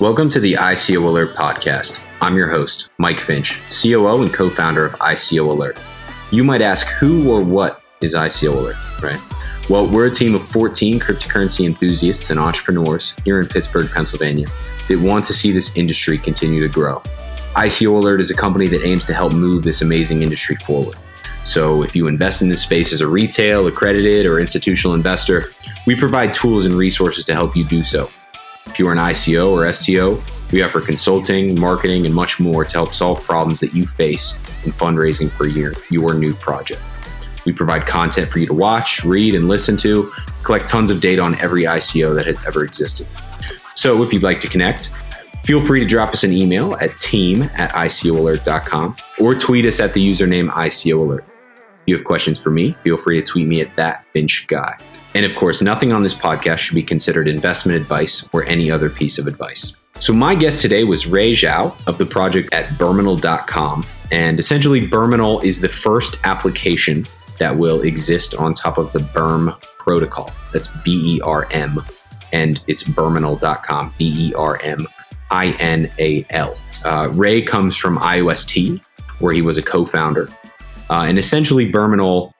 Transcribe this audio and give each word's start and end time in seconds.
Welcome 0.00 0.30
to 0.30 0.40
the 0.40 0.54
ICO 0.54 1.04
Alert 1.04 1.36
podcast. 1.36 2.00
I'm 2.22 2.34
your 2.34 2.48
host, 2.48 2.88
Mike 2.96 3.20
Finch, 3.20 3.60
COO 3.68 4.22
and 4.22 4.32
co 4.32 4.48
founder 4.48 4.86
of 4.86 4.92
ICO 4.94 5.46
Alert. 5.50 5.78
You 6.30 6.42
might 6.42 6.62
ask 6.62 6.86
who 6.86 7.30
or 7.30 7.42
what 7.42 7.82
is 8.00 8.14
ICO 8.14 8.54
Alert, 8.54 9.02
right? 9.02 9.20
Well, 9.68 9.86
we're 9.86 10.06
a 10.06 10.10
team 10.10 10.34
of 10.34 10.48
14 10.48 11.00
cryptocurrency 11.00 11.66
enthusiasts 11.66 12.30
and 12.30 12.40
entrepreneurs 12.40 13.12
here 13.26 13.38
in 13.40 13.46
Pittsburgh, 13.46 13.90
Pennsylvania 13.90 14.46
that 14.88 14.98
want 15.00 15.26
to 15.26 15.34
see 15.34 15.52
this 15.52 15.76
industry 15.76 16.16
continue 16.16 16.66
to 16.66 16.72
grow. 16.72 17.00
ICO 17.54 17.90
Alert 17.90 18.22
is 18.22 18.30
a 18.30 18.34
company 18.34 18.68
that 18.68 18.82
aims 18.82 19.04
to 19.04 19.12
help 19.12 19.34
move 19.34 19.64
this 19.64 19.82
amazing 19.82 20.22
industry 20.22 20.56
forward. 20.64 20.96
So, 21.44 21.82
if 21.82 21.94
you 21.94 22.06
invest 22.06 22.40
in 22.40 22.48
this 22.48 22.62
space 22.62 22.94
as 22.94 23.02
a 23.02 23.06
retail, 23.06 23.66
accredited, 23.66 24.24
or 24.24 24.40
institutional 24.40 24.94
investor, 24.94 25.52
we 25.86 25.94
provide 25.94 26.32
tools 26.32 26.64
and 26.64 26.74
resources 26.74 27.22
to 27.26 27.34
help 27.34 27.54
you 27.54 27.64
do 27.64 27.84
so. 27.84 28.08
You 28.80 28.88
are 28.88 28.92
an 28.92 28.98
ICO 28.98 29.50
or 29.50 29.70
STO, 29.74 30.22
we 30.52 30.62
offer 30.62 30.80
consulting, 30.80 31.60
marketing, 31.60 32.06
and 32.06 32.14
much 32.14 32.40
more 32.40 32.64
to 32.64 32.72
help 32.72 32.94
solve 32.94 33.22
problems 33.22 33.60
that 33.60 33.74
you 33.74 33.86
face 33.86 34.38
in 34.64 34.72
fundraising 34.72 35.30
for 35.30 35.46
your, 35.46 35.74
your 35.90 36.14
new 36.14 36.32
project. 36.32 36.80
We 37.44 37.52
provide 37.52 37.86
content 37.86 38.30
for 38.30 38.38
you 38.38 38.46
to 38.46 38.54
watch, 38.54 39.04
read, 39.04 39.34
and 39.34 39.48
listen 39.48 39.76
to, 39.76 40.10
collect 40.44 40.66
tons 40.70 40.90
of 40.90 40.98
data 40.98 41.20
on 41.20 41.38
every 41.40 41.64
ICO 41.64 42.14
that 42.14 42.24
has 42.24 42.42
ever 42.46 42.64
existed. 42.64 43.06
So 43.74 44.02
if 44.02 44.14
you'd 44.14 44.22
like 44.22 44.40
to 44.40 44.48
connect, 44.48 44.90
feel 45.44 45.62
free 45.62 45.80
to 45.80 45.86
drop 45.86 46.14
us 46.14 46.24
an 46.24 46.32
email 46.32 46.74
at 46.76 46.98
team 47.00 47.42
at 47.58 47.72
ICOalert.com 47.72 48.96
or 49.18 49.34
tweet 49.34 49.66
us 49.66 49.78
at 49.78 49.92
the 49.92 50.10
username 50.10 50.46
ICOalert. 50.46 51.24
You 51.90 51.96
have 51.96 52.04
questions 52.04 52.38
for 52.38 52.50
me, 52.50 52.76
feel 52.84 52.96
free 52.96 53.20
to 53.20 53.26
tweet 53.26 53.48
me 53.48 53.60
at 53.60 53.74
that 53.74 54.06
Finch 54.12 54.46
guy. 54.46 54.78
And 55.16 55.26
of 55.26 55.34
course, 55.34 55.60
nothing 55.60 55.92
on 55.92 56.04
this 56.04 56.14
podcast 56.14 56.58
should 56.58 56.76
be 56.76 56.84
considered 56.84 57.26
investment 57.26 57.80
advice 57.80 58.28
or 58.32 58.44
any 58.44 58.70
other 58.70 58.88
piece 58.88 59.18
of 59.18 59.26
advice. 59.26 59.74
So, 59.98 60.12
my 60.12 60.36
guest 60.36 60.62
today 60.62 60.84
was 60.84 61.08
Ray 61.08 61.32
Xiao 61.32 61.74
of 61.88 61.98
the 61.98 62.06
project 62.06 62.54
at 62.54 62.78
Berminal.com. 62.78 63.84
And 64.12 64.38
essentially, 64.38 64.86
Berminal 64.86 65.40
is 65.40 65.60
the 65.60 65.68
first 65.68 66.18
application 66.22 67.08
that 67.38 67.56
will 67.56 67.82
exist 67.82 68.36
on 68.36 68.54
top 68.54 68.78
of 68.78 68.92
the 68.92 69.00
Berm 69.00 69.60
protocol. 69.60 70.30
That's 70.52 70.68
B 70.84 71.16
E 71.16 71.20
R 71.22 71.48
M. 71.50 71.84
And 72.32 72.62
it's 72.68 72.84
Berminal.com, 72.84 73.94
B 73.98 74.28
E 74.28 74.34
R 74.34 74.60
M 74.62 74.86
I 75.32 75.56
N 75.58 75.90
A 75.98 76.24
L. 76.30 76.56
Uh, 76.84 77.08
Ray 77.10 77.42
comes 77.42 77.76
from 77.76 77.98
IOST, 77.98 78.80
where 79.18 79.32
he 79.32 79.42
was 79.42 79.58
a 79.58 79.62
co 79.62 79.84
founder. 79.84 80.28
Uh, 80.90 81.04
and 81.04 81.18
essentially, 81.18 81.64
Berminal 81.64 82.34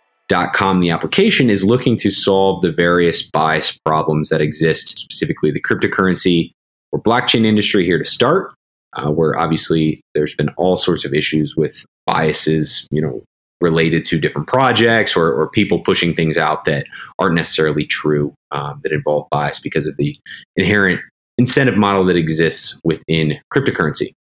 Com, 0.52 0.80
the 0.80 0.90
application 0.90 1.50
is 1.50 1.64
looking 1.64 1.96
to 1.96 2.10
solve 2.10 2.62
the 2.62 2.70
various 2.70 3.22
bias 3.22 3.76
problems 3.84 4.28
that 4.28 4.40
exist, 4.40 4.98
specifically 4.98 5.50
the 5.50 5.60
cryptocurrency 5.60 6.52
or 6.92 7.02
blockchain 7.02 7.44
industry 7.44 7.84
here 7.84 7.98
to 7.98 8.04
start, 8.04 8.52
uh, 8.96 9.10
where 9.10 9.36
obviously 9.38 10.00
there's 10.14 10.34
been 10.34 10.48
all 10.50 10.76
sorts 10.76 11.04
of 11.04 11.14
issues 11.14 11.56
with 11.56 11.84
biases, 12.06 12.86
you 12.90 13.00
know, 13.02 13.22
related 13.60 14.04
to 14.04 14.18
different 14.18 14.46
projects 14.46 15.16
or, 15.16 15.32
or 15.32 15.48
people 15.50 15.80
pushing 15.80 16.14
things 16.14 16.38
out 16.38 16.64
that 16.64 16.86
aren't 17.18 17.34
necessarily 17.34 17.84
true, 17.84 18.32
um, 18.52 18.80
that 18.82 18.92
involve 18.92 19.28
bias 19.30 19.58
because 19.58 19.86
of 19.86 19.96
the 19.96 20.16
inherent 20.56 21.00
incentive 21.38 21.76
model 21.76 22.04
that 22.04 22.16
exists 22.16 22.80
within 22.84 23.38
cryptocurrency. 23.52 24.12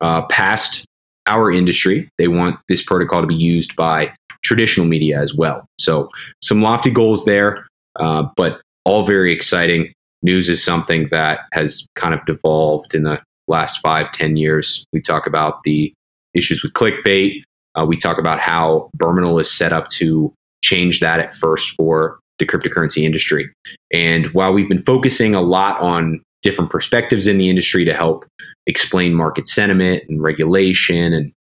Uh, 0.00 0.24
past 0.26 0.84
our 1.26 1.50
industry, 1.50 2.08
they 2.18 2.28
want 2.28 2.58
this 2.68 2.82
protocol 2.82 3.20
to 3.20 3.26
be 3.26 3.34
used 3.34 3.74
by 3.76 4.12
traditional 4.42 4.86
media 4.86 5.20
as 5.20 5.34
well. 5.34 5.66
So 5.78 6.08
some 6.42 6.62
lofty 6.62 6.90
goals 6.90 7.24
there, 7.24 7.66
uh, 7.98 8.24
but 8.36 8.60
all 8.84 9.04
very 9.04 9.32
exciting. 9.32 9.92
News 10.22 10.48
is 10.48 10.62
something 10.62 11.08
that 11.10 11.40
has 11.52 11.86
kind 11.96 12.14
of 12.14 12.24
devolved 12.26 12.94
in 12.94 13.02
the 13.02 13.20
last 13.48 13.80
five, 13.80 14.10
ten 14.12 14.36
years. 14.36 14.84
We 14.92 15.00
talk 15.00 15.26
about 15.26 15.62
the 15.64 15.92
issues 16.34 16.62
with 16.62 16.72
clickbait. 16.72 17.42
Uh, 17.74 17.84
we 17.84 17.96
talk 17.96 18.18
about 18.18 18.40
how 18.40 18.90
Berminal 18.94 19.38
is 19.38 19.50
set 19.50 19.72
up 19.72 19.88
to 19.88 20.32
change 20.62 21.00
that 21.00 21.20
at 21.20 21.32
first 21.32 21.74
for 21.76 22.18
the 22.38 22.46
cryptocurrency 22.46 23.02
industry. 23.02 23.50
And 23.92 24.26
while 24.28 24.52
we've 24.52 24.68
been 24.68 24.82
focusing 24.82 25.34
a 25.34 25.40
lot 25.40 25.80
on 25.80 26.22
different 26.46 26.70
perspectives 26.70 27.26
in 27.26 27.38
the 27.38 27.50
industry 27.50 27.84
to 27.84 27.92
help 27.92 28.24
explain 28.68 29.12
market 29.12 29.48
sentiment 29.48 30.04
and 30.08 30.22
regulation 30.22 31.12
and 31.12 31.32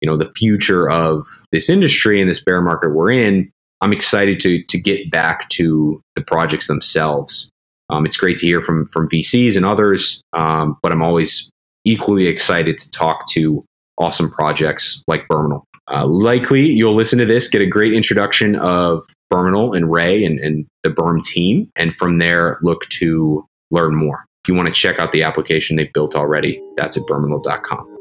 you 0.00 0.06
know 0.08 0.16
the 0.16 0.30
future 0.36 0.88
of 0.88 1.26
this 1.50 1.68
industry 1.68 2.20
and 2.20 2.30
this 2.30 2.42
bear 2.42 2.60
market 2.62 2.94
we're 2.94 3.10
in, 3.10 3.50
I'm 3.80 3.92
excited 3.92 4.38
to 4.40 4.62
to 4.62 4.78
get 4.80 5.10
back 5.10 5.48
to 5.50 6.00
the 6.14 6.22
projects 6.22 6.68
themselves. 6.68 7.50
Um, 7.90 8.06
it's 8.06 8.16
great 8.16 8.38
to 8.38 8.46
hear 8.46 8.62
from 8.62 8.86
from 8.86 9.08
VCs 9.08 9.56
and 9.56 9.66
others, 9.66 10.22
um, 10.34 10.76
but 10.82 10.92
I'm 10.92 11.02
always 11.02 11.50
equally 11.84 12.28
excited 12.28 12.78
to 12.78 12.90
talk 12.92 13.26
to 13.30 13.64
awesome 13.98 14.30
projects 14.30 15.02
like 15.08 15.26
Berminal. 15.28 15.64
Uh, 15.90 16.06
likely, 16.06 16.66
you'll 16.66 16.94
listen 16.94 17.18
to 17.18 17.26
this, 17.26 17.48
get 17.48 17.60
a 17.60 17.66
great 17.66 17.92
introduction 17.92 18.56
of 18.56 19.04
Berminal 19.30 19.74
and 19.74 19.90
Ray 19.90 20.24
and, 20.24 20.38
and 20.38 20.66
the 20.82 20.90
Berm 20.90 21.22
team, 21.22 21.68
and 21.76 21.94
from 21.94 22.18
there, 22.18 22.58
look 22.62 22.88
to 23.00 23.44
learn 23.70 23.94
more. 23.94 24.24
If 24.44 24.48
you 24.48 24.54
want 24.54 24.68
to 24.68 24.74
check 24.74 24.98
out 24.98 25.12
the 25.12 25.22
application 25.22 25.76
they've 25.76 25.90
built 25.90 26.14
already, 26.14 26.62
that's 26.76 26.98
at 26.98 27.06
berminal.com. 27.06 27.96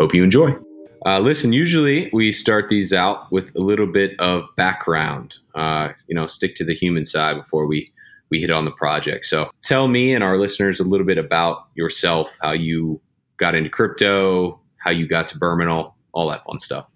Hope 0.00 0.14
you 0.14 0.24
enjoy. 0.24 0.56
Uh, 1.04 1.18
listen, 1.18 1.52
usually 1.52 2.08
we 2.10 2.32
start 2.32 2.70
these 2.70 2.94
out 2.94 3.30
with 3.30 3.54
a 3.54 3.58
little 3.60 3.86
bit 3.86 4.18
of 4.18 4.44
background. 4.56 5.36
Uh, 5.54 5.90
you 6.08 6.14
know, 6.14 6.26
stick 6.26 6.54
to 6.54 6.64
the 6.64 6.72
human 6.72 7.04
side 7.04 7.36
before 7.36 7.66
we 7.66 7.86
we 8.30 8.40
hit 8.40 8.50
on 8.50 8.64
the 8.64 8.70
project. 8.70 9.26
So, 9.26 9.50
tell 9.62 9.86
me 9.86 10.14
and 10.14 10.24
our 10.24 10.38
listeners 10.38 10.80
a 10.80 10.84
little 10.84 11.04
bit 11.04 11.18
about 11.18 11.66
yourself, 11.74 12.34
how 12.40 12.52
you 12.52 12.98
got 13.36 13.54
into 13.54 13.68
crypto, 13.68 14.58
how 14.78 14.90
you 14.90 15.06
got 15.06 15.28
to 15.28 15.38
Berminal, 15.38 15.94
all 16.12 16.30
that 16.30 16.44
fun 16.44 16.60
stuff. 16.60 16.88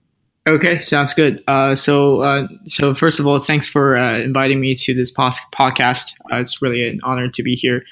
Okay, 0.49 0.81
sounds 0.81 1.13
good. 1.13 1.45
Uh, 1.47 1.75
so, 1.75 2.23
uh, 2.23 2.49
so 2.65 2.95
first 2.95 3.21
of 3.21 3.27
all, 3.27 3.39
thanks 3.39 3.69
for 3.69 3.99
uh, 3.99 4.19
inviting 4.19 4.63
me 4.63 4.75
to 4.77 4.95
this 4.95 5.11
pos- 5.11 5.39
podcast. 5.55 6.15
Uh, 6.33 6.37
it's 6.37 6.63
really 6.63 6.89
an 6.89 7.01
honor 7.05 7.29
to 7.29 7.43
be 7.43 7.55
here 7.55 7.85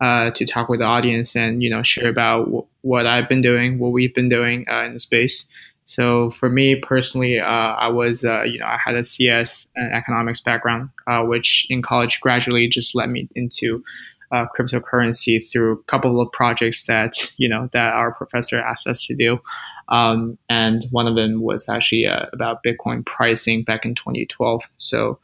uh, 0.00 0.30
to 0.30 0.46
talk 0.46 0.68
with 0.68 0.80
the 0.80 0.86
audience 0.86 1.34
and 1.34 1.62
you 1.62 1.70
know 1.70 1.82
share 1.82 2.08
about 2.08 2.44
w- 2.44 2.66
what 2.82 3.06
I've 3.06 3.28
been 3.28 3.40
doing, 3.40 3.78
what 3.78 3.92
we've 3.92 4.14
been 4.14 4.28
doing 4.28 4.64
uh, 4.70 4.84
in 4.84 4.94
the 4.94 5.00
space. 5.00 5.46
So 5.84 6.30
for 6.30 6.48
me 6.48 6.76
personally, 6.76 7.40
uh, 7.40 7.46
I 7.46 7.88
was 7.88 8.24
uh, 8.24 8.42
you 8.42 8.58
know 8.58 8.66
I 8.66 8.78
had 8.82 8.94
a 8.94 9.02
CS 9.02 9.66
and 9.74 9.92
economics 9.92 10.40
background, 10.40 10.90
uh, 11.06 11.22
which 11.22 11.66
in 11.70 11.82
college 11.82 12.20
gradually 12.20 12.68
just 12.68 12.94
led 12.94 13.08
me 13.08 13.28
into 13.34 13.82
uh, 14.30 14.46
cryptocurrency 14.56 15.42
through 15.50 15.72
a 15.72 15.82
couple 15.84 16.20
of 16.20 16.30
projects 16.32 16.86
that 16.86 17.32
you 17.36 17.48
know 17.48 17.68
that 17.72 17.92
our 17.94 18.12
professor 18.12 18.60
asked 18.60 18.86
us 18.86 19.06
to 19.06 19.16
do. 19.16 19.40
Um, 19.88 20.36
and 20.50 20.84
one 20.90 21.06
of 21.06 21.14
them 21.14 21.40
was 21.40 21.68
actually 21.68 22.04
about 22.04 22.62
Bitcoin 22.62 23.04
pricing 23.06 23.62
back 23.62 23.86
in 23.86 23.94
2012. 23.94 24.62
So 24.76 25.18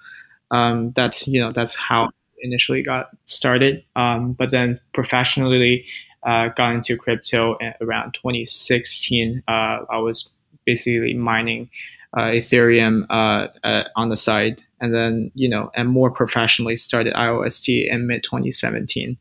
um, 0.50 0.90
that's 0.92 1.28
you 1.28 1.40
know 1.40 1.50
that's 1.50 1.74
how 1.74 2.10
initially 2.44 2.82
got 2.82 3.08
started. 3.24 3.82
Um, 3.96 4.34
but 4.34 4.50
then 4.52 4.78
professionally 4.92 5.84
uh, 6.24 6.48
got 6.48 6.74
into 6.74 6.96
crypto 6.96 7.58
around 7.80 8.14
2016. 8.14 9.42
Uh, 9.48 9.50
I 9.90 9.98
was 9.98 10.30
basically 10.64 11.14
mining 11.14 11.68
uh, 12.16 12.30
Ethereum 12.30 13.06
uh, 13.10 13.48
uh, 13.64 13.84
on 13.96 14.08
the 14.08 14.16
side, 14.16 14.62
and 14.80 14.94
then 14.94 15.30
you 15.34 15.48
know, 15.48 15.70
and 15.74 15.88
more 15.88 16.10
professionally 16.10 16.76
started 16.76 17.12
IOST 17.14 17.90
in 17.90 18.06
mid 18.06 18.22
2017, 18.22 19.18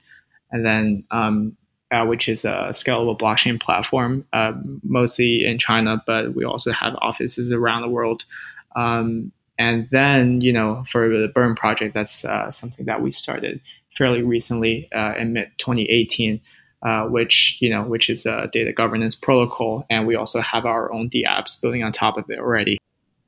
and 0.52 0.66
then 0.66 1.04
um, 1.12 1.58
which 2.06 2.28
is 2.28 2.46
a 2.46 2.70
scalable 2.70 3.18
blockchain 3.18 3.62
platform, 3.62 4.26
mostly 4.84 5.46
in 5.46 5.60
China, 5.60 6.02
but 6.08 6.34
we 6.36 6.44
also 6.44 6.72
have 6.72 6.96
offices 7.02 7.52
around 7.52 7.82
the 7.82 7.90
world. 7.90 8.26
Um, 8.76 9.32
and 9.58 9.88
then, 9.92 10.42
you 10.42 10.52
know, 10.52 10.84
for 10.90 11.10
the 11.10 11.32
Berm 11.36 11.56
project, 11.56 11.94
that's 11.94 12.26
uh, 12.26 12.50
something 12.50 12.86
that 12.86 13.02
we 13.02 13.12
started 13.12 13.62
fairly 13.96 14.24
recently 14.24 14.90
uh, 14.94 15.14
in 15.18 15.34
mid 15.34 15.52
2018, 15.58 16.42
uh, 16.82 17.04
which 17.06 17.58
you 17.60 17.70
know, 17.70 17.84
which 17.84 18.10
is 18.10 18.26
a 18.26 18.50
data 18.52 18.74
governance 18.74 19.16
protocol, 19.16 19.86
and 19.90 20.08
we 20.08 20.16
also 20.16 20.42
have 20.42 20.66
our 20.66 20.92
own 20.92 21.10
DApps 21.10 21.62
building 21.62 21.84
on 21.84 21.92
top 21.92 22.18
of 22.18 22.26
it 22.30 22.40
already. 22.40 22.78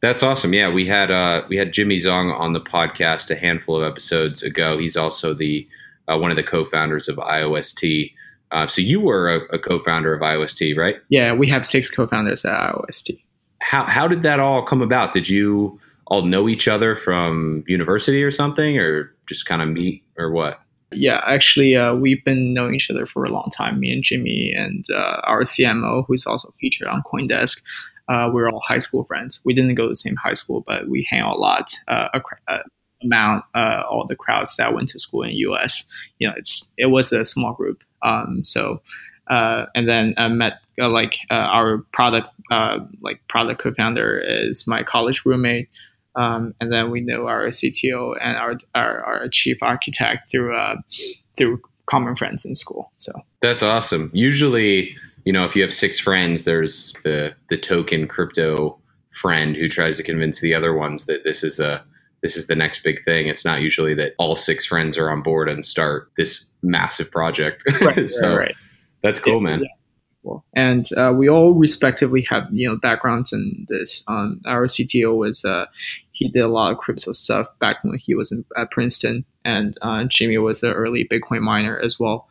That's 0.02 0.24
awesome. 0.24 0.54
Yeah, 0.54 0.72
we 0.72 0.86
had 0.86 1.12
uh, 1.12 1.44
we 1.48 1.58
had 1.58 1.74
Jimmy 1.74 1.98
Zhong 1.98 2.38
on 2.38 2.54
the 2.54 2.62
podcast 2.62 3.30
a 3.32 3.36
handful 3.36 3.78
of 3.78 3.84
episodes 3.84 4.44
ago. 4.44 4.78
He's 4.78 4.98
also 4.98 5.34
the 5.34 5.68
uh, 6.08 6.18
one 6.18 6.32
of 6.32 6.38
the 6.38 6.44
co-founders 6.44 7.08
of 7.08 7.18
IOST. 7.18 8.12
Uh, 8.52 8.68
so 8.68 8.82
you 8.82 9.00
were 9.02 9.30
a, 9.30 9.56
a, 9.56 9.60
co-founder 9.60 10.14
of 10.14 10.22
IOST, 10.22 10.78
right? 10.78 10.98
Yeah, 11.10 11.34
we 11.34 11.50
have 11.50 11.66
six 11.66 11.90
co-founders 11.90 12.46
at 12.46 12.54
IOST. 12.54 13.20
How 13.62 13.86
how 13.86 14.08
did 14.08 14.22
that 14.22 14.40
all 14.40 14.62
come 14.64 14.82
about? 14.82 15.12
Did 15.12 15.28
you 15.28 15.80
all 16.07 16.24
know 16.24 16.48
each 16.48 16.68
other 16.68 16.96
from 16.96 17.63
university 17.68 18.24
or 18.24 18.31
something, 18.31 18.78
or 18.78 19.13
just 19.28 19.46
kind 19.46 19.62
of 19.62 19.69
meet, 19.69 20.04
or 20.18 20.31
what? 20.31 20.60
Yeah, 20.92 21.22
actually, 21.25 21.75
uh, 21.75 21.96
we've 21.96 22.24
been 22.24 22.54
knowing 22.54 22.75
each 22.75 22.90
other 22.90 23.06
for 23.06 23.25
a 23.25 23.30
long 23.30 23.50
time. 23.56 23.80
Me 23.80 23.92
and 23.92 24.04
Jimmy 24.04 24.54
and 24.56 24.86
uh, 24.92 25.22
our 25.24 25.42
CMO, 25.42 26.06
who's 26.07 26.25
also 26.25 26.52
featured 26.60 26.88
on 26.88 27.04
CoinDesk, 27.12 27.62
uh, 28.07 28.30
we're 28.31 28.48
all 28.48 28.62
high 28.66 28.80
school 28.80 29.04
friends. 29.06 29.42
We 29.44 29.54
didn't 29.54 29.75
go 29.75 29.84
to 29.84 29.90
the 29.90 29.96
same 29.96 30.16
high 30.16 30.34
school, 30.34 30.63
but 30.66 30.88
we 30.88 31.07
hang 31.10 31.22
out 31.22 31.38
a 31.38 31.40
lot. 31.40 31.72
Uh, 31.88 32.08
a, 32.48 32.60
amount 33.04 33.44
uh, 33.54 33.84
all 33.90 34.06
the 34.08 34.16
crowds 34.16 34.56
that 34.56 34.74
went 34.74 34.88
to 34.90 35.00
school 35.00 35.24
in 35.24 35.31
US. 35.31 35.86
You 36.19 36.28
know, 36.28 36.34
it's 36.38 36.72
it 36.78 36.88
was 36.88 37.12
a 37.12 37.25
small 37.25 37.54
group. 37.54 37.84
Um, 38.01 38.44
so 38.44 38.81
uh, 39.28 39.66
and 39.74 39.88
then 39.88 40.13
I 40.18 40.28
met 40.28 40.60
uh, 40.80 40.90
like 40.90 41.18
uh, 41.31 41.36
our 41.36 41.80
product 41.92 42.30
uh, 42.51 42.80
like 43.01 43.22
product 43.28 43.62
co-founder 43.62 44.19
is 44.19 44.68
my 44.68 44.84
college 44.84 45.25
roommate. 45.25 45.69
Um, 46.16 46.54
and 46.62 46.72
then 46.72 46.92
we 46.92 47.02
know 47.02 47.28
our 47.28 47.48
CTO 47.48 48.16
and 48.22 48.38
our 48.38 48.58
our, 48.74 49.04
our 49.04 49.28
chief 49.30 49.58
architect 49.62 50.30
through 50.32 50.58
uh, 50.58 50.76
through 51.38 51.62
common 51.88 52.16
friends 52.16 52.46
in 52.46 52.56
school. 52.56 52.92
So 52.98 53.12
that's 53.42 53.64
awesome. 53.64 54.12
Usually, 54.14 54.96
you 55.26 55.34
know, 55.34 55.46
if 55.46 55.56
you 55.56 55.62
have 55.62 55.74
six 55.74 56.00
friends, 56.00 56.44
there's 56.44 56.94
the 57.04 57.36
the 57.50 57.58
token 57.58 58.08
crypto 58.08 58.80
friend 59.12 59.56
who 59.56 59.70
tries 59.70 59.98
to 59.98 60.04
convince 60.04 60.42
the 60.42 60.54
other 60.54 60.74
ones 60.74 61.06
that 61.06 61.24
this 61.24 61.44
is 61.44 61.60
a 61.60 61.84
this 62.22 62.36
is 62.36 62.48
the 62.48 62.56
next 62.56 62.84
big 62.84 63.04
thing. 63.04 63.28
It's 63.28 63.46
not 63.46 63.62
usually 63.62 63.94
that 63.96 64.14
all 64.18 64.36
six 64.36 64.66
friends 64.66 64.98
are 64.98 65.10
on 65.10 65.22
board 65.22 65.50
and 65.50 65.64
start 65.64 66.10
this 66.18 66.50
massive 66.64 67.12
project. 67.12 67.64
Right, 67.82 68.08
so 68.08 68.30
right, 68.30 68.38
right. 68.38 68.56
that's 69.04 69.20
cool, 69.20 69.36
yeah, 69.36 69.58
man. 69.58 69.62
Yeah. 69.62 69.70
And 70.56 70.86
uh, 70.98 71.14
we 71.16 71.30
all 71.30 71.54
respectively 71.54 72.26
have 72.30 72.48
you 72.52 72.68
know 72.68 72.78
backgrounds 72.78 73.32
in 73.32 73.68
this. 73.70 74.04
Um, 74.08 74.42
our 74.46 74.66
CTO 74.66 75.16
was 75.16 75.46
uh, 75.46 75.66
he 76.16 76.30
did 76.30 76.42
a 76.42 76.48
lot 76.48 76.72
of 76.72 76.78
crypto 76.78 77.12
stuff 77.12 77.48
back 77.60 77.84
when 77.84 77.98
he 77.98 78.16
was 78.16 78.32
in, 78.32 78.46
at 78.58 78.72
Princeton, 78.72 79.26
and 79.44 79.78
uh, 79.82 80.06
Jimmy 80.06 80.38
was 80.38 80.64
an 80.64 80.72
early 80.72 81.08
Bitcoin 81.12 81.42
miner 81.42 81.80
as 81.80 82.00
well. 82.00 82.28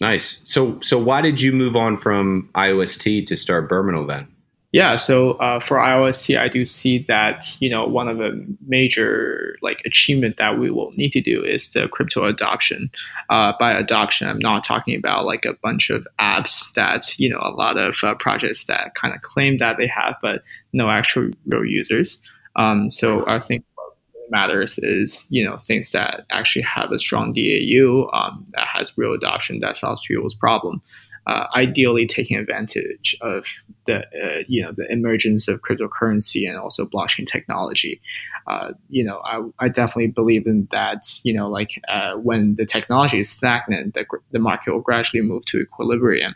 Nice. 0.00 0.40
So 0.44 0.78
so 0.80 0.98
why 0.98 1.20
did 1.20 1.40
you 1.40 1.52
move 1.52 1.74
on 1.74 1.96
from 1.96 2.48
IOST 2.54 3.26
to 3.26 3.36
start 3.36 3.68
Berminal 3.68 4.06
then? 4.06 4.28
Yeah, 4.72 4.96
so 4.96 5.32
uh, 5.34 5.58
for 5.58 5.78
IOST, 5.78 6.38
I 6.38 6.48
do 6.48 6.66
see 6.66 6.98
that 7.04 7.56
you 7.60 7.70
know 7.70 7.86
one 7.86 8.08
of 8.08 8.18
the 8.18 8.44
major 8.66 9.56
like 9.62 9.80
achievement 9.86 10.36
that 10.36 10.58
we 10.58 10.70
will 10.70 10.92
need 10.98 11.12
to 11.12 11.20
do 11.20 11.42
is 11.42 11.68
the 11.70 11.88
crypto 11.88 12.26
adoption. 12.26 12.90
Uh, 13.30 13.54
by 13.58 13.72
adoption, 13.72 14.28
I'm 14.28 14.38
not 14.38 14.64
talking 14.64 14.94
about 14.94 15.24
like 15.24 15.46
a 15.46 15.54
bunch 15.62 15.88
of 15.88 16.06
apps 16.20 16.72
that 16.74 17.18
you 17.18 17.30
know 17.30 17.40
a 17.40 17.50
lot 17.50 17.78
of 17.78 17.96
uh, 18.02 18.14
projects 18.16 18.64
that 18.66 18.94
kind 18.94 19.14
of 19.14 19.22
claim 19.22 19.56
that 19.58 19.78
they 19.78 19.86
have, 19.86 20.16
but 20.20 20.42
no 20.74 20.90
actual 20.90 21.30
real 21.46 21.64
users. 21.64 22.22
Um, 22.56 22.90
so 22.90 23.26
I 23.26 23.38
think 23.38 23.64
what 23.74 23.94
matters 24.30 24.78
is 24.78 25.26
you 25.30 25.44
know 25.44 25.56
things 25.58 25.92
that 25.92 26.26
actually 26.30 26.62
have 26.62 26.90
a 26.92 26.98
strong 26.98 27.32
DAU 27.32 28.08
um, 28.12 28.44
that 28.52 28.66
has 28.72 28.96
real 28.96 29.12
adoption 29.12 29.60
that 29.60 29.76
solves 29.76 30.02
people's 30.06 30.34
problem 30.34 30.82
uh, 31.26 31.46
ideally 31.56 32.06
taking 32.06 32.36
advantage 32.36 33.16
of 33.20 33.46
the 33.86 33.98
uh, 33.98 34.42
you 34.46 34.62
know 34.62 34.72
the 34.76 34.86
emergence 34.90 35.48
of 35.48 35.60
cryptocurrency 35.60 36.48
and 36.48 36.56
also 36.56 36.86
blockchain 36.86 37.26
technology. 37.26 38.00
Uh, 38.46 38.72
you 38.88 39.04
know, 39.04 39.20
I, 39.24 39.42
I 39.64 39.68
definitely 39.68 40.08
believe 40.08 40.46
in 40.46 40.68
that. 40.70 41.02
You 41.24 41.34
know, 41.34 41.48
like 41.48 41.82
uh, 41.88 42.12
when 42.14 42.54
the 42.54 42.64
technology 42.64 43.18
is 43.18 43.28
stagnant, 43.28 43.94
the, 43.94 44.06
the 44.30 44.38
market 44.38 44.72
will 44.72 44.80
gradually 44.80 45.22
move 45.22 45.44
to 45.46 45.58
equilibrium. 45.58 46.34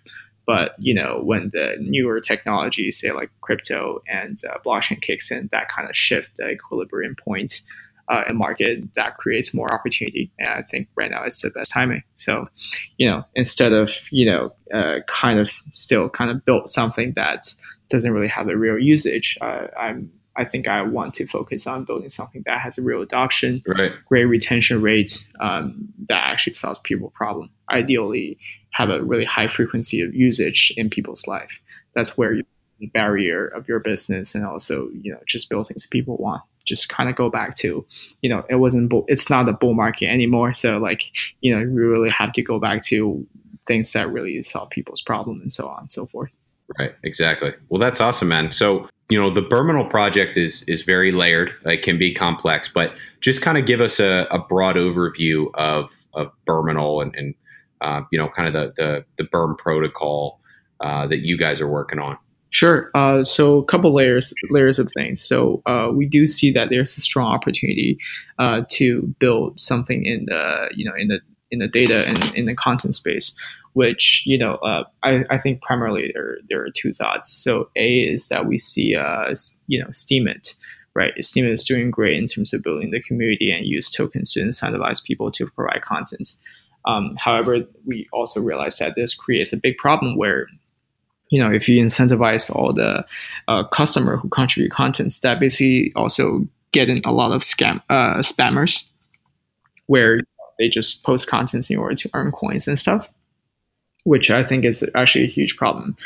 But 0.51 0.75
you 0.79 0.93
know, 0.93 1.21
when 1.23 1.51
the 1.53 1.77
newer 1.79 2.19
technologies, 2.19 2.99
say 2.99 3.13
like 3.13 3.31
crypto 3.41 4.03
and 4.09 4.37
uh, 4.51 4.59
blockchain, 4.67 5.01
kicks 5.01 5.31
in, 5.31 5.49
that 5.53 5.69
kind 5.69 5.89
of 5.89 5.95
shift 5.95 6.39
the 6.39 6.49
equilibrium 6.49 7.15
point 7.15 7.63
uh, 8.09 8.25
a 8.27 8.35
market 8.35 8.83
that 8.97 9.17
creates 9.17 9.55
more 9.55 9.73
opportunity. 9.73 10.33
And 10.41 10.49
I 10.49 10.63
think 10.63 10.89
right 10.97 11.09
now 11.09 11.23
it's 11.23 11.41
the 11.41 11.51
best 11.51 11.71
timing. 11.71 12.03
So, 12.17 12.49
you 12.99 13.09
know, 13.09 13.25
instead 13.37 13.73
of, 13.73 13.93
you 14.11 14.27
know, 14.27 14.53
uh, 14.75 15.03
kind 15.07 15.39
of 15.39 15.51
still 15.71 16.09
kind 16.09 16.33
of 16.33 16.45
build 16.45 16.69
something 16.69 17.13
that 17.15 17.55
doesn't 17.89 18.13
really 18.13 18.27
have 18.27 18.49
a 18.49 18.57
real 18.57 18.77
usage, 18.77 19.39
uh, 19.41 19.69
I'm, 19.79 20.11
I 20.37 20.45
think 20.45 20.67
I 20.67 20.83
want 20.83 21.15
to 21.15 21.29
focus 21.29 21.69
on 21.69 21.85
building 21.85 22.09
something 22.09 22.43
that 22.47 22.59
has 22.59 22.77
a 22.77 22.83
real 22.83 23.03
adoption, 23.03 23.63
right. 23.69 23.93
great 24.09 24.25
retention 24.25 24.83
rate 24.83 25.25
um, 25.39 25.87
that 26.09 26.25
actually 26.25 26.55
solves 26.55 26.81
people 26.81 27.11
problem. 27.11 27.51
Ideally, 27.71 28.37
have 28.73 28.91
a 28.91 29.03
really 29.03 29.25
high 29.25 29.49
frequency 29.49 30.01
of 30.01 30.15
usage 30.15 30.73
in 30.77 30.91
people's 30.91 31.27
life. 31.27 31.61
That's 31.95 32.17
where 32.17 32.33
you 32.33 32.45
barrier 32.95 33.47
of 33.47 33.69
your 33.69 33.79
business 33.79 34.35
and 34.35 34.47
also 34.47 34.89
you 35.03 35.13
know 35.13 35.19
just 35.27 35.51
build 35.51 35.67
things 35.67 35.87
people 35.87 36.17
want 36.17 36.41
just 36.65 36.89
kind 36.89 37.09
of 37.09 37.17
go 37.17 37.29
back 37.29 37.57
to, 37.57 37.85
you 38.23 38.31
know, 38.31 38.45
it 38.49 38.57
wasn't, 38.57 38.89
bull, 38.89 39.05
it's 39.09 39.31
not 39.31 39.49
a 39.49 39.53
bull 39.53 39.75
market 39.75 40.07
anymore. 40.07 40.55
So 40.55 40.79
like, 40.79 41.03
you 41.41 41.55
know, 41.55 41.61
you 41.61 41.71
really 41.71 42.11
have 42.11 42.33
to 42.33 42.43
go 42.43 42.59
back 42.59 42.83
to 42.85 43.27
things 43.67 43.93
that 43.93 44.11
really 44.11 44.43
solve 44.43 44.71
people's 44.71 45.01
problem 45.01 45.41
and 45.41 45.53
so 45.53 45.69
on 45.69 45.81
and 45.81 45.93
so 45.93 46.07
forth. 46.07 46.35
Right. 46.79 46.95
Exactly. 47.03 47.53
Well, 47.69 47.81
that's 47.81 48.01
awesome, 48.01 48.29
man. 48.29 48.53
So, 48.53 48.89
you 49.09 49.21
know, 49.21 49.29
the 49.29 49.43
Berminal 49.43 49.85
project 49.85 50.37
is 50.37 50.63
is 50.69 50.83
very 50.83 51.11
layered. 51.11 51.53
It 51.65 51.83
can 51.83 51.99
be 51.99 52.15
complex, 52.15 52.69
but 52.69 52.95
just 53.21 53.43
kind 53.43 53.59
of 53.59 53.67
give 53.67 53.81
us 53.81 53.99
a, 53.99 54.29
a 54.31 54.39
broad 54.39 54.77
overview 54.77 55.51
of 55.55 55.91
of 56.15 56.33
Berminal 56.47 57.01
and, 57.01 57.13
and 57.17 57.35
uh, 57.81 58.03
you 58.11 58.19
know, 58.19 58.29
kind 58.29 58.49
of 58.49 58.55
the 58.55 58.73
the, 58.77 59.05
the 59.17 59.25
Berm 59.25 59.57
protocol 59.57 60.41
uh, 60.81 61.07
that 61.07 61.21
you 61.21 61.37
guys 61.37 61.61
are 61.61 61.69
working 61.69 61.99
on. 61.99 62.17
Sure. 62.51 62.91
Uh, 62.95 63.23
so 63.23 63.59
a 63.59 63.65
couple 63.65 63.95
layers 63.95 64.35
layers 64.51 64.79
of 64.79 64.91
things. 64.93 65.23
So 65.23 65.63
uh, 65.67 65.91
we 65.93 66.07
do 66.07 66.27
see 66.27 66.51
that 66.53 66.69
there's 66.69 66.97
a 66.97 67.01
strong 67.01 67.33
opportunity 67.33 67.99
uh, 68.41 68.63
to 68.71 69.15
build 69.21 69.59
something 69.59 70.05
in 70.05 70.27
the 70.27 70.71
you 70.75 70.85
know 70.85 70.95
in 70.97 71.09
the 71.09 71.21
in 71.53 71.61
the 71.61 71.69
data 71.69 72.07
and 72.07 72.35
in 72.35 72.47
the 72.47 72.55
content 72.55 72.95
space, 72.95 73.37
which 73.75 74.25
you 74.27 74.37
know 74.37 74.55
uh, 74.57 74.83
I, 75.05 75.25
I 75.31 75.39
think 75.39 75.63
primarily 75.63 76.11
there 76.13 76.39
there 76.49 76.63
are 76.63 76.71
two 76.71 76.93
thoughts. 76.93 77.33
So 77.33 77.71
a 77.77 78.01
is 78.01 78.29
that 78.29 78.47
we 78.47 78.59
see 78.59 78.97
uh, 78.97 79.33
you 79.69 79.81
know 79.81 79.89
Steemit. 79.89 80.57
Right, 80.93 81.15
Steemit 81.19 81.53
is 81.53 81.63
doing 81.63 81.93
great 81.93 82.19
in 82.19 82.27
terms 82.27 82.53
of 82.53 82.65
building 82.65 82.91
the 82.91 83.01
community 83.01 83.53
and 83.53 83.65
use 83.65 83.89
tokens 83.89 84.33
to 84.33 84.41
incentivize 84.41 85.03
people 85.03 85.31
to 85.31 85.47
provide 85.47 85.83
content. 85.83 86.35
Um, 86.87 87.17
however, 87.17 87.59
we 87.85 88.09
also 88.13 88.41
realize 88.41 88.79
that 88.79 88.95
this 88.95 89.15
creates 89.15 89.53
a 89.53 89.57
big 89.57 89.77
problem 89.77 90.17
where 90.17 90.49
you 91.31 91.41
know, 91.41 91.51
if 91.51 91.69
you 91.69 91.83
incentivize 91.83 92.55
all 92.55 92.73
the 92.73 93.07
uh, 93.49 93.65
customer 93.65 94.17
who 94.17 94.29
contribute 94.29 94.73
contents, 94.73 95.21
that 95.21 95.39
basically 95.41 95.93
also 95.95 96.47
getting 96.73 97.01
a 97.07 97.13
lot 97.13 97.33
of 97.33 97.43
scam 97.43 97.81
uh, 97.89 98.17
spammers, 98.17 98.89
where 99.87 100.21
they 100.59 100.69
just 100.69 101.03
post 101.05 101.29
contents 101.29 101.71
in 101.71 101.79
order 101.79 101.95
to 101.95 102.11
earn 102.15 102.33
coins 102.33 102.67
and 102.69 102.79
stuff, 102.79 103.09
which 104.05 104.31
I 104.31 104.45
think 104.45 104.65
is 104.65 104.85
actually 104.95 105.25
a 105.25 105.29
huge 105.29 105.57
problem 105.57 105.97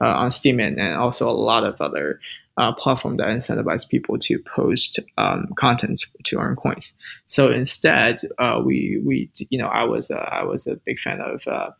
uh, 0.00 0.06
on 0.06 0.30
Steem 0.30 0.60
and, 0.60 0.78
and, 0.78 0.96
also 0.96 1.28
a 1.28 1.32
lot 1.32 1.64
of 1.64 1.80
other 1.80 2.20
uh, 2.56 2.72
platform 2.74 3.16
that 3.16 3.28
incentivize 3.28 3.88
people 3.88 4.18
to 4.18 4.38
post 4.54 5.00
um, 5.18 5.48
contents 5.58 6.10
to 6.24 6.38
earn 6.38 6.56
coins. 6.56 6.94
So 7.26 7.50
instead, 7.50 8.16
uh, 8.38 8.60
we 8.64 9.00
we 9.04 9.30
you 9.50 9.58
know 9.58 9.68
I 9.68 9.84
was 9.84 10.10
I 10.10 10.44
was 10.44 10.66
a 10.66 10.76
big 10.76 10.98
fan 10.98 11.20
of 11.20 11.46
uh, 11.46 11.70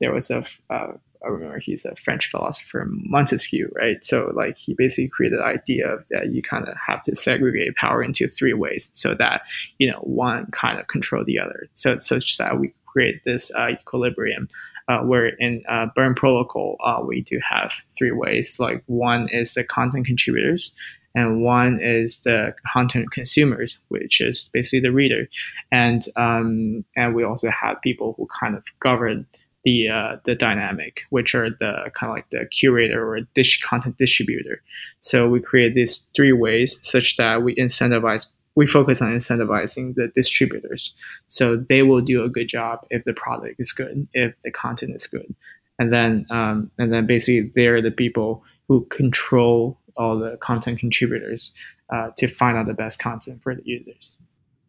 there 0.00 0.12
was 0.12 0.30
a 0.30 0.44
uh, 0.70 0.92
I 1.24 1.28
remember 1.28 1.58
he's 1.58 1.84
a 1.84 1.96
French 1.96 2.30
philosopher, 2.30 2.86
Montesquieu, 2.88 3.70
right? 3.74 4.04
So 4.04 4.32
like 4.34 4.56
he 4.56 4.74
basically 4.74 5.08
created 5.08 5.40
the 5.40 5.44
idea 5.44 5.88
of 5.88 6.06
that 6.08 6.28
you 6.30 6.42
kind 6.42 6.68
of 6.68 6.76
have 6.86 7.02
to 7.02 7.14
segregate 7.14 7.74
power 7.76 8.02
into 8.02 8.28
three 8.28 8.52
ways, 8.52 8.90
so 8.92 9.14
that 9.14 9.42
you 9.78 9.90
know 9.90 9.98
one 10.00 10.46
kind 10.52 10.78
of 10.78 10.86
control 10.88 11.24
the 11.24 11.40
other, 11.40 11.68
so 11.74 11.98
such 11.98 12.36
that 12.38 12.60
we 12.60 12.72
create 12.86 13.24
this 13.24 13.50
uh, 13.54 13.68
equilibrium. 13.68 14.48
Uh, 14.88 15.00
where 15.00 15.28
in 15.38 15.62
uh, 15.68 15.86
Berm 15.96 16.16
Protocol 16.16 16.76
uh, 16.82 17.02
we 17.06 17.20
do 17.20 17.38
have 17.48 17.82
three 17.98 18.10
ways. 18.10 18.58
Like 18.58 18.82
one 18.86 19.28
is 19.30 19.54
the 19.54 19.62
content 19.62 20.06
contributors, 20.06 20.74
and 21.14 21.42
one 21.42 21.78
is 21.80 22.22
the 22.22 22.54
content 22.72 23.10
consumers, 23.10 23.80
which 23.88 24.20
is 24.20 24.48
basically 24.52 24.80
the 24.80 24.92
reader, 24.92 25.28
and 25.70 26.02
um, 26.16 26.84
and 26.96 27.14
we 27.14 27.24
also 27.24 27.50
have 27.50 27.82
people 27.82 28.14
who 28.16 28.26
kind 28.40 28.56
of 28.56 28.64
govern 28.80 29.26
the 29.64 29.88
uh, 29.88 30.16
the 30.24 30.34
dynamic, 30.34 31.02
which 31.10 31.34
are 31.34 31.50
the 31.50 31.90
kind 31.94 32.10
of 32.10 32.16
like 32.16 32.30
the 32.30 32.46
curator 32.46 33.06
or 33.06 33.20
dish 33.34 33.60
content 33.60 33.96
distributor. 33.98 34.62
So 35.00 35.28
we 35.28 35.40
create 35.40 35.74
these 35.74 36.06
three 36.16 36.32
ways 36.32 36.78
such 36.82 37.16
that 37.16 37.42
we 37.42 37.54
incentivize 37.56 38.30
we 38.58 38.66
focus 38.66 39.00
on 39.00 39.14
incentivizing 39.14 39.94
the 39.94 40.08
distributors. 40.16 40.96
So 41.28 41.56
they 41.56 41.84
will 41.84 42.00
do 42.00 42.24
a 42.24 42.28
good 42.28 42.48
job 42.48 42.80
if 42.90 43.04
the 43.04 43.12
product 43.12 43.54
is 43.60 43.70
good, 43.70 44.08
if 44.14 44.34
the 44.42 44.50
content 44.50 44.96
is 44.96 45.06
good, 45.06 45.32
and 45.78 45.92
then 45.92 46.26
um, 46.28 46.68
and 46.76 46.92
then 46.92 47.06
basically 47.06 47.52
they're 47.54 47.80
the 47.80 47.92
people 47.92 48.42
who 48.66 48.84
control 48.86 49.78
all 49.96 50.18
the 50.18 50.36
content 50.38 50.80
contributors 50.80 51.54
uh, 51.90 52.10
to 52.16 52.26
find 52.26 52.58
out 52.58 52.66
the 52.66 52.74
best 52.74 52.98
content 52.98 53.40
for 53.44 53.54
the 53.54 53.62
users. 53.64 54.16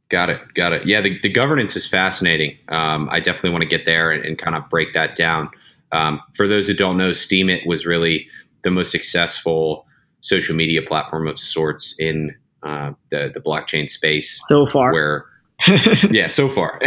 Got 0.10 0.30
it. 0.30 0.40
Got 0.54 0.74
it. 0.74 0.86
Yeah, 0.86 1.02
the, 1.02 1.20
the 1.22 1.30
governance 1.30 1.76
is 1.76 1.88
fascinating. 1.88 2.56
Um, 2.68 3.10
I 3.12 3.20
definitely 3.20 3.52
want 3.52 3.64
to 3.64 3.68
get 3.68 3.86
there 3.86 4.12
and, 4.12 4.24
and 4.24 4.38
kind 4.38 4.56
of 4.56 4.70
break 4.70 4.94
that 4.94 5.16
down. 5.16 5.50
Um, 5.92 6.22
for 6.36 6.48
those 6.48 6.68
who 6.68 6.76
don't 6.76 6.98
know, 6.98 7.10
Steemit 7.10 7.66
was 7.66 7.88
really 7.88 8.28
the 8.62 8.70
most 8.70 8.92
successful 8.92 9.88
social 10.22 10.56
media 10.56 10.84
platform 10.84 11.28
of 11.28 11.40
sorts 11.40 11.96
in 11.98 12.36
uh, 12.64 12.92
the 13.12 13.32
the 13.34 13.40
blockchain 13.40 13.90
space 13.90 14.42
so 14.48 14.66
far. 14.66 14.92
Where 14.92 15.26
yeah, 16.12 16.30
so 16.30 16.48
far, 16.48 16.80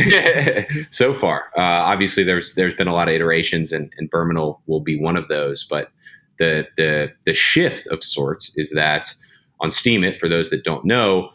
so 0.91 1.13
far. 1.13 1.45
Uh, 1.57 1.61
obviously, 1.61 2.25
there's 2.25 2.55
there's 2.55 2.75
been 2.75 2.89
a 2.89 2.93
lot 2.93 3.09
of 3.09 3.15
iterations, 3.15 3.71
and, 3.71 3.93
and 3.99 4.09
Berminal 4.09 4.63
will 4.67 4.81
be 4.81 4.99
one 4.99 5.17
of 5.17 5.29
those. 5.29 5.65
But 5.65 5.91
the 6.39 6.67
the 6.77 7.13
the 7.27 7.35
shift 7.35 7.87
of 7.89 8.03
sorts 8.03 8.57
is 8.57 8.71
that 8.71 9.15
on 9.61 9.69
Steemit 9.71 10.19
for 10.19 10.29
those 10.29 10.49
that 10.51 10.65
don't 10.65 10.85
know, 10.87 11.31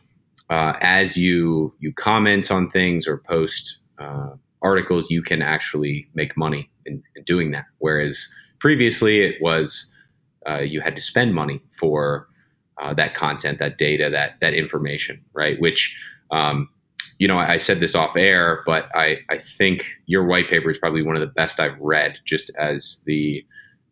uh, 0.49 0.73
as 0.81 1.15
you 1.15 1.73
you 1.79 1.93
comment 1.93 2.49
on 2.49 2.69
things 2.69 3.07
or 3.07 3.19
post 3.19 3.77
uh, 3.99 4.29
articles, 4.63 5.11
you 5.11 5.21
can 5.21 5.43
actually 5.43 6.09
make 6.15 6.35
money 6.35 6.69
in, 6.85 7.03
in 7.15 7.23
doing 7.23 7.51
that. 7.51 7.65
Whereas 7.77 8.27
previously, 8.59 9.21
it 9.21 9.35
was 9.41 9.93
uh, 10.49 10.59
you 10.59 10.81
had 10.81 10.95
to 10.95 11.01
spend 11.01 11.35
money 11.35 11.61
for 11.77 12.27
uh, 12.81 12.93
that 12.93 13.13
content, 13.13 13.59
that 13.59 13.77
data, 13.77 14.09
that 14.09 14.39
that 14.41 14.53
information, 14.53 15.23
right? 15.33 15.59
Which 15.59 15.97
um, 16.31 16.69
you 17.19 17.27
know, 17.27 17.39
I 17.39 17.57
said 17.57 17.79
this 17.79 17.95
off 17.95 18.15
air, 18.15 18.61
but 18.65 18.89
I, 18.93 19.19
I 19.29 19.37
think 19.39 19.85
your 20.05 20.25
white 20.25 20.49
paper 20.49 20.69
is 20.69 20.77
probably 20.77 21.01
one 21.01 21.15
of 21.15 21.21
the 21.21 21.27
best 21.27 21.59
I've 21.59 21.79
read, 21.79 22.19
just 22.25 22.51
as 22.59 23.01
the 23.05 23.45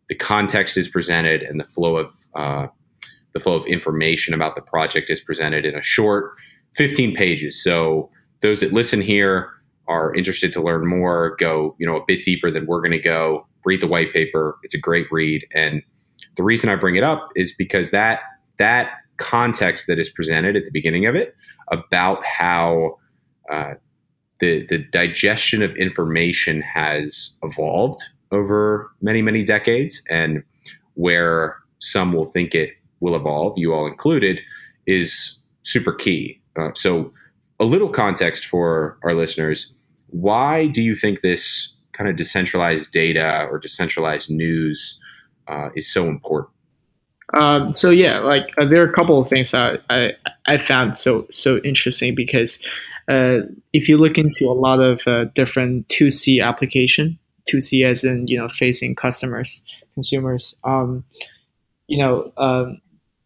the 0.08 0.14
context 0.14 0.76
is 0.76 0.86
presented 0.86 1.42
and 1.42 1.58
the 1.58 1.64
flow 1.64 1.96
of 1.96 2.10
uh, 2.36 2.68
the 3.32 3.40
flow 3.40 3.54
of 3.54 3.66
information 3.66 4.32
about 4.32 4.54
the 4.54 4.62
project 4.62 5.10
is 5.10 5.20
presented 5.20 5.64
in 5.64 5.74
a 5.74 5.82
short 5.82 6.36
15 6.76 7.14
pages. 7.14 7.60
So 7.60 8.08
those 8.40 8.60
that 8.60 8.72
listen 8.72 9.00
here 9.00 9.50
are 9.88 10.14
interested 10.14 10.52
to 10.52 10.62
learn 10.62 10.86
more, 10.86 11.34
go 11.38 11.74
you 11.78 11.86
know 11.86 11.96
a 11.96 12.04
bit 12.06 12.22
deeper 12.22 12.50
than 12.50 12.66
we're 12.66 12.80
going 12.80 12.92
to 12.92 12.98
go. 12.98 13.46
Read 13.64 13.80
the 13.80 13.88
white 13.88 14.12
paper; 14.12 14.56
it's 14.62 14.74
a 14.74 14.80
great 14.80 15.06
read. 15.10 15.44
And 15.52 15.82
the 16.36 16.44
reason 16.44 16.70
I 16.70 16.76
bring 16.76 16.94
it 16.94 17.02
up 17.02 17.30
is 17.34 17.52
because 17.52 17.90
that 17.90 18.20
that 18.58 18.90
context 19.16 19.86
that 19.86 19.98
is 19.98 20.08
presented 20.08 20.56
at 20.56 20.64
the 20.64 20.70
beginning 20.70 21.06
of 21.06 21.14
it 21.14 21.34
about 21.70 22.24
how 22.24 22.98
uh, 23.50 23.74
the 24.40 24.66
the 24.66 24.78
digestion 24.78 25.62
of 25.62 25.74
information 25.76 26.60
has 26.60 27.34
evolved 27.42 28.02
over 28.32 28.90
many 29.00 29.22
many 29.22 29.42
decades, 29.42 30.02
and 30.10 30.42
where 30.94 31.56
some 31.78 32.12
will 32.12 32.24
think 32.24 32.54
it 32.54 32.70
will 33.00 33.14
evolve, 33.14 33.54
you 33.56 33.72
all 33.72 33.86
included, 33.86 34.40
is 34.86 35.38
super 35.62 35.92
key. 35.92 36.40
Uh, 36.58 36.70
so, 36.74 37.12
a 37.60 37.64
little 37.64 37.88
context 37.88 38.46
for 38.46 38.98
our 39.02 39.14
listeners: 39.14 39.72
Why 40.08 40.66
do 40.66 40.82
you 40.82 40.94
think 40.94 41.20
this 41.20 41.74
kind 41.92 42.10
of 42.10 42.16
decentralized 42.16 42.92
data 42.92 43.46
or 43.50 43.58
decentralized 43.58 44.30
news 44.30 45.00
uh, 45.48 45.70
is 45.74 45.90
so 45.90 46.06
important? 46.08 46.55
Um, 47.34 47.74
so 47.74 47.90
yeah, 47.90 48.18
like 48.20 48.52
uh, 48.58 48.64
there 48.64 48.82
are 48.82 48.88
a 48.88 48.92
couple 48.92 49.20
of 49.20 49.28
things 49.28 49.50
that 49.50 49.82
I 49.90 50.12
I 50.46 50.58
found 50.58 50.96
so 50.96 51.26
so 51.30 51.58
interesting 51.58 52.14
because 52.14 52.62
uh, 53.08 53.40
if 53.72 53.88
you 53.88 53.98
look 53.98 54.18
into 54.18 54.46
a 54.46 54.52
lot 54.54 54.80
of 54.80 55.00
uh, 55.06 55.24
different 55.34 55.88
2C 55.88 56.42
application, 56.42 57.18
2C 57.50 57.84
as 57.84 58.04
in 58.04 58.26
you 58.26 58.38
know 58.38 58.48
facing 58.48 58.94
customers, 58.94 59.64
consumers, 59.94 60.56
um, 60.64 61.04
you 61.88 61.98
know 61.98 62.32
um, 62.36 62.80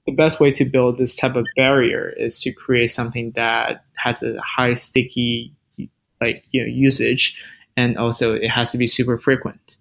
the 0.07 0.13
best 0.13 0.41
way 0.41 0.51
to 0.51 0.65
build 0.65 0.97
this 0.97 1.15
type 1.15 1.37
of 1.37 1.47
barrier 1.57 2.09
is 2.17 2.41
to 2.41 2.53
create 2.53 2.89
something 2.89 3.33
that 3.33 3.85
has 3.95 4.23
a 4.23 4.41
high 4.41 4.75
sticky 4.75 5.53
like 6.21 6.45
you 6.53 6.63
know 6.63 6.67
usage, 6.67 7.37
and 7.77 7.99
also 7.99 8.35
it 8.35 8.49
has 8.49 8.73
to 8.73 8.79
be 8.79 8.87
super 8.87 9.19
frequent. 9.19 9.77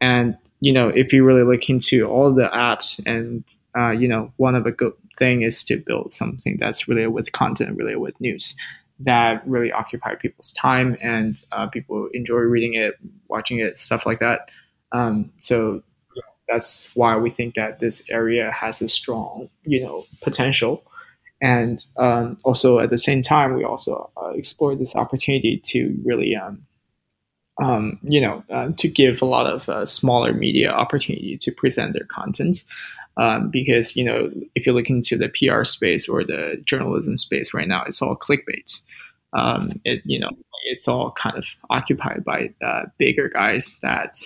And 0.00 0.36
you 0.60 0.72
know 0.72 0.88
if 0.88 1.12
you 1.12 1.24
really 1.24 1.44
look 1.44 1.68
into 1.68 2.06
all 2.06 2.32
the 2.32 2.48
apps, 2.48 3.00
and 3.06 3.44
uh, 3.76 3.90
you 3.90 4.08
know 4.08 4.32
one 4.36 4.54
of 4.54 4.64
the 4.64 4.72
good 4.72 4.92
thing 5.18 5.42
is 5.42 5.62
to 5.64 5.76
build 5.76 6.14
something 6.14 6.56
that's 6.58 6.88
related 6.88 7.08
with 7.08 7.32
content, 7.32 7.76
related 7.76 7.98
with 7.98 8.20
news 8.20 8.56
that 9.00 9.46
really 9.46 9.70
occupy 9.70 10.14
people's 10.14 10.52
time 10.52 10.96
and 11.02 11.42
uh, 11.52 11.66
people 11.68 12.08
enjoy 12.12 12.38
reading 12.38 12.74
it, 12.74 12.94
watching 13.28 13.58
it, 13.58 13.78
stuff 13.78 14.04
like 14.06 14.18
that. 14.18 14.50
Um, 14.92 15.30
so 15.38 15.82
that's 16.48 16.94
why 16.96 17.16
we 17.16 17.30
think 17.30 17.54
that 17.54 17.78
this 17.78 18.08
area 18.10 18.50
has 18.50 18.80
a 18.82 18.88
strong, 18.88 19.48
you 19.64 19.82
know, 19.82 20.04
potential. 20.22 20.82
And 21.40 21.84
um, 21.96 22.38
also 22.42 22.80
at 22.80 22.90
the 22.90 22.98
same 22.98 23.22
time, 23.22 23.54
we 23.54 23.62
also 23.64 24.10
uh, 24.16 24.30
explore 24.30 24.74
this 24.74 24.96
opportunity 24.96 25.60
to 25.66 25.94
really, 26.04 26.34
um, 26.34 26.66
um, 27.62 27.98
you 28.02 28.20
know, 28.20 28.44
uh, 28.50 28.70
to 28.76 28.88
give 28.88 29.20
a 29.20 29.26
lot 29.26 29.46
of 29.46 29.68
uh, 29.68 29.84
smaller 29.84 30.32
media 30.32 30.70
opportunity 30.70 31.36
to 31.38 31.50
present 31.50 31.92
their 31.92 32.04
content 32.04 32.64
um, 33.18 33.50
because 33.50 33.96
you 33.96 34.04
know 34.04 34.30
if 34.54 34.66
you 34.66 34.72
look 34.72 34.88
into 34.88 35.16
the 35.16 35.28
PR 35.28 35.64
space 35.64 36.08
or 36.08 36.24
the 36.24 36.62
journalism 36.64 37.16
space 37.16 37.52
right 37.52 37.68
now, 37.68 37.82
it's 37.84 38.00
all 38.00 38.16
clickbait. 38.16 38.82
Um, 39.32 39.80
it 39.84 40.02
you 40.04 40.18
know 40.18 40.30
it's 40.64 40.88
all 40.88 41.10
kind 41.12 41.36
of 41.36 41.44
occupied 41.68 42.24
by 42.24 42.54
uh, 42.64 42.84
bigger 42.96 43.28
guys 43.28 43.78
that 43.82 44.16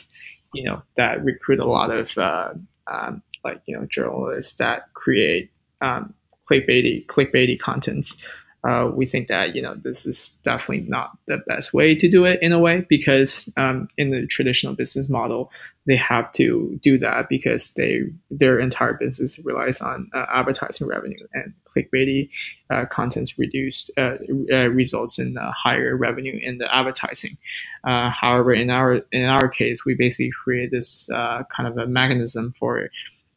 you 0.53 0.63
know 0.63 0.83
that 0.97 1.25
recruit 1.25 1.59
a 1.59 1.65
lot 1.65 1.91
of 1.91 2.17
uh, 2.19 2.53
um, 2.87 3.23
like 3.45 3.63
you 3.67 3.77
know 3.77 3.87
journalists 3.87 4.57
that 4.59 4.93
create 4.93 5.51
um, 5.81 6.13
clickbaity 6.51 7.07
clickbaity 7.07 7.59
contents 7.59 8.21
uh, 8.65 8.89
we 8.95 9.07
think 9.07 9.29
that 9.29 9.57
you 9.57 9.63
know 9.63 9.75
this 9.75 10.07
is 10.07 10.39
definitely 10.45 10.89
not 10.89 11.17
the 11.27 11.39
best 11.47 11.75
way 11.75 11.95
to 11.95 12.09
do 12.09 12.25
it 12.25 12.41
in 12.43 12.53
a 12.53 12.59
way 12.59 12.87
because 12.89 13.53
um, 13.57 13.89
in 13.99 14.11
the 14.11 14.27
traditional 14.27 14.75
business 14.75 15.09
model 15.09 15.51
they 15.87 15.97
have 15.97 16.31
to 16.33 16.79
do 16.81 16.97
that 16.97 17.29
because 17.29 17.73
they 17.73 18.03
their 18.31 18.61
entire 18.61 18.95
business 18.95 19.39
relies 19.41 19.81
on 19.81 20.09
uh, 20.15 20.27
advertising 20.33 20.87
revenue 20.87 21.19
and 21.35 21.53
clickbaity 21.65 22.31
uh, 22.71 22.85
contents 22.87 23.37
reduced 23.37 23.91
uh, 23.99 24.17
uh, 24.53 24.69
results 24.69 25.19
in 25.19 25.37
higher 25.41 25.97
revenue 25.97 26.39
in 26.41 26.59
the 26.59 26.75
advertising. 26.75 27.37
Uh, 27.85 28.11
however, 28.11 28.53
in 28.53 28.71
our 28.71 29.03
in 29.11 29.25
our 29.25 29.49
case, 29.49 29.85
we 29.85 29.95
basically 29.95 30.31
create 30.31 30.71
this 30.71 31.09
kind 31.11 31.67
of 31.67 31.77
a 31.79 31.87
mechanism 31.87 32.55
for 32.59 32.89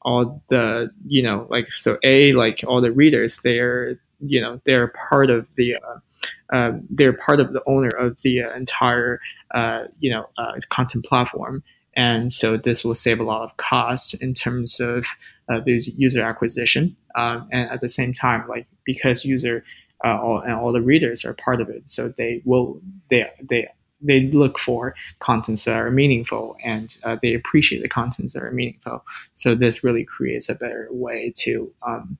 all 0.03 0.43
the 0.49 0.91
you 1.07 1.23
know 1.23 1.47
like 1.49 1.67
so 1.75 1.97
a 2.03 2.31
like 2.33 2.63
all 2.67 2.79
the 2.79 2.91
readers 2.91 3.39
they're 3.41 3.99
you 4.19 4.41
know 4.41 4.61
they're 4.65 4.93
part 5.09 5.29
of 5.29 5.47
the 5.55 5.75
uh, 5.75 6.55
uh, 6.55 6.73
they're 6.89 7.13
part 7.13 7.39
of 7.39 7.53
the 7.53 7.61
owner 7.67 7.89
of 7.89 8.21
the 8.21 8.43
uh, 8.43 8.53
entire 8.55 9.19
uh, 9.53 9.85
you 9.99 10.09
know 10.09 10.27
uh, 10.37 10.53
content 10.69 11.05
platform, 11.05 11.63
and 11.95 12.31
so 12.31 12.57
this 12.57 12.83
will 12.83 12.95
save 12.95 13.19
a 13.19 13.23
lot 13.23 13.43
of 13.43 13.55
costs 13.57 14.13
in 14.13 14.33
terms 14.33 14.79
of 14.79 15.05
uh, 15.49 15.59
the 15.59 15.79
user 15.97 16.23
acquisition, 16.23 16.95
um, 17.15 17.47
and 17.51 17.69
at 17.69 17.81
the 17.81 17.89
same 17.89 18.13
time, 18.13 18.47
like 18.47 18.67
because 18.85 19.25
user 19.25 19.63
all, 20.03 20.39
and 20.39 20.53
all 20.53 20.71
the 20.71 20.81
readers 20.81 21.25
are 21.25 21.33
part 21.33 21.61
of 21.61 21.69
it, 21.69 21.89
so 21.89 22.09
they 22.09 22.41
will 22.45 22.81
they 23.09 23.29
they 23.41 23.67
they 24.01 24.27
look 24.31 24.59
for 24.59 24.95
contents 25.19 25.65
that 25.65 25.77
are 25.77 25.91
meaningful 25.91 26.55
and 26.63 26.97
uh, 27.03 27.17
they 27.21 27.33
appreciate 27.33 27.81
the 27.81 27.89
contents 27.89 28.33
that 28.33 28.43
are 28.43 28.51
meaningful. 28.51 29.03
So 29.35 29.55
this 29.55 29.83
really 29.83 30.03
creates 30.03 30.49
a 30.49 30.55
better 30.55 30.87
way 30.91 31.33
to 31.37 31.71
um, 31.81 32.17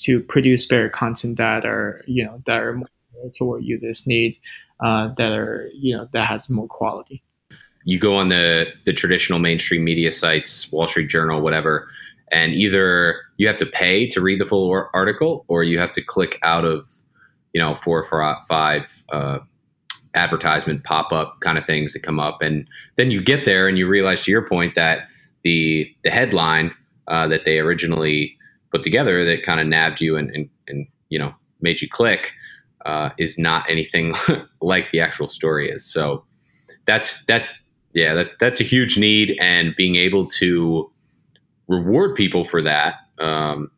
to 0.00 0.20
produce 0.20 0.66
better 0.66 0.88
content 0.88 1.36
that 1.36 1.64
are 1.64 2.02
you 2.06 2.24
know 2.24 2.42
that 2.46 2.60
are 2.60 2.74
more 2.74 2.88
to 3.34 3.44
what 3.44 3.62
users 3.62 4.06
need 4.06 4.38
uh, 4.80 5.08
that 5.14 5.32
are 5.32 5.68
you 5.74 5.96
know 5.96 6.08
that 6.12 6.26
has 6.26 6.48
more 6.50 6.68
quality. 6.68 7.22
You 7.84 7.98
go 7.98 8.14
on 8.14 8.28
the 8.28 8.66
the 8.84 8.92
traditional 8.92 9.38
mainstream 9.38 9.84
media 9.84 10.10
sites 10.10 10.70
wall 10.72 10.88
street 10.88 11.08
journal 11.08 11.40
whatever 11.40 11.88
and 12.32 12.54
either 12.54 13.16
you 13.38 13.46
have 13.46 13.56
to 13.56 13.66
pay 13.66 14.06
to 14.06 14.20
read 14.20 14.40
the 14.40 14.46
full 14.46 14.88
article 14.94 15.44
or 15.48 15.64
you 15.64 15.78
have 15.78 15.92
to 15.92 16.02
click 16.02 16.38
out 16.42 16.64
of 16.64 16.88
you 17.52 17.60
know 17.60 17.78
four 17.82 18.04
or 18.04 18.36
five 18.48 19.02
uh, 19.10 19.38
advertisement 20.14 20.84
pop-up 20.84 21.38
kind 21.40 21.56
of 21.58 21.64
things 21.64 21.92
that 21.92 22.02
come 22.02 22.18
up. 22.18 22.42
And 22.42 22.66
then 22.96 23.10
you 23.10 23.22
get 23.22 23.44
there 23.44 23.68
and 23.68 23.78
you 23.78 23.86
realize 23.86 24.22
to 24.22 24.30
your 24.30 24.46
point 24.46 24.74
that 24.74 25.08
the 25.42 25.92
the 26.02 26.10
headline 26.10 26.72
uh, 27.08 27.26
that 27.28 27.44
they 27.44 27.58
originally 27.58 28.36
put 28.70 28.82
together 28.82 29.24
that 29.24 29.42
kind 29.42 29.60
of 29.60 29.66
nabbed 29.66 30.00
you 30.00 30.16
and, 30.16 30.30
and, 30.34 30.48
and 30.68 30.86
you 31.08 31.18
know 31.18 31.34
made 31.60 31.80
you 31.80 31.88
click 31.88 32.34
uh, 32.86 33.10
is 33.18 33.38
not 33.38 33.68
anything 33.68 34.14
like 34.60 34.90
the 34.90 35.00
actual 35.00 35.28
story 35.28 35.68
is. 35.68 35.84
So 35.84 36.24
that's 36.86 37.24
that. 37.26 37.46
Yeah, 37.92 38.14
that's 38.14 38.36
that's 38.36 38.60
a 38.60 38.64
huge 38.64 38.96
need, 38.96 39.36
and 39.40 39.74
being 39.74 39.96
able 39.96 40.26
to 40.26 40.90
reward 41.66 42.14
people 42.14 42.44
for 42.44 42.62
that, 42.62 42.96
um, 43.18 43.68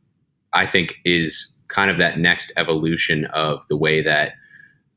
I 0.53 0.67
think, 0.67 0.97
is 1.07 1.51
kind 1.69 1.91
of 1.91 1.97
that 1.99 2.19
next 2.19 2.53
evolution 2.59 3.25
of 3.27 3.67
the 3.69 3.77
way 3.77 4.03
that 4.03 4.33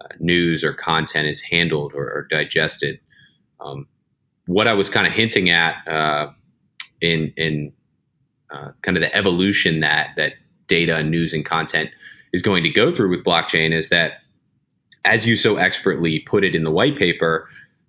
uh, 0.02 0.08
news 0.20 0.66
or 0.66 0.74
content 0.74 1.28
is 1.28 1.40
handled 1.40 1.94
or, 1.94 2.04
or 2.04 2.28
digested. 2.30 3.00
Um, 3.62 3.88
what 4.48 4.68
I 4.68 4.74
was 4.74 4.90
kind 4.90 5.08
of 5.08 5.14
hinting 5.14 5.50
at 5.50 5.88
uh, 5.88 6.32
in 7.00 7.34
in 7.38 7.72
uh, 8.52 8.70
kind 8.82 8.98
of 8.98 9.02
the 9.02 9.16
evolution 9.16 9.80
that 9.80 10.10
that 10.16 10.34
data 10.68 10.96
and 10.96 11.12
news 11.12 11.34
and 11.34 11.46
content 11.46 11.90
is 12.34 12.42
going 12.42 12.64
to 12.64 12.70
go 12.70 12.92
through 12.92 13.10
with 13.10 13.24
blockchain 13.24 13.72
is 13.72 13.90
that 13.90 14.14
as 15.04 15.26
you 15.26 15.36
so 15.36 15.58
expertly 15.58 16.20
put 16.22 16.44
it 16.44 16.56
in 16.56 16.64
the 16.64 16.72
white 16.72 16.98
paper 16.98 17.48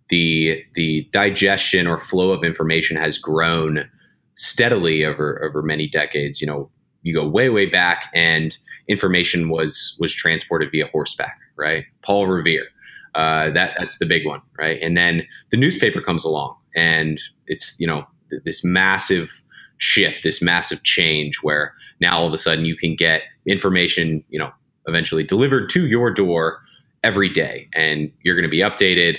the 0.08 0.64
the 0.74 1.08
digestion 1.12 1.86
or 1.86 1.98
flow 1.98 2.30
of 2.30 2.44
information 2.44 2.96
has 2.96 3.18
grown 3.18 3.88
steadily 4.36 5.04
over 5.04 5.42
over 5.44 5.62
many 5.62 5.86
decades. 5.86 6.40
You 6.40 6.46
know 6.46 6.70
you 7.02 7.14
go 7.14 7.26
way 7.26 7.50
way 7.50 7.66
back 7.66 8.10
and 8.14 8.56
information 8.88 9.48
was 9.48 9.96
was 10.00 10.14
transported 10.14 10.70
via 10.70 10.86
horseback 10.88 11.38
right? 11.56 11.84
Paul 12.02 12.26
revere 12.26 12.66
uh, 13.14 13.50
that 13.50 13.74
that's 13.78 13.98
the 13.98 14.06
big 14.06 14.26
one 14.26 14.42
right? 14.58 14.78
And 14.82 14.96
then 14.96 15.26
the 15.50 15.56
newspaper 15.56 16.00
comes 16.00 16.24
along 16.24 16.56
and 16.74 17.20
it's 17.46 17.78
you 17.80 17.86
know 17.86 18.06
th- 18.30 18.42
this 18.44 18.64
massive 18.64 19.42
shift, 19.78 20.22
this 20.22 20.40
massive 20.40 20.82
change 20.82 21.36
where 21.42 21.74
now 22.00 22.18
all 22.18 22.26
of 22.26 22.32
a 22.32 22.38
sudden 22.38 22.64
you 22.64 22.76
can 22.76 22.94
get 22.94 23.22
information, 23.46 24.24
you 24.28 24.38
know, 24.38 24.50
eventually 24.86 25.22
delivered 25.22 25.68
to 25.70 25.86
your 25.86 26.10
door 26.10 26.60
every 27.02 27.28
day 27.28 27.68
and 27.74 28.10
you're 28.22 28.34
going 28.34 28.42
to 28.42 28.48
be 28.48 28.60
updated 28.60 29.18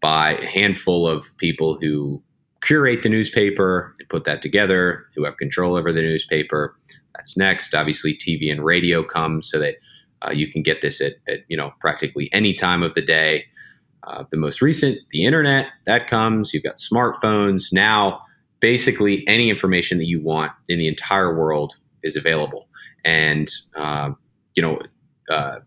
by 0.00 0.32
a 0.34 0.46
handful 0.46 1.06
of 1.06 1.36
people 1.38 1.78
who 1.80 2.22
curate 2.62 3.02
the 3.02 3.08
newspaper 3.08 3.94
and 3.98 4.08
put 4.08 4.24
that 4.24 4.42
together, 4.42 5.06
who 5.14 5.24
have 5.24 5.36
control 5.36 5.74
over 5.76 5.92
the 5.92 6.02
newspaper. 6.02 6.76
That's 7.14 7.36
next. 7.36 7.74
Obviously, 7.74 8.14
TV 8.14 8.50
and 8.50 8.64
radio 8.64 9.02
come 9.02 9.42
so 9.42 9.58
that 9.58 9.76
uh, 10.22 10.30
you 10.32 10.50
can 10.50 10.62
get 10.62 10.80
this 10.80 11.00
at, 11.00 11.14
at, 11.28 11.40
you 11.48 11.56
know 11.56 11.72
practically 11.80 12.28
any 12.32 12.54
time 12.54 12.82
of 12.82 12.94
the 12.94 13.02
day. 13.02 13.44
Uh, 14.04 14.24
the 14.30 14.36
most 14.36 14.62
recent, 14.62 14.98
the 15.10 15.24
internet, 15.24 15.66
that 15.84 16.06
comes. 16.06 16.54
You've 16.54 16.62
got 16.62 16.76
smartphones 16.76 17.72
now. 17.72 18.20
Basically, 18.66 19.22
any 19.28 19.48
information 19.48 19.98
that 19.98 20.08
you 20.08 20.20
want 20.20 20.50
in 20.68 20.80
the 20.80 20.88
entire 20.88 21.32
world 21.38 21.76
is 22.02 22.16
available. 22.16 22.66
And 23.04 23.48
uh, 23.76 24.10
you 24.56 24.60
know, 24.60 24.80
uh, 25.30 25.60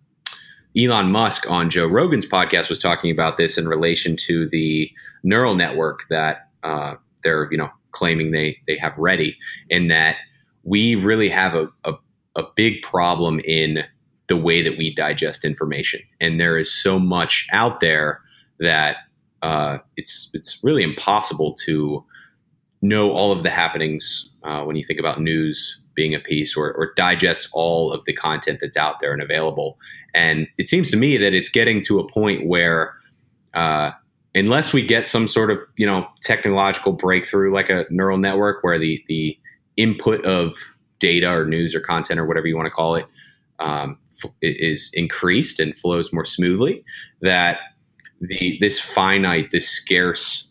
Elon 0.78 1.10
Musk 1.10 1.50
on 1.50 1.70
Joe 1.70 1.88
Rogan's 1.88 2.26
podcast 2.26 2.68
was 2.68 2.78
talking 2.78 3.10
about 3.10 3.38
this 3.38 3.58
in 3.58 3.70
relation 3.70 4.18
to 4.18 4.50
the 4.50 4.92
neural 5.24 5.56
network 5.56 6.10
that 6.10 6.50
uh, 6.64 6.96
they're 7.24 7.48
you 7.52 7.58
know 7.58 7.70
claiming 7.92 8.32
they 8.32 8.58
they 8.68 8.76
have 8.76 8.98
ready, 8.98 9.38
in 9.70 9.88
that 9.88 10.18
we 10.64 10.96
really 10.96 11.30
have 11.30 11.56
a, 11.56 11.70
a, 11.86 11.94
a 12.36 12.44
big 12.58 12.82
problem 12.82 13.40
in 13.46 13.82
the 14.28 14.36
way 14.36 14.62
that 14.62 14.78
we 14.78 14.94
digest 14.94 15.46
information, 15.46 16.02
and 16.20 16.38
there 16.38 16.58
is 16.58 16.70
so 16.70 17.00
much 17.00 17.48
out 17.54 17.80
there 17.80 18.20
that 18.60 18.98
uh, 19.42 19.78
it's 19.96 20.30
it's 20.34 20.60
really 20.64 20.84
impossible 20.84 21.54
to 21.54 22.04
know 22.82 23.12
all 23.12 23.32
of 23.32 23.44
the 23.44 23.50
happenings 23.50 24.30
uh, 24.44 24.64
when 24.64 24.76
you 24.76 24.84
think 24.84 25.00
about 25.00 25.22
news 25.22 25.80
being 25.96 26.16
a 26.16 26.20
piece 26.20 26.56
or, 26.56 26.72
or 26.74 26.94
digest 26.96 27.50
all 27.52 27.92
of 27.92 28.06
the 28.06 28.14
content 28.14 28.60
that's 28.62 28.78
out 28.78 29.00
there 29.02 29.12
and 29.12 29.22
available. 29.22 29.78
And 30.14 30.48
it 30.58 30.70
seems 30.70 30.90
to 30.92 30.98
me 30.98 31.18
that 31.18 31.34
it's 31.34 31.50
getting 31.50 31.82
to 31.84 32.00
a 32.00 32.08
point 32.08 32.48
where, 32.48 32.96
uh, 33.54 33.92
unless 34.34 34.72
we 34.72 34.86
get 34.86 35.08
some 35.08 35.28
sort 35.28 35.52
of 35.52 35.60
you 35.76 35.86
know 35.86 36.08
technological 36.22 36.94
breakthrough 36.94 37.52
like 37.52 37.70
a 37.70 37.86
neural 37.90 38.18
network 38.18 38.64
where 38.64 38.78
the 38.78 39.04
the 39.08 39.38
input 39.76 40.24
of 40.26 40.56
data 41.00 41.30
or 41.30 41.46
news 41.46 41.74
or 41.74 41.80
content 41.80 42.20
or 42.20 42.26
whatever 42.26 42.48
you 42.48 42.56
want 42.56 42.68
to 42.68 42.72
call 42.72 42.96
it 42.96 43.06
um, 43.60 43.98
f- 44.24 44.32
is 44.42 44.92
increased 44.94 45.60
and 45.60 45.78
flows 45.78 46.14
more 46.14 46.26
smoothly, 46.26 46.82
that 47.22 47.60
the 48.22 48.58
this 48.62 48.80
finite, 48.80 49.52
this 49.52 49.68
scarce 49.68 50.48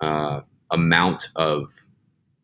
uh, 0.00 0.40
amount 0.72 1.28
of 1.36 1.72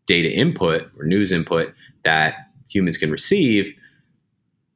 data 0.06 0.30
input 0.30 0.90
or 0.98 1.04
news 1.04 1.32
input 1.32 1.74
that 2.04 2.34
humans 2.70 2.96
can 2.96 3.10
receive, 3.10 3.72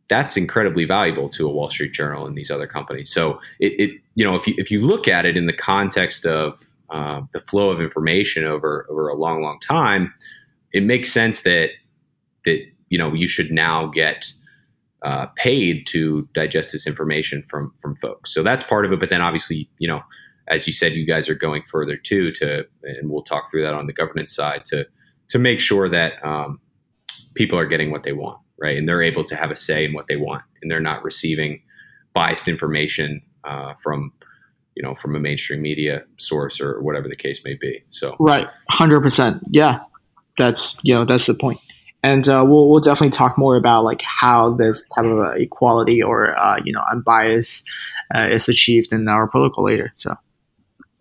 that's 0.09 0.37
incredibly 0.37 0.85
valuable 0.85 1.29
to 1.31 1.49
a 1.49 1.51
Wall 1.51 1.71
Street 1.71 1.93
Journal 1.93 2.27
and 2.27 2.37
these 2.37 2.51
other 2.51 2.67
companies. 2.67 3.11
So 3.11 3.41
it, 3.61 3.73
it 3.81 3.91
you 4.15 4.25
know, 4.25 4.37
if 4.37 4.47
you 4.47 4.55
if 4.59 4.71
you 4.71 4.81
look 4.81 5.09
at 5.09 5.25
it 5.25 5.37
in 5.37 5.47
the 5.47 5.53
context 5.53 6.27
of 6.27 6.59
uh, 6.91 7.23
the 7.33 7.41
flow 7.41 7.71
of 7.71 7.81
information 7.81 8.45
over 8.45 8.87
over 8.91 9.09
a 9.09 9.15
long, 9.15 9.43
long 9.43 9.59
time, 9.61 10.13
it 10.73 10.83
makes 10.83 11.11
sense 11.11 11.41
that 11.43 11.71
that 12.45 12.61
you 12.91 12.99
know 12.99 13.15
you 13.15 13.27
should 13.27 13.51
now 13.51 13.87
get 13.87 14.31
uh, 15.03 15.27
paid 15.35 15.87
to 15.87 16.29
digest 16.35 16.73
this 16.73 16.87
information 16.87 17.43
from 17.49 17.73
from 17.81 17.97
folks. 17.97 18.33
So 18.35 18.43
that's 18.43 18.65
part 18.65 18.85
of 18.85 18.93
it. 18.93 19.01
But 19.01 19.09
then 19.09 19.23
obviously, 19.23 19.69
you 19.79 19.89
know, 19.89 20.03
as 20.53 20.67
you 20.67 20.73
said, 20.73 20.93
you 20.93 21.07
guys 21.07 21.29
are 21.29 21.35
going 21.35 21.63
further 21.63 21.97
too 21.97 22.31
to, 22.33 22.67
and 22.83 23.11
we'll 23.11 23.23
talk 23.23 23.51
through 23.51 23.63
that 23.63 23.75
on 23.75 23.87
the 23.87 23.93
governance 23.93 24.35
side 24.35 24.65
to 24.67 24.87
to 25.29 25.39
make 25.39 25.61
sure 25.61 25.89
that 25.89 26.23
um, 26.25 26.61
people 27.35 27.59
are 27.59 27.65
getting 27.65 27.91
what 27.91 28.03
they 28.03 28.13
want, 28.13 28.39
right? 28.61 28.77
And 28.77 28.87
they're 28.87 29.03
able 29.03 29.25
to 29.25 29.35
have 29.35 29.51
a 29.51 29.57
say 29.57 29.85
in 29.87 29.95
what 29.95 30.07
they 30.09 30.17
want, 30.17 30.43
and 30.61 30.71
they're 30.71 30.81
not 30.81 31.03
receiving 31.03 31.63
biased 32.13 32.49
information 32.49 33.23
uh, 33.45 33.75
from 33.83 34.13
you 34.75 34.83
know 34.83 34.95
from 34.95 35.17
a 35.17 35.21
mainstream 35.21 35.63
media 35.63 36.05
source 36.19 36.61
or 36.61 36.81
whatever 36.83 37.09
the 37.09 37.17
case 37.17 37.41
may 37.45 37.55
be. 37.55 37.83
So 37.91 38.17
right, 38.19 38.47
hundred 38.69 39.01
percent, 39.01 39.43
yeah, 39.51 39.81
that's 40.37 40.77
you 40.83 40.95
know 40.95 41.05
that's 41.05 41.27
the 41.27 41.35
point. 41.35 41.61
And 42.05 42.29
uh, 42.29 42.45
we'll, 42.45 42.69
we'll 42.69 42.81
definitely 42.81 43.11
talk 43.11 43.39
more 43.39 43.57
about 43.57 43.85
like 43.85 44.03
how 44.03 44.55
this 44.55 44.89
type 44.89 45.05
of 45.05 45.19
uh, 45.21 45.31
equality 45.33 46.03
or 46.03 46.37
uh, 46.39 46.61
you 46.65 46.73
know 46.73 46.83
unbiased 46.91 47.65
uh, 48.15 48.29
is 48.29 48.49
achieved 48.49 48.93
in 48.93 49.09
our 49.09 49.27
protocol 49.29 49.65
later. 49.65 49.93
So 49.97 50.17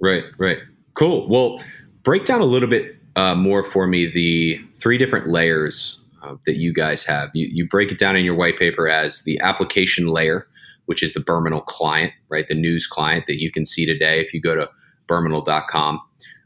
right, 0.02 0.24
right, 0.38 0.60
cool. 0.94 1.28
Well, 1.30 1.64
break 2.04 2.26
down 2.26 2.42
a 2.42 2.46
little 2.46 2.70
bit 2.70 2.96
uh, 3.16 3.36
more 3.36 3.64
for 3.64 3.88
me 3.88 4.12
the 4.12 4.60
three 4.74 4.98
different 4.98 5.28
layers 5.28 6.00
uh, 6.24 6.36
that 6.46 6.58
you 6.58 6.74
guys 6.74 7.04
have. 7.04 7.30
You, 7.34 7.50
you 7.52 7.68
break 7.68 7.92
it 7.92 7.98
down 7.98 8.16
in 8.16 8.24
your 8.26 8.36
white 8.36 8.58
paper 8.58 8.88
as 8.88 9.24
the 9.24 9.40
application 9.42 10.08
layer, 10.08 10.48
which 10.86 11.04
is 11.04 11.14
the 11.14 11.20
Berminal 11.20 11.62
client, 11.62 12.14
right? 12.30 12.48
The 12.48 12.56
news 12.56 12.88
client 12.88 13.26
that 13.28 13.42
you 13.42 13.52
can 13.52 13.66
see 13.66 13.86
today 13.86 14.20
if 14.20 14.34
you 14.34 14.42
go 14.42 14.56
to 14.56 14.70
berminal.com. 15.08 16.00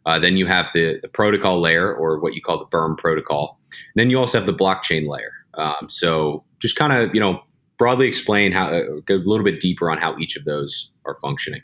Uh, 0.06 0.20
then 0.20 0.38
you 0.38 0.46
have 0.46 0.70
the, 0.74 1.00
the 1.02 1.08
protocol 1.08 1.60
layer, 1.60 1.94
or 1.94 2.20
what 2.20 2.36
you 2.36 2.42
call 2.42 2.60
the 2.60 2.66
Berm 2.66 2.98
protocol. 2.98 3.60
And 3.72 3.80
then 3.96 4.10
you 4.10 4.20
also 4.20 4.38
have 4.38 4.46
the 4.46 4.54
blockchain 4.54 5.08
layer. 5.08 5.32
Um, 5.56 5.88
so 5.90 6.44
just 6.60 6.76
kind 6.76 6.94
of, 6.94 7.14
you 7.14 7.20
know, 7.20 7.42
broadly 7.78 8.08
explain 8.08 8.52
how, 8.52 8.68
uh, 8.68 8.84
go 9.06 9.16
a 9.16 9.18
little 9.18 9.44
bit 9.44 9.60
deeper 9.60 9.90
on 9.90 9.98
how 9.98 10.16
each 10.18 10.36
of 10.36 10.46
those 10.46 10.92
are 11.06 11.16
functioning. 11.16 11.62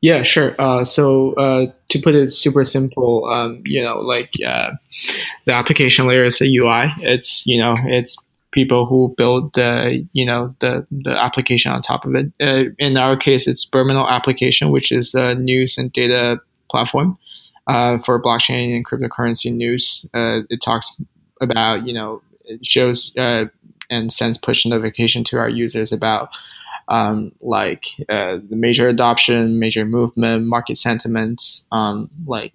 Yeah, 0.00 0.22
sure. 0.22 0.54
Uh, 0.60 0.84
so 0.84 1.32
uh, 1.34 1.66
to 1.90 2.00
put 2.00 2.14
it 2.14 2.32
super 2.32 2.62
simple, 2.62 3.24
um, 3.26 3.62
you 3.64 3.82
know, 3.82 3.98
like 3.98 4.32
uh, 4.46 4.70
the 5.44 5.52
application 5.52 6.06
layer 6.06 6.24
is 6.24 6.40
a 6.40 6.46
UI. 6.46 6.92
It's 6.98 7.44
you 7.46 7.58
know, 7.58 7.74
it's 7.84 8.16
people 8.52 8.86
who 8.86 9.12
build 9.16 9.52
the 9.54 10.06
you 10.12 10.24
know 10.24 10.54
the 10.60 10.86
the 10.92 11.10
application 11.10 11.72
on 11.72 11.82
top 11.82 12.04
of 12.04 12.14
it. 12.14 12.32
Uh, 12.40 12.70
in 12.78 12.96
our 12.96 13.16
case, 13.16 13.48
it's 13.48 13.64
Berminal 13.64 14.08
application, 14.08 14.70
which 14.70 14.92
is 14.92 15.14
a 15.14 15.34
news 15.34 15.76
and 15.76 15.92
data 15.92 16.40
platform 16.70 17.16
uh, 17.66 17.98
for 17.98 18.22
blockchain 18.22 18.76
and 18.76 18.86
cryptocurrency 18.86 19.52
news. 19.52 20.08
Uh, 20.14 20.40
it 20.48 20.62
talks 20.62 20.96
about 21.40 21.88
you 21.88 21.92
know 21.92 22.22
it 22.44 22.64
shows 22.64 23.12
and 23.16 24.12
sends 24.12 24.38
push 24.38 24.64
notification 24.64 25.24
to 25.24 25.38
our 25.38 25.48
users 25.48 25.92
about 25.92 26.28
um, 26.88 27.32
like 27.40 27.86
uh, 28.08 28.38
the 28.48 28.56
major 28.56 28.88
adoption, 28.88 29.58
major 29.58 29.84
movement, 29.84 30.46
market 30.46 30.76
sentiments, 30.76 31.66
um, 31.72 32.10
like 32.26 32.54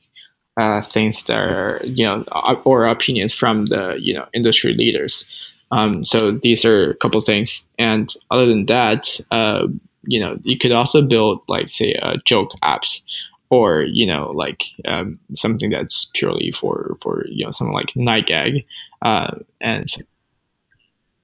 uh, 0.58 0.82
things 0.82 1.24
that 1.24 1.38
are 1.38 1.82
you 1.84 2.06
know 2.06 2.24
or 2.66 2.86
opinions 2.86 3.34
from 3.34 3.66
the 3.66 3.96
you 4.00 4.14
know 4.14 4.26
industry 4.34 4.74
leaders. 4.74 5.26
Um, 5.72 6.06
so 6.06 6.30
these 6.32 6.66
are 6.66 6.92
a 6.92 6.96
couple 6.96 7.20
things, 7.22 7.68
and 7.80 8.14
other 8.30 8.46
than 8.46 8.68
that, 8.68 9.20
uh, 9.32 9.68
you 10.06 10.20
know, 10.20 10.38
you 10.44 10.58
could 10.58 10.72
also 10.72 11.02
build 11.02 11.42
like 11.48 11.70
say 11.70 11.96
uh, 11.96 12.18
joke 12.26 12.52
apps 12.64 13.04
or 13.50 13.84
you 13.84 14.06
know 14.06 14.32
like 14.32 14.66
um, 14.86 15.20
something 15.36 15.70
that's 15.70 16.12
purely 16.14 16.52
for 16.52 16.98
for 17.02 17.26
you 17.28 17.46
know 17.46 17.52
something 17.52 17.74
like 17.74 17.94
9GAG 17.96 18.66
uh, 19.04 19.36
and 19.62 19.88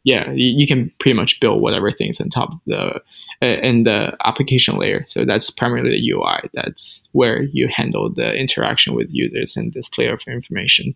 yeah, 0.04 0.32
you, 0.32 0.66
can 0.66 0.92
pretty 1.00 1.16
much 1.16 1.40
build 1.40 1.62
whatever 1.62 1.92
things 1.92 2.22
on 2.22 2.30
top 2.30 2.54
of 2.54 2.60
the 2.66 3.02
uh, 3.42 3.60
in 3.62 3.84
the 3.84 4.16
application 4.26 4.78
layer. 4.78 5.04
So 5.06 5.26
that's 5.26 5.50
primarily 5.50 5.90
the 5.90 6.12
UI. 6.12 6.50
That's 6.54 7.08
where 7.12 7.44
you 7.44 7.68
handle 7.68 8.10
the 8.10 8.34
interaction 8.34 8.96
with 8.96 9.14
users 9.14 9.58
and 9.58 9.72
display 9.72 10.08
of 10.08 10.22
information. 10.28 10.94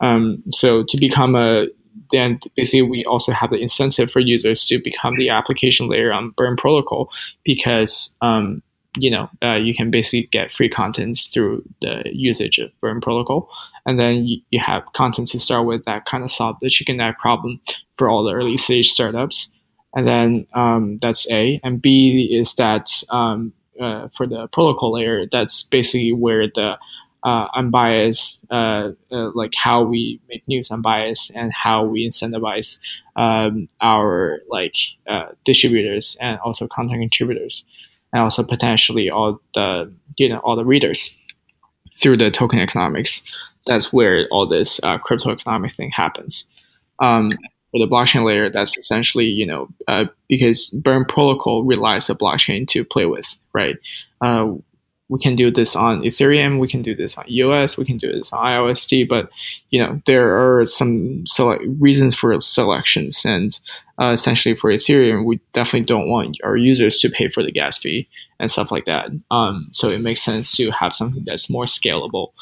Um, 0.00 0.42
so 0.52 0.84
to 0.84 0.96
become 0.96 1.34
a 1.34 1.66
then 2.12 2.38
basically 2.54 2.82
we 2.82 3.04
also 3.04 3.32
have 3.32 3.50
the 3.50 3.56
incentive 3.56 4.10
for 4.10 4.20
users 4.20 4.64
to 4.66 4.78
become 4.78 5.16
the 5.16 5.30
application 5.30 5.88
layer 5.88 6.12
on 6.12 6.30
Berm 6.32 6.56
protocol 6.56 7.10
because 7.44 8.16
um, 8.20 8.62
you 8.98 9.10
know 9.10 9.28
uh, 9.42 9.54
you 9.54 9.74
can 9.74 9.90
basically 9.90 10.28
get 10.30 10.52
free 10.52 10.68
contents 10.68 11.32
through 11.32 11.62
the 11.80 12.02
usage 12.12 12.58
of 12.58 12.70
Berm 12.82 13.02
protocol 13.02 13.48
and 13.86 13.98
then 13.98 14.26
you, 14.26 14.40
you 14.50 14.60
have 14.60 14.84
content 14.92 15.28
to 15.28 15.38
start 15.38 15.66
with 15.66 15.84
that 15.86 16.04
kind 16.04 16.22
of 16.22 16.30
solve 16.30 16.56
the 16.60 16.70
chicken 16.70 17.00
egg 17.00 17.16
problem 17.18 17.60
for 17.98 18.08
all 18.08 18.24
the 18.24 18.32
early 18.32 18.56
stage 18.56 18.88
startups. 18.88 19.52
And 19.94 20.06
then 20.06 20.46
um, 20.54 20.98
that's 21.00 21.30
A. 21.30 21.60
And 21.64 21.80
B 21.80 22.28
is 22.30 22.54
that 22.56 22.90
um, 23.10 23.52
uh, 23.80 24.08
for 24.16 24.26
the 24.26 24.46
protocol 24.48 24.92
layer, 24.92 25.26
that's 25.26 25.62
basically 25.62 26.12
where 26.12 26.46
the 26.46 26.76
uh, 27.24 27.48
unbiased, 27.54 28.40
uh, 28.50 28.90
uh, 29.10 29.30
like 29.34 29.52
how 29.56 29.82
we 29.82 30.20
make 30.28 30.46
news 30.46 30.70
unbiased 30.70 31.32
and 31.34 31.52
how 31.52 31.84
we 31.84 32.08
incentivize 32.08 32.78
um, 33.16 33.68
our 33.80 34.40
like 34.48 34.76
uh, 35.08 35.26
distributors 35.44 36.16
and 36.20 36.38
also 36.40 36.68
content 36.68 37.00
contributors, 37.00 37.66
and 38.12 38.22
also 38.22 38.44
potentially 38.44 39.10
all 39.10 39.40
the 39.54 39.92
you 40.18 40.28
know 40.28 40.38
all 40.38 40.54
the 40.54 40.64
readers 40.64 41.18
through 41.98 42.16
the 42.16 42.30
token 42.30 42.60
economics. 42.60 43.26
That's 43.66 43.92
where 43.92 44.28
all 44.30 44.46
this 44.46 44.78
uh, 44.84 44.98
crypto 44.98 45.32
economic 45.32 45.72
thing 45.72 45.90
happens. 45.90 46.48
Um, 47.00 47.32
for 47.70 47.78
the 47.78 47.86
blockchain 47.86 48.24
layer, 48.24 48.50
that's 48.50 48.76
essentially 48.76 49.26
you 49.26 49.46
know 49.46 49.68
uh, 49.88 50.06
because 50.28 50.70
Berm 50.82 51.06
protocol 51.06 51.64
relies 51.64 52.10
on 52.10 52.16
blockchain 52.16 52.66
to 52.68 52.84
play 52.84 53.06
with, 53.06 53.36
right? 53.52 53.76
Uh, 54.20 54.54
we 55.08 55.20
can 55.20 55.36
do 55.36 55.50
this 55.50 55.76
on 55.76 56.02
Ethereum, 56.02 56.58
we 56.58 56.66
can 56.66 56.82
do 56.82 56.94
this 56.94 57.16
on 57.16 57.30
EOS, 57.30 57.76
we 57.76 57.84
can 57.84 57.96
do 57.96 58.10
this 58.10 58.32
on 58.32 58.44
IOST, 58.44 59.08
but 59.08 59.30
you 59.70 59.80
know 59.80 60.00
there 60.06 60.36
are 60.36 60.64
some 60.64 61.24
select 61.26 61.62
reasons 61.78 62.14
for 62.14 62.38
selections, 62.40 63.24
and 63.24 63.58
uh, 64.00 64.10
essentially 64.10 64.54
for 64.54 64.70
Ethereum, 64.70 65.24
we 65.24 65.40
definitely 65.52 65.84
don't 65.86 66.08
want 66.08 66.38
our 66.42 66.56
users 66.56 66.98
to 66.98 67.08
pay 67.08 67.28
for 67.28 67.42
the 67.42 67.52
gas 67.52 67.78
fee 67.78 68.08
and 68.40 68.50
stuff 68.50 68.70
like 68.70 68.84
that. 68.86 69.10
Um, 69.30 69.68
so 69.72 69.90
it 69.90 70.00
makes 70.00 70.22
sense 70.22 70.56
to 70.56 70.70
have 70.70 70.92
something 70.92 71.24
that's 71.24 71.48
more 71.48 71.64
scalable, 71.64 72.32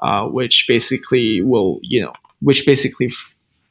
uh, 0.00 0.26
which 0.26 0.66
basically 0.66 1.42
will 1.42 1.78
you 1.82 2.02
know 2.02 2.12
which 2.40 2.64
basically 2.64 3.10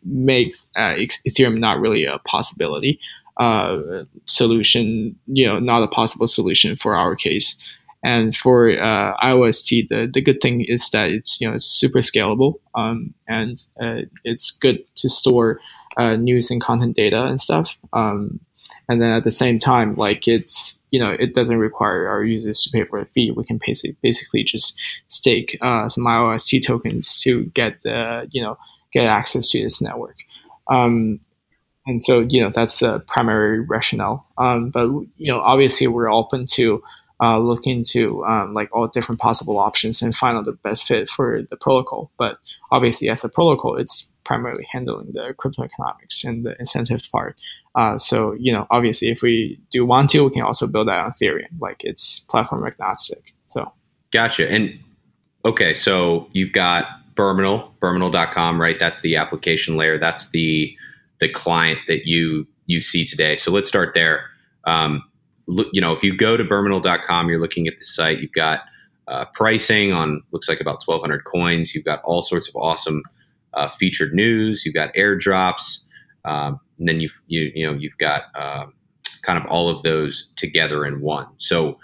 makes 0.05 0.65
uh, 0.75 0.95
Ethereum 1.27 1.59
not 1.59 1.79
really 1.79 2.05
a 2.05 2.19
possibility 2.19 2.99
uh, 3.37 4.03
solution, 4.25 5.15
you 5.27 5.47
know, 5.47 5.59
not 5.59 5.83
a 5.83 5.87
possible 5.87 6.27
solution 6.27 6.75
for 6.75 6.95
our 6.95 7.15
case. 7.15 7.57
And 8.03 8.35
for 8.35 8.69
uh, 8.69 9.17
IOST, 9.23 9.87
the, 9.87 10.09
the 10.13 10.21
good 10.21 10.41
thing 10.41 10.65
is 10.67 10.89
that 10.89 11.09
it's 11.09 11.39
you 11.39 11.47
know 11.47 11.55
it's 11.55 11.65
super 11.65 11.99
scalable 11.99 12.55
um, 12.75 13.13
and 13.29 13.57
uh, 13.81 14.01
it's 14.25 14.51
good 14.51 14.83
to 14.95 15.07
store 15.07 15.61
uh, 15.95 16.17
news 16.17 16.51
and 16.51 16.61
content 16.61 16.97
data 16.97 17.23
and 17.23 17.39
stuff. 17.39 17.77
Um, 17.93 18.41
and 18.89 19.01
then 19.01 19.11
at 19.11 19.23
the 19.23 19.31
same 19.31 19.57
time, 19.57 19.95
like 19.95 20.27
it's 20.27 20.79
you 20.91 20.99
know 20.99 21.11
it 21.11 21.33
doesn't 21.33 21.57
require 21.57 22.09
our 22.09 22.25
users 22.25 22.61
to 22.63 22.71
pay 22.71 22.83
for 22.83 22.99
a 22.99 23.05
fee. 23.05 23.31
We 23.31 23.45
can 23.45 23.59
basically 24.01 24.43
just 24.43 24.81
stake 25.07 25.57
uh, 25.61 25.87
some 25.87 26.03
IOST 26.03 26.65
tokens 26.65 27.19
to 27.21 27.45
get 27.45 27.81
the 27.83 28.27
you 28.31 28.43
know 28.43 28.57
get 28.93 29.05
access 29.05 29.49
to 29.49 29.61
this 29.61 29.81
network. 29.81 30.15
Um, 30.69 31.19
and 31.85 32.01
so 32.01 32.21
you 32.21 32.41
know 32.41 32.49
that's 32.49 32.81
a 32.81 32.99
primary 33.07 33.59
rationale. 33.59 34.25
Um, 34.37 34.69
but 34.69 34.87
you 35.17 35.31
know 35.31 35.41
obviously 35.41 35.87
we're 35.87 36.11
open 36.11 36.45
to 36.53 36.81
uh, 37.21 37.37
look 37.37 37.65
into 37.65 38.23
um, 38.25 38.53
like 38.53 38.69
all 38.73 38.87
different 38.87 39.21
possible 39.21 39.57
options 39.57 40.01
and 40.01 40.15
find 40.15 40.37
out 40.37 40.45
the 40.45 40.51
best 40.51 40.87
fit 40.87 41.09
for 41.09 41.41
the 41.49 41.55
protocol. 41.55 42.11
But 42.17 42.37
obviously, 42.71 43.09
as 43.09 43.23
a 43.23 43.29
protocol, 43.29 43.75
it's 43.77 44.11
primarily 44.25 44.65
handling 44.71 45.11
the 45.13 45.33
crypto 45.37 45.63
economics 45.63 46.23
and 46.23 46.45
the 46.45 46.57
incentive 46.59 47.01
part. 47.11 47.37
Uh, 47.75 47.97
so 47.97 48.33
you 48.33 48.51
know, 48.51 48.67
obviously, 48.71 49.09
if 49.09 49.21
we 49.21 49.59
do 49.71 49.85
want 49.85 50.09
to, 50.11 50.23
we 50.23 50.31
can 50.31 50.41
also 50.43 50.67
build 50.67 50.87
that 50.87 50.99
on 50.99 51.11
Ethereum. 51.11 51.59
Like 51.59 51.77
it's 51.81 52.19
platform 52.19 52.65
agnostic. 52.65 53.33
So 53.45 53.71
gotcha. 54.11 54.51
And 54.51 54.79
okay, 55.45 55.73
so 55.73 56.27
you've 56.33 56.51
got 56.51 56.87
Berminal, 57.15 57.73
Berminal.com, 57.79 58.59
right? 58.59 58.79
That's 58.79 59.01
the 59.01 59.15
application 59.15 59.77
layer. 59.77 59.97
That's 59.97 60.29
the 60.29 60.75
the 61.19 61.29
client 61.29 61.79
that 61.87 62.05
you 62.05 62.47
you 62.65 62.81
see 62.81 63.05
today. 63.05 63.35
So 63.37 63.51
let's 63.51 63.69
start 63.69 63.93
there. 63.93 64.25
Um, 64.65 65.03
look, 65.47 65.67
you 65.73 65.81
know, 65.81 65.93
if 65.93 66.03
you 66.03 66.15
go 66.15 66.37
to 66.37 66.43
Berminal.com, 66.43 67.29
you're 67.29 67.39
looking 67.39 67.67
at 67.67 67.77
the 67.77 67.83
site. 67.83 68.19
You've 68.19 68.31
got 68.31 68.61
uh, 69.07 69.25
pricing 69.33 69.91
on 69.91 70.21
looks 70.31 70.47
like 70.47 70.61
about 70.61 70.81
1,200 70.85 71.23
coins. 71.25 71.75
You've 71.75 71.85
got 71.85 72.01
all 72.03 72.21
sorts 72.21 72.47
of 72.47 72.55
awesome 72.55 73.03
uh, 73.53 73.67
featured 73.67 74.13
news. 74.13 74.65
You've 74.65 74.75
got 74.75 74.93
airdrops, 74.95 75.85
um, 76.25 76.59
and 76.79 76.87
then 76.87 76.99
you've 76.99 77.19
you, 77.27 77.51
you 77.53 77.65
know 77.65 77.73
you've 77.73 77.97
got 77.97 78.23
uh, 78.35 78.65
kind 79.21 79.37
of 79.37 79.45
all 79.49 79.69
of 79.69 79.81
those 79.83 80.29
together 80.35 80.85
in 80.85 81.01
one. 81.01 81.27
So, 81.37 81.77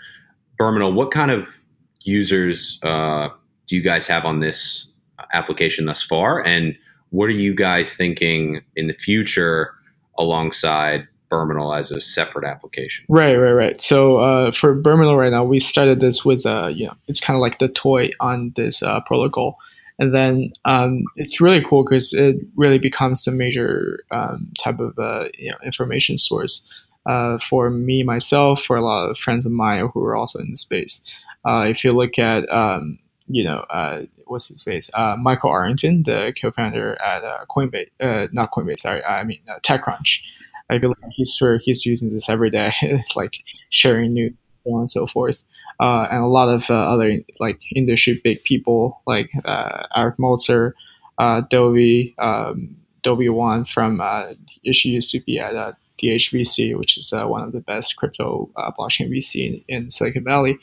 Berminal, 0.58 0.94
what 0.94 1.12
kind 1.12 1.32
of 1.32 1.60
users 2.04 2.80
uh, 2.84 3.30
do 3.68 3.76
you 3.76 3.82
guys 3.82 4.08
have 4.08 4.26
on 4.26 4.40
this 4.40 4.88
application 5.34 5.86
thus 5.86 6.04
far, 6.04 6.46
and 6.46 6.76
what 7.10 7.26
are 7.26 7.34
you 7.34 7.54
guys 7.54 7.96
thinking 7.96 8.62
in 8.76 8.88
the 8.88 8.94
future 8.94 9.74
alongside 10.18 11.08
Berminal 11.30 11.74
as 11.74 11.92
a 11.92 12.02
separate 12.02 12.46
application. 12.46 13.06
Right, 13.08 13.36
right, 13.36 13.52
right. 13.52 13.82
So 13.82 14.18
uh, 14.18 14.52
for 14.52 14.74
Berminal 14.74 15.16
right 15.16 15.32
now, 15.32 15.44
we 15.44 15.60
started 15.60 16.00
this 16.00 16.26
with 16.26 16.46
uh, 16.46 16.68
you 16.68 16.88
know 16.88 16.94
it's 17.08 17.20
kind 17.20 17.36
of 17.36 17.42
like 17.42 17.60
the 17.60 17.68
toy 17.70 18.10
on 18.20 18.52
this 18.56 18.84
uh, 18.84 19.00
protocol, 19.02 19.58
and 20.00 20.14
then 20.14 20.52
um, 20.66 21.04
it's 21.16 21.40
really 21.40 21.64
cool 21.64 21.84
because 21.84 22.14
it 22.14 22.38
really 22.56 22.80
becomes 22.80 23.26
a 23.28 23.32
major 23.32 24.04
um, 24.12 24.52
type 24.60 24.80
of 24.80 24.98
uh, 25.00 25.26
you 25.38 25.52
know 25.52 25.58
information 25.64 26.18
source 26.18 26.68
uh, 27.06 27.38
for 27.38 27.70
me 27.70 28.04
myself, 28.04 28.64
for 28.64 28.76
a 28.76 28.82
lot 28.82 29.10
of 29.10 29.18
friends 29.18 29.46
of 29.46 29.52
mine 29.52 29.88
who 29.94 30.04
are 30.04 30.16
also 30.16 30.40
in 30.40 30.50
the 30.50 30.58
space. 30.58 31.04
Uh, 31.46 31.66
if 31.68 31.84
you 31.84 31.92
look 31.92 32.20
at 32.20 32.50
um, 32.52 32.98
you 33.28 33.44
know 33.44 33.66
uh, 33.70 34.02
what's 34.30 34.48
his 34.48 34.64
face, 34.64 34.90
uh, 34.94 35.16
Michael 35.18 35.52
Arrington, 35.52 36.04
the 36.04 36.34
co-founder 36.40 37.02
at 37.02 37.24
uh, 37.24 37.46
Coinbase, 37.50 37.90
uh, 38.00 38.28
not 38.32 38.52
Coinbase, 38.52 38.80
sorry, 38.80 39.04
I 39.04 39.24
mean 39.24 39.42
TechCrunch. 39.64 40.22
I 40.70 40.78
believe 40.78 40.98
he's 41.12 41.34
sure 41.34 41.58
he's 41.58 41.86
using 41.86 42.12
this 42.12 42.30
every 42.30 42.50
day, 42.50 42.72
like 43.16 43.38
sharing 43.70 44.14
news, 44.14 44.34
so 44.66 44.74
on 44.74 44.80
and 44.82 44.90
so 44.90 45.08
forth. 45.08 45.44
Uh, 45.80 46.08
and 46.12 46.22
a 46.22 46.28
lot 46.28 46.50
of 46.50 46.70
uh, 46.70 46.74
other 46.74 47.20
like 47.40 47.60
industry 47.74 48.20
big 48.24 48.44
people 48.44 49.02
like 49.08 49.32
uh, 49.46 49.84
Eric 49.96 50.20
Meltzer, 50.20 50.76
uh, 51.18 51.42
Dovey, 51.50 52.14
um, 52.20 52.76
Dovey 53.02 53.30
Wan 53.30 53.64
from 53.66 54.02
uh, 54.02 54.34
she 54.72 54.90
used 54.90 55.12
to 55.12 55.22
be 55.22 55.40
at 55.40 55.56
uh, 55.56 55.72
DHVC, 56.02 56.78
which 56.78 56.98
is 56.98 57.14
uh, 57.14 57.26
one 57.26 57.44
of 57.44 57.54
the 57.54 57.62
best 57.62 57.96
crypto 57.96 58.50
blockchain 58.78 59.10
VC 59.10 59.64
in, 59.68 59.84
in 59.84 59.90
Silicon 59.90 60.24
Valley. 60.24 60.60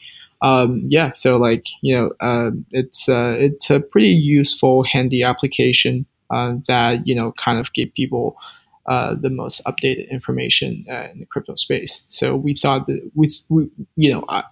Um, 0.47 0.83
yeah, 0.89 1.13
so 1.13 1.37
like 1.39 1.67
you 1.83 1.97
know, 1.97 2.53
it's 2.71 3.09
it's 3.09 3.71
a 3.71 3.81
pretty 3.81 4.11
useful, 4.11 4.85
handy 4.85 5.23
application 5.23 6.07
that 6.31 7.03
you 7.05 7.15
know 7.15 7.33
kind 7.33 7.59
of 7.59 7.73
give 7.73 7.93
people 7.95 8.37
uh, 8.87 9.15
the 9.15 9.31
most 9.31 9.65
updated 9.65 10.09
information 10.11 10.85
uh, 10.89 11.09
in 11.13 11.19
the 11.21 11.27
crypto 11.27 11.55
space. 11.55 12.05
So 12.09 12.37
we 12.37 12.55
thought 12.55 12.87
that 12.87 13.11
we, 13.15 13.27
we 13.49 13.69
you 13.97 14.13
know, 14.13 14.25
I, 14.29 14.45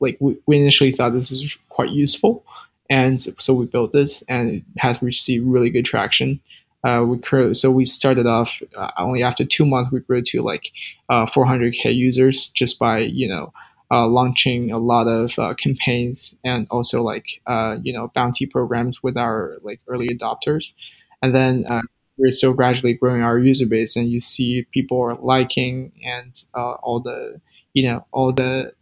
like 0.00 0.16
we, 0.20 0.38
we 0.46 0.58
initially 0.58 0.92
thought 0.92 1.12
this 1.12 1.30
is 1.30 1.56
quite 1.68 1.90
useful, 1.90 2.44
and 2.88 3.20
so 3.38 3.52
we 3.54 3.66
built 3.66 3.92
this, 3.92 4.22
and 4.22 4.50
it 4.50 4.62
has 4.78 5.02
received 5.02 5.46
really 5.46 5.70
good 5.70 5.84
traction. 5.84 6.40
Uh, 6.84 7.04
we 7.06 7.54
so 7.54 7.70
we 7.70 7.84
started 7.84 8.26
off 8.26 8.60
uh, 8.76 8.90
only 8.98 9.22
after 9.22 9.44
two 9.44 9.64
months 9.64 9.92
we 9.92 10.00
grew 10.00 10.20
to 10.20 10.42
like 10.42 10.72
400k 11.10 11.86
uh, 11.86 11.88
users 11.90 12.48
just 12.48 12.78
by 12.78 12.98
you 12.98 13.28
know 13.28 13.52
uh, 13.92 14.06
launching 14.08 14.72
a 14.72 14.78
lot 14.78 15.06
of 15.08 15.38
uh, 15.38 15.54
campaigns 15.54 16.36
and 16.44 16.66
also 16.70 17.02
like 17.02 17.42
uh, 17.46 17.76
you 17.82 17.92
know 17.92 18.10
bounty 18.14 18.46
programs 18.46 19.02
with 19.02 19.16
our 19.18 19.58
like 19.62 19.80
early 19.88 20.08
adopters. 20.08 20.74
And 21.22 21.34
then 21.34 21.66
we're 22.18 22.30
still 22.30 22.54
gradually 22.54 22.94
growing 22.94 23.22
our 23.22 23.38
user 23.38 23.66
base 23.66 23.96
and 23.96 24.10
you 24.10 24.20
see 24.20 24.62
people 24.72 25.00
are 25.00 25.14
liking 25.16 25.92
and 26.04 26.42
uh, 26.54 26.72
all 26.82 27.00
the 27.00 27.40
you 27.74 27.82
know 27.88 28.04
all 28.12 28.32
the 28.32 28.72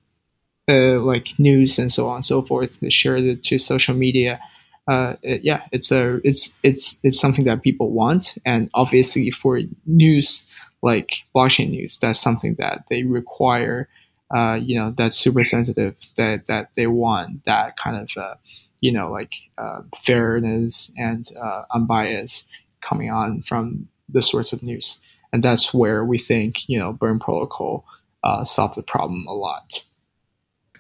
uh, 0.69 1.01
like 1.01 1.29
news 1.39 1.79
and 1.79 1.93
so 1.93 2.09
on 2.09 2.17
and 2.17 2.25
so 2.25 2.43
forth. 2.43 2.81
They 2.81 2.91
share 2.91 3.17
it 3.17 3.43
to 3.45 3.59
social 3.59 3.95
media. 3.95 4.41
Uh, 4.89 5.15
it, 5.23 5.43
yeah 5.45 5.63
it's 5.73 5.93
a 5.93 6.21
it's 6.25 6.55
it's 6.65 6.99
it's 7.05 7.21
something 7.21 7.45
that 7.45 7.63
people 7.63 7.91
want. 7.91 8.39
And 8.47 8.71
obviously 8.75 9.31
for 9.31 9.61
news 9.87 10.47
like 10.83 11.23
blockchain 11.35 11.71
news 11.71 11.99
that's 11.99 12.19
something 12.21 12.55
that 12.59 12.85
they 12.91 13.03
require 13.05 13.89
uh, 14.35 14.55
you 14.55 14.79
know 14.79 14.93
that's 14.97 15.17
super 15.17 15.45
sensitive 15.45 15.97
that 16.17 16.47
that 16.47 16.71
they 16.77 16.87
want 16.87 17.45
that 17.45 17.77
kind 17.77 17.97
of 17.97 18.11
uh, 18.17 18.35
you 18.81 18.93
know 18.93 19.11
like 19.11 19.35
uh, 19.59 19.81
fairness 20.05 20.93
and 20.97 21.31
uh, 21.43 21.63
unbiased 21.75 22.49
coming 22.81 23.11
on 23.11 23.43
from 23.43 23.89
the 24.09 24.23
source 24.23 24.53
of 24.53 24.63
news. 24.63 25.01
And 25.33 25.43
that's 25.43 25.73
where 25.73 26.05
we 26.05 26.19
think, 26.19 26.69
you 26.69 26.79
know, 26.79 26.93
Berm 26.93 27.21
Protocol 27.21 27.85
uh, 28.25 28.45
solved 28.45 28.75
the 28.77 28.83
problem 28.83 29.27
a 29.29 29.33
lot. 29.33 29.85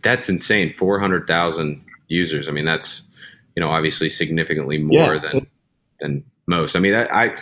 That's 0.02 0.28
insane. 0.28 0.72
400,000 0.72 1.84
users. 2.08 2.48
I 2.48 2.52
mean, 2.52 2.64
that's, 2.64 3.06
you 3.54 3.60
know, 3.60 3.70
obviously 3.70 4.08
significantly 4.08 4.78
more 4.78 5.14
yeah. 5.14 5.20
than, 5.20 5.46
than 6.00 6.24
most. 6.46 6.74
I 6.74 6.80
mean, 6.80 6.94
I, 6.94 7.06
I 7.12 7.36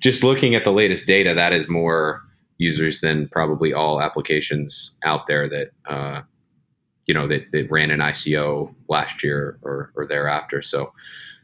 just 0.00 0.24
looking 0.24 0.54
at 0.54 0.64
the 0.64 0.72
latest 0.72 1.06
data, 1.06 1.34
that 1.34 1.52
is 1.52 1.68
more 1.68 2.22
users 2.58 3.00
than 3.00 3.28
probably 3.28 3.72
all 3.72 4.00
applications 4.00 4.96
out 5.04 5.26
there 5.26 5.48
that, 5.48 5.70
uh, 5.86 6.22
you 7.06 7.14
know, 7.14 7.26
that, 7.26 7.50
that 7.52 7.70
ran 7.70 7.90
an 7.90 8.00
ICO 8.00 8.74
last 8.88 9.22
year 9.22 9.58
or, 9.62 9.92
or 9.96 10.06
thereafter. 10.06 10.62
So 10.62 10.92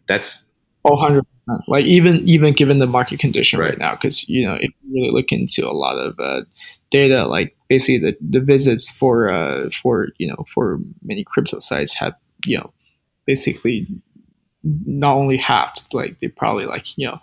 that's, 0.07 0.47
Oh, 0.83 0.93
100 0.93 1.27
like 1.67 1.85
even 1.85 2.27
even 2.29 2.53
given 2.53 2.79
the 2.79 2.87
market 2.87 3.19
condition 3.19 3.59
right, 3.59 3.71
right 3.71 3.79
now 3.79 3.93
because 3.93 4.29
you 4.29 4.47
know 4.47 4.55
if 4.55 4.71
you 4.83 4.95
really 4.95 5.11
look 5.11 5.33
into 5.33 5.69
a 5.69 5.73
lot 5.73 5.97
of 5.97 6.19
uh, 6.19 6.43
data 6.91 7.27
like 7.27 7.57
basically 7.69 7.99
the, 7.99 8.17
the 8.21 8.41
visits 8.41 8.89
for 8.89 9.31
uh, 9.31 9.69
for 9.71 10.09
you 10.19 10.29
know 10.29 10.45
for 10.53 10.79
many 11.03 11.25
crypto 11.25 11.59
sites 11.59 11.95
have 11.95 12.15
you 12.45 12.57
know 12.57 12.73
basically 13.27 13.87
not 14.63 15.15
only 15.15 15.37
halved 15.37 15.83
like 15.93 16.19
they 16.21 16.29
probably 16.29 16.67
like 16.67 16.97
you 16.97 17.07
know 17.07 17.19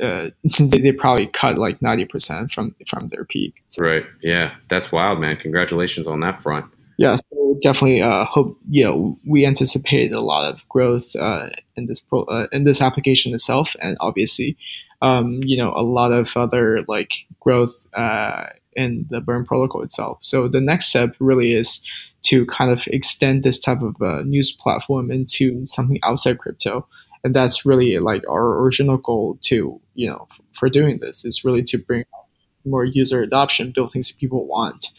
uh, 0.00 0.30
they, 0.58 0.80
they 0.80 0.92
probably 0.92 1.26
cut 1.28 1.58
like 1.58 1.80
90% 1.80 2.52
from 2.52 2.74
from 2.86 3.08
their 3.08 3.24
peak. 3.24 3.62
So. 3.68 3.82
right. 3.82 4.04
Yeah. 4.22 4.54
That's 4.68 4.92
wild 4.92 5.20
man. 5.20 5.36
Congratulations 5.36 6.06
on 6.06 6.20
that 6.20 6.38
front. 6.38 6.66
Yeah, 7.00 7.16
so 7.16 7.56
definitely 7.62 8.02
uh, 8.02 8.26
hope 8.26 8.58
you 8.68 8.84
know 8.84 9.18
we 9.26 9.46
anticipate 9.46 10.12
a 10.12 10.20
lot 10.20 10.52
of 10.52 10.68
growth 10.68 11.16
uh, 11.16 11.48
in 11.74 11.86
this 11.86 11.98
pro, 11.98 12.24
uh, 12.24 12.46
in 12.52 12.64
this 12.64 12.82
application 12.82 13.32
itself, 13.32 13.74
and 13.80 13.96
obviously, 14.00 14.54
um, 15.00 15.40
you 15.42 15.56
know, 15.56 15.72
a 15.74 15.80
lot 15.80 16.12
of 16.12 16.36
other 16.36 16.84
like 16.88 17.26
growth 17.40 17.86
uh, 17.94 18.48
in 18.74 19.06
the 19.08 19.22
Berm 19.22 19.46
protocol 19.46 19.82
itself. 19.82 20.18
So 20.20 20.46
the 20.46 20.60
next 20.60 20.88
step 20.88 21.16
really 21.20 21.54
is 21.54 21.82
to 22.24 22.44
kind 22.44 22.70
of 22.70 22.86
extend 22.88 23.44
this 23.44 23.58
type 23.58 23.80
of 23.80 23.96
uh, 24.02 24.20
news 24.20 24.52
platform 24.52 25.10
into 25.10 25.64
something 25.64 25.98
outside 26.02 26.38
crypto 26.38 26.86
and 27.24 27.34
that's 27.34 27.66
really 27.66 27.98
like 27.98 28.22
our 28.28 28.60
original 28.60 28.96
goal 28.96 29.38
to 29.42 29.80
you 29.94 30.08
know 30.08 30.26
for 30.52 30.68
doing 30.68 30.98
this 31.00 31.24
is 31.24 31.44
really 31.44 31.62
to 31.62 31.78
bring 31.78 32.04
more 32.64 32.84
user 32.84 33.22
adoption 33.22 33.72
build 33.72 33.90
things 33.90 34.12
people 34.12 34.46
want 34.46 34.92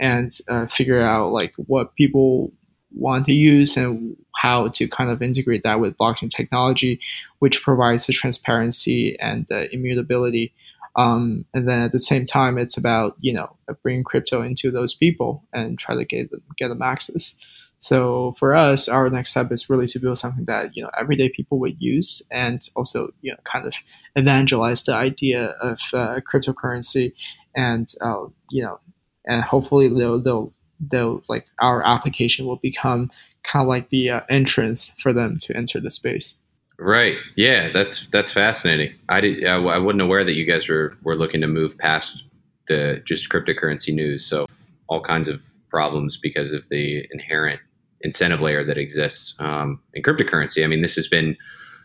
and 0.00 0.38
uh, 0.48 0.66
figure 0.66 1.00
out 1.00 1.32
like 1.32 1.52
what 1.56 1.94
people 1.96 2.52
want 2.92 3.26
to 3.26 3.34
use 3.34 3.76
and 3.76 4.16
how 4.34 4.68
to 4.68 4.88
kind 4.88 5.10
of 5.10 5.20
integrate 5.20 5.62
that 5.62 5.80
with 5.80 5.96
blockchain 5.98 6.30
technology 6.30 7.00
which 7.38 7.62
provides 7.62 8.06
the 8.06 8.12
transparency 8.12 9.18
and 9.20 9.46
the 9.48 9.72
immutability. 9.74 10.54
Um, 10.96 11.44
and 11.54 11.68
then 11.68 11.82
at 11.82 11.92
the 11.92 12.00
same 12.00 12.26
time 12.26 12.58
it's 12.58 12.76
about 12.76 13.16
you 13.20 13.32
know 13.32 13.56
bringing 13.82 14.04
crypto 14.04 14.42
into 14.42 14.70
those 14.70 14.94
people 14.94 15.44
and 15.52 15.78
try 15.78 15.94
to 15.94 16.04
get 16.04 16.30
them, 16.30 16.42
get 16.56 16.68
them 16.68 16.82
access 16.82 17.34
so 17.80 18.34
for 18.38 18.54
us, 18.54 18.88
our 18.88 19.08
next 19.08 19.30
step 19.30 19.52
is 19.52 19.70
really 19.70 19.86
to 19.86 19.98
build 19.98 20.18
something 20.18 20.44
that 20.46 20.76
you 20.76 20.82
know 20.82 20.90
everyday 20.98 21.28
people 21.28 21.58
would 21.60 21.80
use, 21.80 22.22
and 22.30 22.60
also 22.74 23.10
you 23.22 23.30
know 23.30 23.38
kind 23.44 23.66
of 23.66 23.74
evangelize 24.16 24.82
the 24.82 24.94
idea 24.94 25.50
of 25.60 25.78
uh, 25.92 26.20
cryptocurrency, 26.20 27.12
and 27.54 27.92
uh, 28.00 28.24
you 28.50 28.64
know, 28.64 28.80
and 29.26 29.44
hopefully 29.44 29.88
they'll, 29.88 30.20
they'll 30.20 30.52
they'll 30.80 31.22
like 31.28 31.46
our 31.60 31.86
application 31.86 32.46
will 32.46 32.56
become 32.56 33.10
kind 33.44 33.62
of 33.62 33.68
like 33.68 33.90
the 33.90 34.10
uh, 34.10 34.20
entrance 34.28 34.94
for 35.00 35.12
them 35.12 35.38
to 35.38 35.56
enter 35.56 35.80
the 35.80 35.90
space. 35.90 36.36
Right. 36.80 37.16
Yeah, 37.36 37.70
that's 37.72 38.06
that's 38.08 38.32
fascinating. 38.32 38.94
I 39.08 39.20
did. 39.20 39.44
I, 39.44 39.56
I 39.56 39.78
wasn't 39.78 40.02
aware 40.02 40.24
that 40.24 40.34
you 40.34 40.44
guys 40.44 40.68
were 40.68 40.96
were 41.02 41.16
looking 41.16 41.40
to 41.42 41.48
move 41.48 41.78
past 41.78 42.24
the 42.66 43.02
just 43.04 43.28
cryptocurrency 43.28 43.94
news. 43.94 44.24
So 44.24 44.46
all 44.88 45.00
kinds 45.00 45.28
of 45.28 45.42
problems 45.70 46.16
because 46.16 46.52
of 46.52 46.68
the 46.68 47.06
inherent 47.10 47.60
incentive 48.02 48.40
layer 48.40 48.64
that 48.64 48.78
exists 48.78 49.34
um, 49.38 49.80
in 49.94 50.02
cryptocurrency. 50.02 50.64
I 50.64 50.66
mean, 50.66 50.82
this 50.82 50.94
has 50.96 51.08
been 51.08 51.36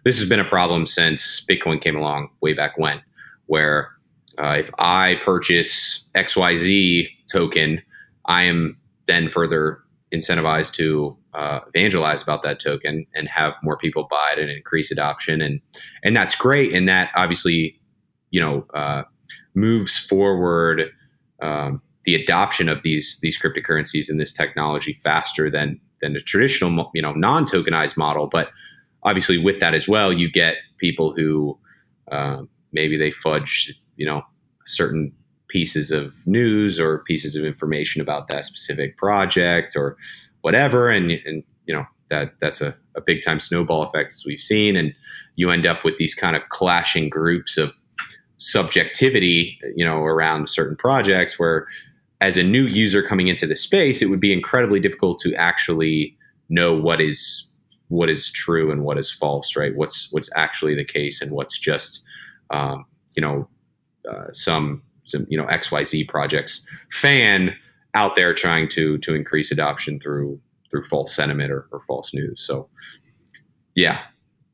this 0.04 0.20
has 0.20 0.28
been 0.28 0.40
a 0.40 0.46
problem 0.46 0.86
since 0.86 1.46
Bitcoin 1.46 1.80
came 1.80 1.96
along 1.96 2.30
way 2.42 2.54
back 2.54 2.78
when, 2.78 3.02
where 3.46 3.90
uh, 4.38 4.56
if 4.60 4.70
I 4.80 5.16
purchase 5.24 6.06
XYZ 6.16 7.08
token, 7.32 7.82
I 8.26 8.44
am 8.44 8.78
then 9.08 9.30
further 9.30 9.80
incentivized 10.14 10.74
to 10.74 11.18
uh, 11.34 11.62
evangelize 11.74 12.22
about 12.22 12.44
that 12.44 12.60
token 12.60 13.06
and 13.16 13.28
have 13.28 13.56
more 13.64 13.78
people 13.78 14.08
buy 14.10 14.34
it 14.34 14.40
and 14.40 14.52
increase 14.52 14.92
adoption 14.92 15.42
and 15.42 15.60
and 16.04 16.16
that's 16.16 16.36
great 16.36 16.72
and 16.72 16.88
that 16.88 17.10
obviously 17.16 17.80
you 18.30 18.40
know 18.40 18.64
uh, 18.76 19.02
moves 19.56 19.98
forward 19.98 20.92
um, 21.42 21.82
the 22.06 22.14
adoption 22.14 22.70
of 22.70 22.84
these 22.84 23.18
these 23.22 23.40
cryptocurrencies 23.40 24.10
and 24.10 24.20
this 24.20 24.32
technology 24.32 25.00
faster 25.04 25.50
than 25.50 25.80
than 26.04 26.16
a 26.16 26.20
traditional, 26.20 26.92
you 26.94 27.02
know, 27.02 27.14
non-tokenized 27.14 27.98
model. 27.98 28.28
But 28.28 28.50
obviously, 29.04 29.38
with 29.38 29.60
that 29.62 29.74
as 29.74 29.88
well, 29.88 30.12
you 30.12 30.30
get 30.30 30.58
people 30.78 31.14
who 31.16 31.58
uh, 32.12 32.42
maybe 32.74 32.98
they 32.98 33.10
fudge, 33.10 33.74
you 33.96 34.06
know, 34.06 34.22
certain 34.66 35.14
pieces 35.48 35.92
of 35.92 36.14
news 36.26 36.80
or 36.80 37.00
pieces 37.00 37.36
of 37.36 37.44
information 37.46 38.02
about 38.02 38.28
that 38.28 38.46
specific 38.46 38.98
project 38.98 39.76
or 39.76 39.98
whatever, 40.42 40.90
and 40.90 41.12
and 41.26 41.44
you 41.66 41.74
know 41.74 41.86
that 42.10 42.34
that's 42.42 42.62
a, 42.62 42.76
a 42.96 43.02
big 43.02 43.22
time 43.22 43.40
snowball 43.40 43.84
effect 43.84 44.12
as 44.12 44.24
we've 44.26 44.42
seen, 44.42 44.76
and 44.76 44.94
you 45.36 45.50
end 45.50 45.66
up 45.66 45.86
with 45.86 45.98
these 45.98 46.14
kind 46.14 46.36
of 46.36 46.50
clashing 46.50 47.10
groups 47.10 47.58
of 47.58 47.74
subjectivity, 48.38 49.58
you 49.76 49.86
know, 49.86 50.04
around 50.04 50.50
certain 50.50 50.76
projects 50.76 51.40
where 51.40 51.66
as 52.24 52.38
a 52.38 52.44
new 52.44 52.68
user 52.68 53.04
coming 53.04 53.28
into 53.28 53.46
the 53.46 53.56
space, 53.56 54.02
it 54.02 54.10
would 54.10 54.22
be 54.22 54.32
incredibly 54.32 54.80
difficult 54.80 55.20
to 55.20 55.36
actually 55.36 56.18
know 56.48 56.74
what 56.74 57.02
is 57.02 57.46
what 57.90 58.10
is 58.10 58.32
true 58.32 58.72
and 58.72 58.84
what 58.84 58.98
is 58.98 59.12
false, 59.12 59.58
right? 59.58 59.76
What's 59.76 60.08
what's 60.12 60.30
actually 60.36 60.74
the 60.74 60.86
case 60.86 61.22
and 61.22 61.32
what's 61.32 61.60
just 61.60 62.02
um, 62.50 62.86
you 63.18 63.22
know 63.22 63.50
uh, 64.10 64.32
some 64.32 64.82
some 65.04 65.28
you 65.30 65.38
know 65.38 65.46
XYZ 65.48 66.08
projects 66.08 66.66
fan 66.92 67.54
out 67.94 68.16
there 68.16 68.34
trying 68.34 68.70
to 68.70 68.98
to 69.00 69.14
increase 69.14 69.52
adoption 69.52 70.00
through 70.00 70.40
through 70.72 70.84
false 70.84 71.14
sentiment 71.14 71.52
or, 71.52 71.68
or 71.74 71.82
false 71.82 72.14
news. 72.14 72.40
So 72.40 72.70
yeah, 73.76 74.00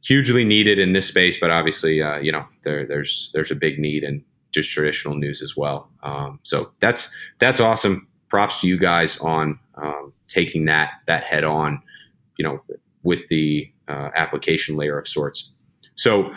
hugely 0.03 0.43
needed 0.43 0.79
in 0.79 0.93
this 0.93 1.07
space, 1.07 1.39
but 1.39 1.51
obviously 1.51 2.01
uh, 2.01 2.17
you 2.17 2.31
know 2.31 2.45
there 2.63 2.87
there's 2.87 3.29
there's 3.35 3.51
a 3.51 3.55
big 3.55 3.77
need 3.77 4.03
and 4.03 4.23
just 4.51 4.69
traditional 4.69 5.15
news 5.15 5.41
as 5.41 5.55
well. 5.55 5.89
Um, 6.03 6.39
so 6.43 6.71
that's 6.79 7.13
that's 7.39 7.59
awesome. 7.59 8.07
Props 8.29 8.61
to 8.61 8.67
you 8.67 8.77
guys 8.77 9.19
on 9.19 9.59
um, 9.75 10.13
taking 10.27 10.65
that 10.65 10.91
that 11.07 11.23
head 11.23 11.43
on, 11.43 11.81
you 12.37 12.43
know, 12.43 12.61
with 13.03 13.19
the 13.29 13.71
uh, 13.87 14.09
application 14.15 14.75
layer 14.75 14.97
of 14.99 15.07
sorts. 15.07 15.49
So 15.95 16.31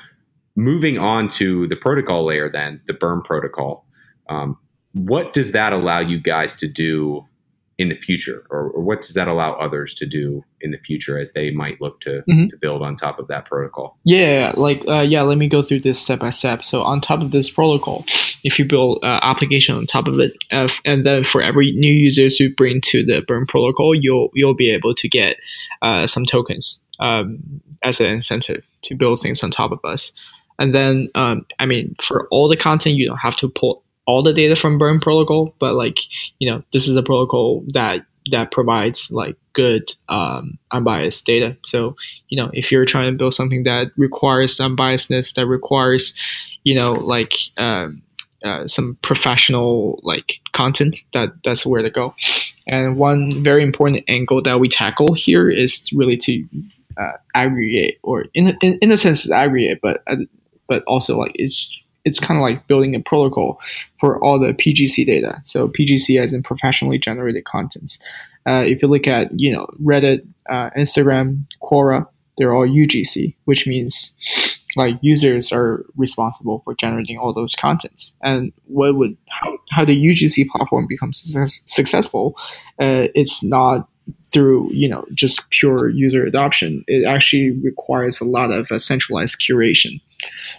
moving 0.56 0.98
on 0.98 1.28
to 1.28 1.66
the 1.68 1.76
protocol 1.76 2.24
layer, 2.24 2.50
then 2.50 2.80
the 2.86 2.94
Berm 2.94 3.24
protocol. 3.24 3.86
Um, 4.28 4.58
what 4.92 5.32
does 5.32 5.52
that 5.52 5.72
allow 5.72 6.00
you 6.00 6.20
guys 6.20 6.54
to 6.56 6.68
do 6.68 7.26
in 7.78 7.88
the 7.88 7.94
future, 7.94 8.44
or, 8.50 8.70
or, 8.70 8.82
what 8.82 9.00
does 9.00 9.14
that 9.14 9.28
allow 9.28 9.54
others 9.54 9.94
to 9.94 10.06
do 10.06 10.44
in 10.60 10.70
the 10.70 10.78
future 10.78 11.18
as 11.18 11.32
they 11.32 11.50
might 11.50 11.80
look 11.80 12.00
to 12.00 12.22
mm-hmm. 12.28 12.46
to 12.46 12.56
build 12.56 12.82
on 12.82 12.94
top 12.94 13.18
of 13.18 13.28
that 13.28 13.44
protocol? 13.46 13.96
Yeah, 14.04 14.52
like 14.56 14.86
uh, 14.86 15.00
yeah, 15.00 15.22
let 15.22 15.38
me 15.38 15.48
go 15.48 15.62
through 15.62 15.80
this 15.80 15.98
step 15.98 16.20
by 16.20 16.30
step. 16.30 16.64
So 16.64 16.82
on 16.82 17.00
top 17.00 17.20
of 17.20 17.30
this 17.30 17.50
protocol, 17.50 18.04
if 18.44 18.58
you 18.58 18.64
build 18.64 19.00
uh, 19.02 19.20
application 19.22 19.76
on 19.76 19.86
top 19.86 20.06
of 20.06 20.18
it, 20.20 20.32
uh, 20.52 20.68
and 20.84 21.06
then 21.06 21.24
for 21.24 21.42
every 21.42 21.72
new 21.72 21.92
users 21.92 22.38
you 22.38 22.54
bring 22.54 22.80
to 22.82 23.04
the 23.04 23.22
Berm 23.22 23.48
protocol, 23.48 23.94
you'll 23.94 24.30
you'll 24.34 24.54
be 24.54 24.70
able 24.70 24.94
to 24.94 25.08
get 25.08 25.36
uh, 25.80 26.06
some 26.06 26.24
tokens 26.24 26.82
um, 27.00 27.38
as 27.82 28.00
an 28.00 28.06
incentive 28.06 28.64
to 28.82 28.94
build 28.94 29.18
things 29.20 29.42
on 29.42 29.50
top 29.50 29.72
of 29.72 29.80
us. 29.84 30.12
And 30.58 30.74
then, 30.74 31.08
um, 31.14 31.46
I 31.58 31.66
mean, 31.66 31.96
for 32.00 32.28
all 32.30 32.48
the 32.48 32.56
content, 32.56 32.96
you 32.96 33.06
don't 33.06 33.18
have 33.18 33.36
to 33.38 33.48
pull 33.48 33.81
all 34.06 34.22
the 34.22 34.32
data 34.32 34.56
from 34.56 34.78
Berm 34.78 35.00
protocol, 35.00 35.54
but 35.58 35.74
like 35.74 35.98
you 36.38 36.50
know, 36.50 36.62
this 36.72 36.88
is 36.88 36.96
a 36.96 37.02
protocol 37.02 37.64
that 37.68 38.04
that 38.30 38.52
provides 38.52 39.10
like 39.10 39.36
good 39.52 39.90
um, 40.08 40.58
unbiased 40.70 41.24
data. 41.26 41.56
So 41.64 41.96
you 42.28 42.36
know, 42.36 42.50
if 42.52 42.70
you're 42.70 42.84
trying 42.84 43.10
to 43.12 43.16
build 43.16 43.34
something 43.34 43.64
that 43.64 43.92
requires 43.96 44.56
unbiasedness, 44.56 45.34
that 45.34 45.46
requires 45.46 46.14
you 46.64 46.74
know 46.74 46.92
like 46.92 47.34
um, 47.56 48.02
uh, 48.44 48.66
some 48.66 48.98
professional 49.02 50.00
like 50.02 50.40
content, 50.52 50.96
that 51.12 51.30
that's 51.44 51.64
where 51.66 51.82
to 51.82 51.90
go. 51.90 52.14
And 52.66 52.96
one 52.96 53.42
very 53.42 53.62
important 53.62 54.04
angle 54.08 54.42
that 54.42 54.60
we 54.60 54.68
tackle 54.68 55.14
here 55.14 55.50
is 55.50 55.90
really 55.92 56.16
to 56.18 56.44
uh, 56.96 57.12
aggregate, 57.34 57.98
or 58.02 58.26
in, 58.34 58.56
in 58.62 58.78
in 58.80 58.92
a 58.92 58.96
sense, 58.96 59.30
aggregate, 59.30 59.80
but 59.82 60.02
uh, 60.06 60.16
but 60.68 60.82
also 60.86 61.18
like 61.18 61.32
it's 61.34 61.81
it's 62.04 62.18
kind 62.18 62.38
of 62.38 62.42
like 62.42 62.66
building 62.66 62.94
a 62.94 63.00
protocol 63.00 63.60
for 64.00 64.22
all 64.22 64.38
the 64.38 64.52
PGC 64.52 65.06
data. 65.06 65.40
So 65.44 65.68
PGC 65.68 66.20
as 66.20 66.32
in 66.32 66.42
professionally 66.42 66.98
generated 66.98 67.44
contents. 67.44 67.98
Uh, 68.46 68.64
if 68.66 68.82
you 68.82 68.88
look 68.88 69.06
at 69.06 69.28
you 69.38 69.52
know 69.52 69.66
Reddit, 69.82 70.26
uh, 70.48 70.70
Instagram, 70.76 71.44
Quora, 71.62 72.06
they're 72.38 72.54
all 72.54 72.66
UGC, 72.66 73.34
which 73.44 73.66
means 73.66 74.16
like 74.76 74.96
users 75.02 75.52
are 75.52 75.84
responsible 75.96 76.62
for 76.64 76.74
generating 76.74 77.18
all 77.18 77.32
those 77.32 77.54
contents. 77.54 78.14
And 78.22 78.52
what 78.66 78.96
would 78.96 79.16
how, 79.28 79.58
how 79.70 79.84
the 79.84 79.96
UGC 79.96 80.48
platform 80.48 80.86
becomes 80.88 81.18
success, 81.20 81.62
successful? 81.66 82.34
Uh, 82.80 83.08
it's 83.14 83.44
not 83.44 83.88
through 84.32 84.72
you 84.72 84.88
know 84.88 85.04
just 85.14 85.48
pure 85.50 85.88
user 85.88 86.24
adoption. 86.24 86.84
It 86.86 87.04
actually 87.06 87.50
requires 87.50 88.20
a 88.20 88.24
lot 88.24 88.50
of 88.50 88.70
uh, 88.72 88.78
centralized 88.78 89.38
curation. 89.38 90.00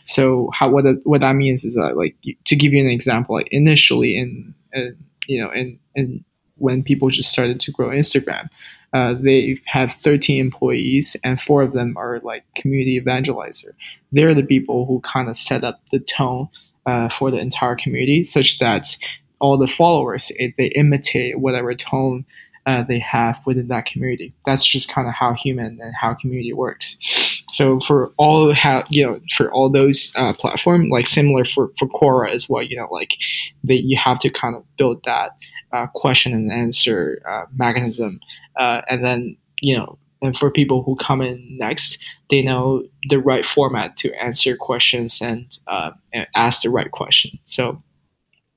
So 0.06 0.50
how 0.54 0.70
what 0.70 0.84
that, 0.84 1.02
what 1.04 1.22
that 1.22 1.36
means 1.36 1.64
is 1.66 1.76
that 1.76 1.98
like 1.98 2.16
to 2.46 2.56
give 2.56 2.74
you 2.74 2.84
an 2.84 2.90
example, 2.90 3.36
like 3.36 3.48
initially 3.52 4.18
in, 4.18 4.54
in 4.74 4.98
you 5.28 5.44
know 5.44 5.52
in 5.52 5.80
in 5.96 6.24
when 6.58 6.84
people 6.84 7.10
just 7.10 7.32
started 7.32 7.60
to 7.60 7.72
grow 7.72 7.90
Instagram, 7.90 8.48
uh, 8.94 9.16
they 9.20 9.60
have 9.66 9.92
13 9.92 10.40
employees 10.40 11.16
and 11.24 11.42
four 11.42 11.64
of 11.64 11.74
them 11.74 11.96
are 11.98 12.20
like 12.24 12.46
community 12.56 13.00
evangelizer. 13.02 13.72
They're 14.12 14.36
the 14.36 14.44
people 14.44 14.86
who 14.86 15.02
kind 15.02 15.30
of 15.30 15.38
set 15.38 15.64
up 15.64 15.82
the 15.92 16.00
tone 16.00 16.48
uh, 16.86 17.10
for 17.10 17.32
the 17.32 17.40
entire 17.40 17.76
community, 17.76 18.24
such 18.24 18.60
that 18.60 18.96
all 19.40 19.58
the 19.58 19.68
followers 19.68 20.32
they 20.58 20.68
imitate 20.68 21.40
whatever 21.40 21.74
tone 21.74 22.26
uh, 22.66 22.84
they 22.84 23.00
have 23.00 23.40
within 23.46 23.68
that 23.68 23.86
community. 23.86 24.34
That's 24.46 24.66
just 24.66 24.90
kind 24.90 25.08
of 25.08 25.14
how 25.14 25.34
human 25.34 25.80
and 25.82 25.94
how 26.00 26.14
community 26.14 26.54
works. 26.54 27.33
So 27.50 27.80
for 27.80 28.12
all 28.18 28.54
how 28.54 28.84
you 28.90 29.06
know 29.06 29.20
for 29.36 29.52
all 29.52 29.70
those 29.70 30.14
uh, 30.16 30.34
platform, 30.34 30.90
like 30.90 31.08
similar 31.08 31.46
for 31.46 31.72
for 31.78 31.88
Quora 31.88 32.32
as 32.34 32.50
well, 32.50 32.64
you 32.64 32.78
know, 32.78 32.88
like 32.92 33.18
that 33.66 33.84
you 33.84 33.98
have 33.98 34.20
to 34.20 34.30
kind 34.30 34.56
of 34.56 34.64
build 34.78 35.04
that 35.06 35.32
uh, 35.72 35.88
question 35.88 36.34
and 36.34 36.52
answer 36.52 37.22
uh, 37.30 37.46
mechanism, 37.56 38.20
uh, 38.58 38.82
and 38.90 39.04
then 39.04 39.38
you 39.62 39.78
know. 39.78 39.98
And 40.22 40.38
for 40.38 40.50
people 40.50 40.84
who 40.84 40.96
come 40.96 41.20
in 41.20 41.46
next, 41.60 41.98
they 42.30 42.42
know 42.42 42.84
the 43.10 43.20
right 43.20 43.46
format 43.46 43.98
to 43.98 44.24
answer 44.24 44.56
questions 44.56 45.22
and, 45.22 45.46
uh, 45.68 45.92
and 46.14 46.26
ask 46.34 46.62
the 46.62 46.70
right 46.70 46.90
question. 46.90 47.38
So 47.44 47.84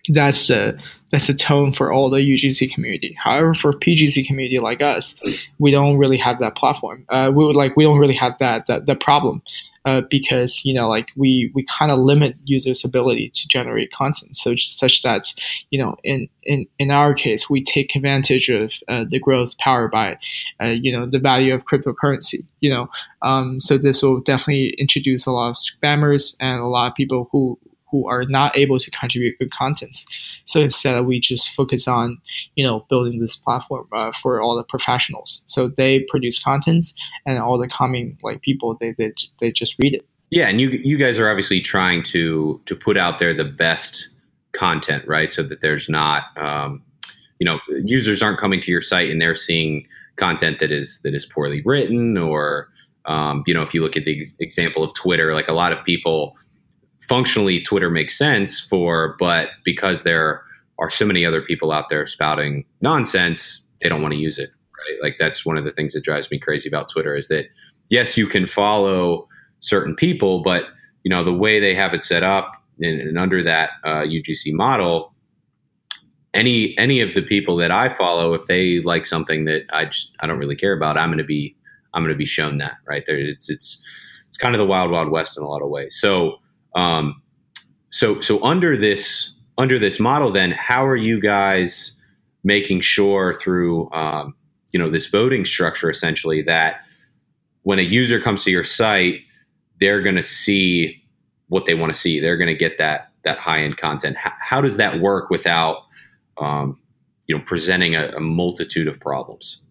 that's 0.09 0.49
the 0.49 0.79
that's 1.13 1.29
the 1.29 1.35
tone 1.35 1.73
for 1.73 1.93
all 1.93 2.11
the 2.11 2.19
UGC 2.19 2.73
community. 2.75 3.17
However, 3.23 3.55
for 3.55 3.73
PGC 3.73 4.27
community 4.27 4.59
like 4.59 4.83
us, 4.83 5.15
we 5.59 5.71
don't 5.71 5.97
really 5.99 6.19
have 6.19 6.41
that 6.41 6.57
platform. 6.57 7.05
Uh, 7.09 7.31
we 7.35 7.45
would 7.45 7.57
like 7.57 7.77
we 7.77 7.85
don't 7.85 7.99
really 7.99 8.15
have 8.15 8.37
that 8.39 8.67
that, 8.67 8.87
that 8.87 9.01
problem 9.01 9.43
uh, 9.87 10.03
because 10.11 10.65
you 10.65 10.75
know 10.75 10.89
like 10.89 11.11
we 11.17 11.51
we 11.55 11.65
kind 11.65 11.93
of 11.93 11.99
limit 11.99 12.37
users' 12.45 12.85
ability 12.85 13.31
to 13.31 13.49
generate 13.49 13.93
content, 13.93 14.37
so 14.37 14.55
such 14.57 15.03
that 15.03 15.33
you 15.71 15.79
know 15.79 15.97
in 16.03 16.29
in 16.43 16.67
in 16.79 16.91
our 16.91 17.15
case 17.15 17.49
we 17.49 17.63
take 17.63 17.95
advantage 17.95 18.49
of 18.49 18.73
uh, 18.89 19.05
the 19.09 19.21
growth 19.21 19.57
powered 19.59 19.93
by 19.93 20.19
uh, 20.61 20.67
you 20.67 20.93
know 20.93 21.07
the 21.07 21.21
value 21.21 21.55
of 21.55 21.65
cryptocurrency. 21.65 22.45
You 22.61 22.71
know, 22.71 22.91
um, 23.23 23.61
so 23.61 23.79
this 23.79 24.03
will 24.03 24.21
definitely 24.21 24.75
introduce 24.79 25.25
a 25.25 25.31
lot 25.31 25.51
of 25.51 25.55
spammers 25.55 26.37
and 26.41 26.61
a 26.61 26.67
lot 26.67 26.89
of 26.89 26.97
people 26.97 27.29
who 27.31 27.59
who 27.91 28.09
are 28.09 28.25
not 28.25 28.57
able 28.57 28.79
to 28.79 28.91
contribute 28.91 29.39
good 29.39 29.51
content. 29.51 30.05
So 30.45 30.61
instead, 30.61 31.07
we 31.07 31.21
just 31.21 31.51
focus 31.51 31.87
on 31.89 32.19
you 32.55 32.65
know 32.65 32.87
building 32.89 33.21
this 33.21 33.37
platform 33.37 33.87
uh, 33.93 34.13
for 34.13 34.41
all 34.41 34.57
the 34.57 34.65
professionals. 34.65 35.43
So 35.47 35.69
they 35.69 36.07
produce 36.09 36.43
contents, 36.43 36.95
and 37.25 37.39
all 37.39 37.59
the 37.59 37.69
coming 37.69 38.19
like 38.23 38.43
people 38.43 38.77
they 38.81 38.95
they, 38.99 39.13
they 39.41 39.53
just 39.53 39.77
read 39.79 39.95
it. 39.95 40.07
Yeah, 40.31 40.49
and 40.49 40.61
you 40.61 40.71
you 40.71 40.97
guys 40.97 41.19
are 41.19 41.31
obviously 41.31 41.61
trying 41.61 42.03
to 42.05 42.61
to 42.67 42.75
put 42.77 42.97
out 42.97 43.19
there 43.19 43.33
the 43.33 43.45
best 43.45 44.09
content, 44.53 45.07
right? 45.07 45.33
So 45.33 45.43
that 45.45 45.61
there's 45.61 45.89
not 45.89 46.25
um, 46.37 46.83
you 47.39 47.45
know 47.45 47.61
users 47.85 48.23
aren't 48.23 48.39
coming 48.39 48.61
to 48.61 48.71
your 48.71 48.81
site 48.81 49.11
and 49.11 49.21
they're 49.21 49.35
seeing 49.35 49.87
content 50.17 50.59
that 50.59 50.73
is 50.73 51.01
that 51.05 51.15
is 51.15 51.27
poorly 51.27 51.63
written 51.65 52.17
or 52.17 52.69
um, 53.05 53.45
you 53.47 53.55
know 53.55 53.63
if 53.63 53.75
you 53.75 53.83
look 53.83 53.97
at 53.97 54.05
the 54.05 54.25
example 54.41 54.83
of 54.83 54.93
Twitter, 54.95 55.33
like 55.33 55.49
a 55.49 55.53
lot 55.53 55.73
of 55.73 55.85
people 55.85 56.37
functionally 57.09 57.61
Twitter 57.61 57.91
makes 57.91 58.17
sense 58.17 58.61
for, 58.61 59.17
but 59.19 59.51
because 59.65 60.03
there 60.03 60.43
are 60.79 60.91
so 60.91 61.07
many 61.07 61.25
other 61.25 61.43
people 61.43 61.73
out 61.73 61.89
there 61.89 62.05
spouting 62.07 62.65
nonsense, 62.81 63.63
they 63.83 63.89
don't 63.89 64.03
want 64.03 64.13
to 64.13 64.21
use 64.21 64.39
it. 64.39 64.51
Right. 64.77 65.03
Like 65.03 65.17
that's 65.19 65.45
one 65.45 65.57
of 65.57 65.65
the 65.65 65.71
things 65.71 65.95
that 65.95 66.05
drives 66.05 66.31
me 66.31 66.39
crazy 66.39 66.69
about 66.69 66.89
Twitter 66.89 67.17
is 67.17 67.29
that 67.29 67.47
yes, 67.89 68.17
you 68.17 68.27
can 68.27 68.47
follow 68.47 69.29
certain 69.61 69.95
people, 69.95 70.43
but 70.43 70.65
you 71.03 71.11
know 71.11 71.25
the 71.25 71.33
way 71.33 71.61
they 71.61 71.75
have 71.75 71.95
it 71.95 72.03
set 72.03 72.23
up 72.23 72.53
and, 72.81 73.01
and 73.01 73.19
under 73.19 73.43
that 73.43 73.71
uh, 73.85 74.03
UGC 74.03 74.53
model, 74.53 75.15
any 76.35 76.77
any 76.79 77.01
of 77.01 77.15
the 77.15 77.23
people 77.23 77.57
that 77.57 77.71
I 77.71 77.89
follow, 77.89 78.35
if 78.35 78.47
they 78.47 78.81
like 78.81 79.07
something 79.07 79.45
that 79.47 79.63
I 79.71 79.87
just 79.87 80.15
I 80.21 80.27
don't 80.27 80.39
really 80.39 80.57
care 80.57 80.77
about, 80.77 80.99
I'm 80.99 81.09
going 81.09 81.19
to 81.19 81.25
be 81.25 81.57
I'm 81.95 82.03
going 82.03 82.13
to 82.13 82.19
be 82.19 82.27
shown 82.27 82.59
that 82.59 82.77
right 82.87 83.05
there. 83.07 83.19
It's 83.19 83.49
it's 83.49 83.83
it's 84.29 84.37
kind 84.37 84.55
of 84.55 84.59
the 84.59 84.67
wild 84.67 84.91
wild 84.91 85.11
west 85.11 85.39
in 85.39 85.43
a 85.43 85.49
lot 85.49 85.63
of 85.63 85.71
ways. 85.71 85.97
So 85.99 86.39
um, 86.77 87.21
so 87.91 88.21
so 88.21 88.43
under 88.45 88.77
this 88.77 89.33
under 89.59 89.79
this 89.79 89.99
model, 89.99 90.31
then 90.31 90.53
how 90.53 90.87
are 90.87 90.97
you 90.97 91.19
guys 91.19 92.01
making 92.45 92.81
sure 92.81 93.35
through 93.35 93.91
um, 93.93 94.35
you 94.73 94.79
know 94.79 94.91
this 94.91 95.07
voting 95.07 95.45
structure 95.45 95.91
essentially 95.91 96.43
that 96.43 96.83
when 97.63 97.79
a 97.81 97.83
user 97.83 98.21
comes 98.21 98.45
to 98.45 98.51
your 98.51 98.63
site, 98.63 99.21
they're 99.81 100.03
going 100.03 100.15
to 100.15 100.23
see 100.23 101.03
what 101.49 101.67
they 101.67 101.75
want 101.75 101.93
to 101.93 101.99
see. 101.99 102.21
They're 102.21 102.37
going 102.37 102.47
to 102.49 102.55
get 102.55 102.79
that 102.79 103.11
that 103.23 103.39
high 103.39 103.61
end 103.61 103.77
content. 103.77 104.17
How, 104.17 104.33
how, 104.39 104.61
does 104.61 104.77
that 104.77 105.01
work 105.01 105.31
without 105.31 105.79
um, 106.39 106.79
you 107.27 107.37
know 107.37 107.43
presenting 107.45 107.97
a, 107.97 108.09
a 108.11 108.21
multitude 108.21 108.87
of 108.87 109.01
problems? 109.01 109.63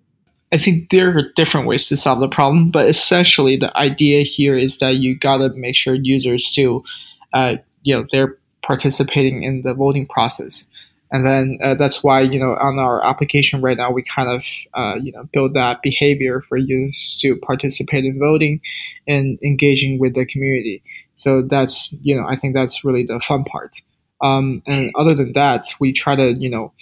I 0.52 0.58
think 0.58 0.90
there 0.90 1.18
are 1.18 1.24
different 1.36 1.68
ways 1.68 1.88
to 1.88 1.98
solve 1.98 2.20
the 2.20 2.28
problem, 2.28 2.72
but 2.72 2.88
essentially 2.88 3.58
the 3.58 3.76
idea 3.78 4.22
here 4.22 4.58
is 4.58 4.78
that 4.78 4.96
you 4.98 5.18
gotta 5.18 5.50
make 5.50 5.76
sure 5.76 5.96
users 5.96 6.46
still, 6.46 6.86
uh, 7.34 7.56
you 7.84 7.96
know, 7.96 8.06
they're 8.12 8.38
participating 8.62 9.44
in 9.44 9.64
the 9.64 9.74
voting 9.74 10.08
process, 10.08 10.70
and 11.12 11.26
then 11.26 11.60
uh, 11.64 11.76
that's 11.76 12.04
why 12.04 12.22
you 12.22 12.40
know 12.40 12.56
on 12.56 12.80
our 12.80 13.04
application 13.06 13.62
right 13.62 13.78
now 13.78 13.92
we 13.92 14.04
kind 14.04 14.30
of 14.30 14.44
uh, 14.74 14.96
you 14.96 15.12
know 15.12 15.28
build 15.34 15.54
that 15.54 15.82
behavior 15.82 16.42
for 16.48 16.58
users 16.58 17.18
to 17.22 17.36
participate 17.38 18.06
in 18.06 18.20
voting 18.20 18.62
and 19.08 19.40
engaging 19.44 20.00
with 20.00 20.16
the 20.16 20.26
community. 20.26 20.82
So 21.16 21.42
that's 21.42 21.94
you 22.02 22.16
know 22.16 22.26
I 22.28 22.36
think 22.36 22.54
that's 22.54 22.84
really 22.84 23.04
the 23.04 23.20
fun 23.20 23.44
part. 23.46 23.78
Um, 24.22 24.64
and 24.66 24.92
other 24.98 25.14
than 25.14 25.34
that, 25.34 25.68
we 25.80 25.92
try 25.92 26.16
to 26.16 26.34
you 26.34 26.50
know 26.50 26.74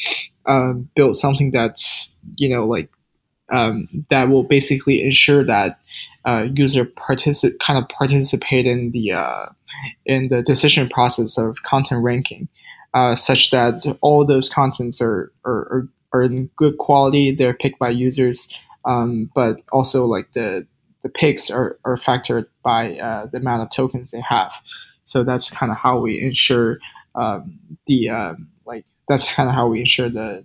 uh, 0.46 0.74
build 0.96 1.16
something 1.16 1.52
that's 1.52 2.16
you 2.38 2.50
know 2.50 2.66
like 2.66 2.90
um, 3.54 3.88
that 4.10 4.30
will 4.30 4.44
basically 4.44 5.04
ensure 5.04 5.44
that 5.46 5.80
uh, 6.26 6.48
user 6.56 6.86
kind 6.86 7.78
of 7.78 7.88
participate 7.90 8.66
in 8.66 8.92
the 8.92 9.14
uh, 9.14 9.46
in 10.06 10.30
the 10.30 10.42
decision 10.42 10.90
process 10.90 11.38
of 11.38 11.62
content 11.64 12.04
ranking, 12.04 12.48
uh, 12.94 13.16
such 13.16 13.52
that 13.52 13.86
all 14.02 14.26
those 14.26 14.50
contents 14.50 15.02
are, 15.02 15.32
are, 15.46 15.88
are 16.14 16.24
in 16.24 16.50
good 16.56 16.78
quality. 16.80 17.34
They're 17.34 17.54
picked 17.54 17.80
by 17.80 17.90
users, 17.90 18.52
um, 18.86 19.30
but 19.36 19.62
also 19.72 20.06
like 20.06 20.34
the 20.34 20.66
the 21.04 21.10
picks 21.10 21.52
are, 21.52 21.78
are 21.86 21.98
factored 21.98 22.46
by 22.64 22.98
uh, 22.98 23.28
the 23.28 23.38
amount 23.38 23.62
of 23.62 23.70
tokens 23.70 24.12
they 24.12 24.22
have. 24.22 24.52
So 25.04 25.24
that's 25.24 25.50
kind 25.50 25.72
of 25.72 25.78
how 25.78 26.00
we 26.00 26.20
ensure 26.20 26.80
um, 27.14 27.60
the 27.88 28.10
um, 28.10 28.48
like 28.66 28.86
that's 29.08 29.32
kind 29.32 29.48
of 29.50 29.54
how 29.54 29.68
we 29.68 29.82
ensure 29.82 30.10
the, 30.10 30.44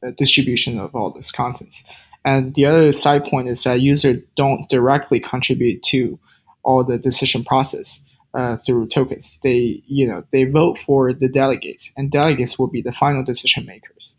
the 0.00 0.12
distribution 0.12 0.78
of 0.78 0.94
all 0.94 1.10
this 1.10 1.30
contents. 1.30 1.84
And 2.24 2.54
the 2.54 2.66
other 2.66 2.92
side 2.92 3.24
point 3.24 3.48
is 3.48 3.64
that 3.64 3.80
users 3.80 4.22
don't 4.36 4.68
directly 4.68 5.20
contribute 5.20 5.82
to 5.84 6.18
all 6.62 6.84
the 6.84 6.98
decision 6.98 7.44
process 7.44 8.04
uh, 8.34 8.56
through 8.58 8.88
tokens. 8.88 9.38
They, 9.42 9.82
you 9.86 10.06
know, 10.06 10.24
they 10.30 10.44
vote 10.44 10.78
for 10.78 11.12
the 11.12 11.28
delegates, 11.28 11.92
and 11.96 12.10
delegates 12.10 12.58
will 12.58 12.68
be 12.68 12.82
the 12.82 12.92
final 12.92 13.24
decision 13.24 13.66
makers. 13.66 14.16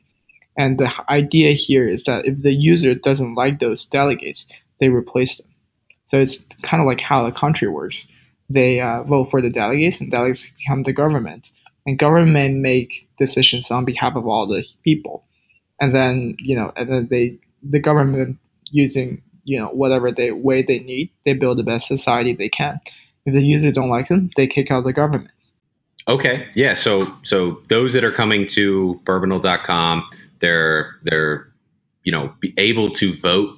And 0.57 0.77
the 0.77 0.91
idea 1.09 1.53
here 1.53 1.87
is 1.87 2.03
that 2.05 2.25
if 2.25 2.39
the 2.39 2.53
user 2.53 2.93
doesn't 2.95 3.35
like 3.35 3.59
those 3.59 3.85
delegates, 3.85 4.47
they 4.79 4.89
replace 4.89 5.37
them. 5.37 5.51
So 6.05 6.19
it's 6.19 6.45
kind 6.61 6.81
of 6.81 6.87
like 6.87 6.99
how 6.99 7.23
the 7.23 7.31
country 7.31 7.67
works. 7.69 8.09
They 8.49 8.81
uh, 8.81 9.03
vote 9.03 9.31
for 9.31 9.41
the 9.41 9.49
delegates, 9.49 10.01
and 10.01 10.11
delegates 10.11 10.51
become 10.57 10.83
the 10.83 10.91
government, 10.91 11.51
and 11.85 11.97
government 11.97 12.57
make 12.57 13.07
decisions 13.17 13.71
on 13.71 13.85
behalf 13.85 14.15
of 14.15 14.27
all 14.27 14.45
the 14.45 14.65
people. 14.83 15.23
And 15.79 15.95
then, 15.95 16.35
you 16.37 16.55
know, 16.55 16.73
and 16.75 16.89
then 16.89 17.07
they 17.09 17.39
the 17.63 17.79
government 17.79 18.37
using 18.65 19.21
you 19.43 19.59
know 19.59 19.67
whatever 19.67 20.11
they 20.11 20.31
way 20.31 20.63
they 20.63 20.79
need, 20.79 21.11
they 21.25 21.33
build 21.33 21.57
the 21.57 21.63
best 21.63 21.87
society 21.87 22.33
they 22.33 22.49
can. 22.49 22.79
If 23.25 23.33
the 23.33 23.41
users 23.41 23.73
don't 23.73 23.89
like 23.89 24.07
them, 24.07 24.29
they 24.35 24.47
kick 24.47 24.71
out 24.71 24.83
the 24.83 24.93
government. 24.93 25.31
Okay, 26.07 26.47
yeah. 26.55 26.73
So 26.73 27.17
so 27.23 27.61
those 27.67 27.93
that 27.93 28.03
are 28.03 28.11
coming 28.11 28.45
to 28.47 28.99
berminal.com, 29.03 30.07
they're 30.39 30.95
they're 31.03 31.47
you 32.03 32.11
know 32.11 32.33
be 32.39 32.53
able 32.57 32.89
to 32.91 33.15
vote 33.15 33.57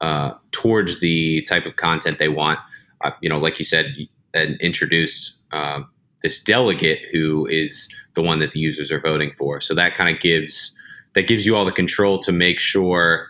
uh, 0.00 0.32
towards 0.52 1.00
the 1.00 1.42
type 1.42 1.66
of 1.66 1.76
content 1.76 2.18
they 2.18 2.28
want. 2.28 2.58
Uh, 3.02 3.10
you 3.20 3.28
know, 3.28 3.38
like 3.38 3.58
you 3.58 3.64
said, 3.64 3.94
and 4.32 4.60
introduced 4.60 5.36
uh, 5.52 5.80
this 6.22 6.38
delegate 6.38 7.06
who 7.12 7.46
is 7.46 7.88
the 8.14 8.22
one 8.22 8.38
that 8.38 8.52
the 8.52 8.60
users 8.60 8.90
are 8.90 9.00
voting 9.00 9.32
for. 9.38 9.60
So 9.60 9.74
that 9.74 9.94
kind 9.94 10.14
of 10.14 10.20
gives 10.20 10.76
that 11.14 11.28
gives 11.28 11.46
you 11.46 11.54
all 11.54 11.64
the 11.64 11.72
control 11.72 12.18
to 12.18 12.32
make 12.32 12.58
sure 12.58 13.28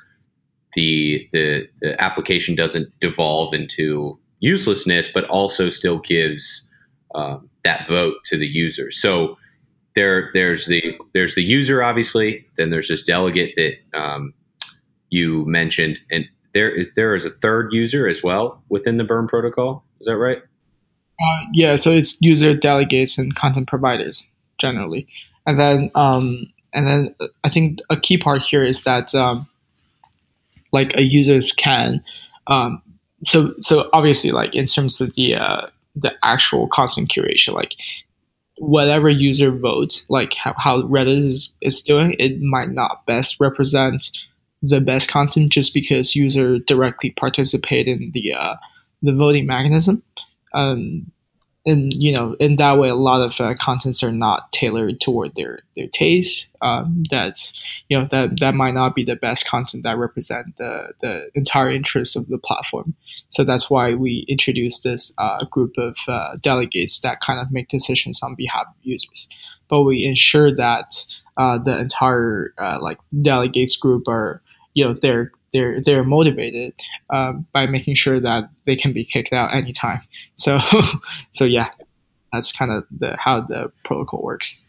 the, 0.75 1.29
the 1.33 1.69
the 1.81 2.03
application 2.03 2.55
doesn't 2.55 2.89
devolve 3.01 3.55
into 3.55 4.19
uselessness, 4.41 5.09
but 5.09 5.25
also 5.25 5.71
still 5.71 5.99
gives 5.99 6.71
um, 7.15 7.49
that 7.65 7.87
vote 7.87 8.17
to 8.25 8.37
the 8.37 8.47
user. 8.47 8.91
So 8.91 9.37
there 9.95 10.31
there's 10.35 10.67
the 10.67 10.99
there's 11.13 11.35
the 11.35 11.43
user 11.43 11.83
obviously. 11.83 12.47
Then 12.57 12.71
there's 12.71 12.89
this 12.89 13.03
delegate 13.03 13.55
that 13.57 13.75
um, 13.99 14.35
you 15.11 15.45
mentioned, 15.47 16.01
and 16.11 16.27
there 16.53 16.71
is 16.71 16.91
there 16.97 17.15
is 17.15 17.25
a 17.25 17.31
third 17.31 17.73
user 17.73 18.09
as 18.09 18.23
well 18.23 18.63
within 18.69 18.97
the 18.97 19.05
Berm 19.05 19.29
protocol. 19.29 19.85
Is 20.01 20.07
that 20.07 20.17
right? 20.17 20.39
Uh, 21.21 21.47
yeah, 21.53 21.77
so 21.77 21.93
it's 21.93 22.21
user 22.21 22.55
delegates 22.55 23.19
and 23.19 23.35
content 23.37 23.69
providers 23.69 24.29
generally, 24.59 25.07
and 25.47 25.59
then 25.61 25.91
um, 25.95 26.53
and 26.73 26.87
then 26.87 27.15
I 27.45 27.49
think 27.49 27.81
a 27.89 27.97
key 27.99 28.19
part 28.19 28.43
here 28.43 28.65
is 28.65 28.83
that 28.83 29.15
um, 29.15 29.49
like 30.75 30.93
a 30.97 31.03
users 31.03 31.53
can 31.53 32.03
um, 32.49 32.83
so 33.25 33.55
so 33.61 33.89
obviously 33.93 34.33
like 34.33 34.55
in 34.55 34.67
terms 34.67 35.01
of 35.01 35.15
the 35.15 35.35
uh, 35.35 35.67
the 35.97 36.13
actual 36.23 36.69
content 36.69 37.09
curation 37.09 37.55
like 37.55 37.75
whatever 38.59 39.09
user 39.09 39.51
votes 39.51 40.05
like 40.09 40.35
how, 40.35 40.55
how 40.57 40.83
reddit 40.83 41.17
is, 41.17 41.53
is 41.61 41.83
doing 41.83 42.15
it 42.19 42.41
might 42.41 42.71
not 42.71 43.05
best 43.07 43.41
represent 43.41 44.11
the 44.69 44.81
best 44.81 45.11
content 45.11 45.53
just 45.53 45.75
because 45.75 46.17
user 46.17 46.59
directly 46.59 47.11
participate 47.11 47.87
in 47.87 48.11
the 48.13 48.33
uh, 48.33 48.57
the 49.03 49.13
voting 49.13 49.47
mechanism. 49.47 50.03
Um, 50.55 51.11
and 51.67 51.93
you 51.95 52.13
know 52.13 52.35
in 52.41 52.57
that 52.57 52.79
way 52.79 52.89
a 52.89 52.95
lot 52.95 53.21
of 53.21 53.41
uh, 53.41 53.55
contents 53.59 54.03
are 54.03 54.13
not 54.13 54.53
tailored 54.53 55.01
toward 55.01 55.35
their 55.35 55.61
their 55.77 55.89
taste. 55.89 56.49
Um, 56.61 57.05
that's 57.11 57.59
you 57.89 57.99
know 57.99 58.07
that 58.11 58.41
that 58.41 58.55
might 58.55 58.75
not 58.75 58.95
be 58.95 59.05
the 59.05 59.17
best 59.17 59.47
content 59.47 59.85
that 59.85 59.99
represent 59.99 60.57
the 60.57 60.93
the 61.01 61.31
entire 61.35 61.71
interest 61.71 62.17
of 62.17 62.29
the 62.29 62.39
platform. 62.39 62.95
So 63.29 63.45
that's 63.45 63.71
why 63.71 63.95
we 63.95 64.25
introduced 64.29 64.85
this 64.85 65.13
uh, 65.19 65.45
group 65.47 65.77
of 65.79 65.97
uh, 66.07 66.37
delegates 66.41 67.01
that 67.01 67.21
kind 67.21 67.41
of 67.41 67.51
make 67.51 67.69
decisions 67.69 68.23
on 68.23 68.35
behalf 68.35 68.67
of 68.69 68.75
users. 68.83 69.29
But 69.69 69.83
we 69.83 70.05
ensure 70.05 70.55
that 70.55 71.07
uh, 71.37 71.59
the 71.59 71.79
entire 71.79 72.53
uh, 72.59 72.79
like 72.81 72.99
delegates 73.23 73.77
group 73.77 74.07
are 74.09 74.43
you 74.75 74.85
know 74.85 74.93
they're 74.93 75.33
they're 75.55 75.81
they're 75.81 76.05
motivated 76.05 76.75
um, 77.09 77.47
by 77.53 77.65
making 77.65 77.95
sure 77.95 78.21
that 78.21 78.51
they 78.67 78.77
can 78.77 78.93
be 78.93 79.05
kicked 79.05 79.33
out 79.33 79.55
anytime. 79.55 80.03
So 80.37 80.59
so 81.31 81.45
yeah, 81.45 81.71
that's 82.33 82.51
kind 82.51 82.73
of 82.73 82.85
the 82.91 83.17
how 83.17 83.41
the 83.41 83.71
protocol 83.85 84.21
works. 84.21 84.65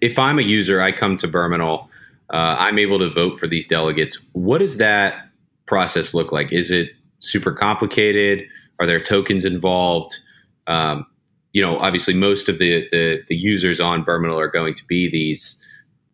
If 0.00 0.18
I'm 0.18 0.38
a 0.38 0.42
user, 0.42 0.82
I 0.82 0.90
come 0.90 1.14
to 1.16 1.28
Berminal. 1.28 1.88
Uh, 2.32 2.56
I'm 2.58 2.76
able 2.78 2.98
to 2.98 3.08
vote 3.08 3.38
for 3.38 3.46
these 3.46 3.68
delegates. 3.68 4.20
What 4.32 4.58
does 4.58 4.78
that 4.78 5.28
process 5.66 6.12
look 6.12 6.32
like? 6.32 6.52
Is 6.52 6.72
it 6.72 6.90
super 7.20 7.52
complicated? 7.52 8.48
Are 8.80 8.86
there 8.86 8.98
tokens 8.98 9.44
involved? 9.44 10.18
Um, 10.66 11.06
you 11.52 11.62
know, 11.62 11.78
obviously, 11.78 12.14
most 12.14 12.48
of 12.48 12.58
the, 12.58 12.88
the, 12.90 13.22
the 13.28 13.36
users 13.36 13.80
on 13.80 14.02
Berminal 14.02 14.40
are 14.40 14.48
going 14.48 14.74
to 14.74 14.84
be 14.86 15.08
these 15.08 15.63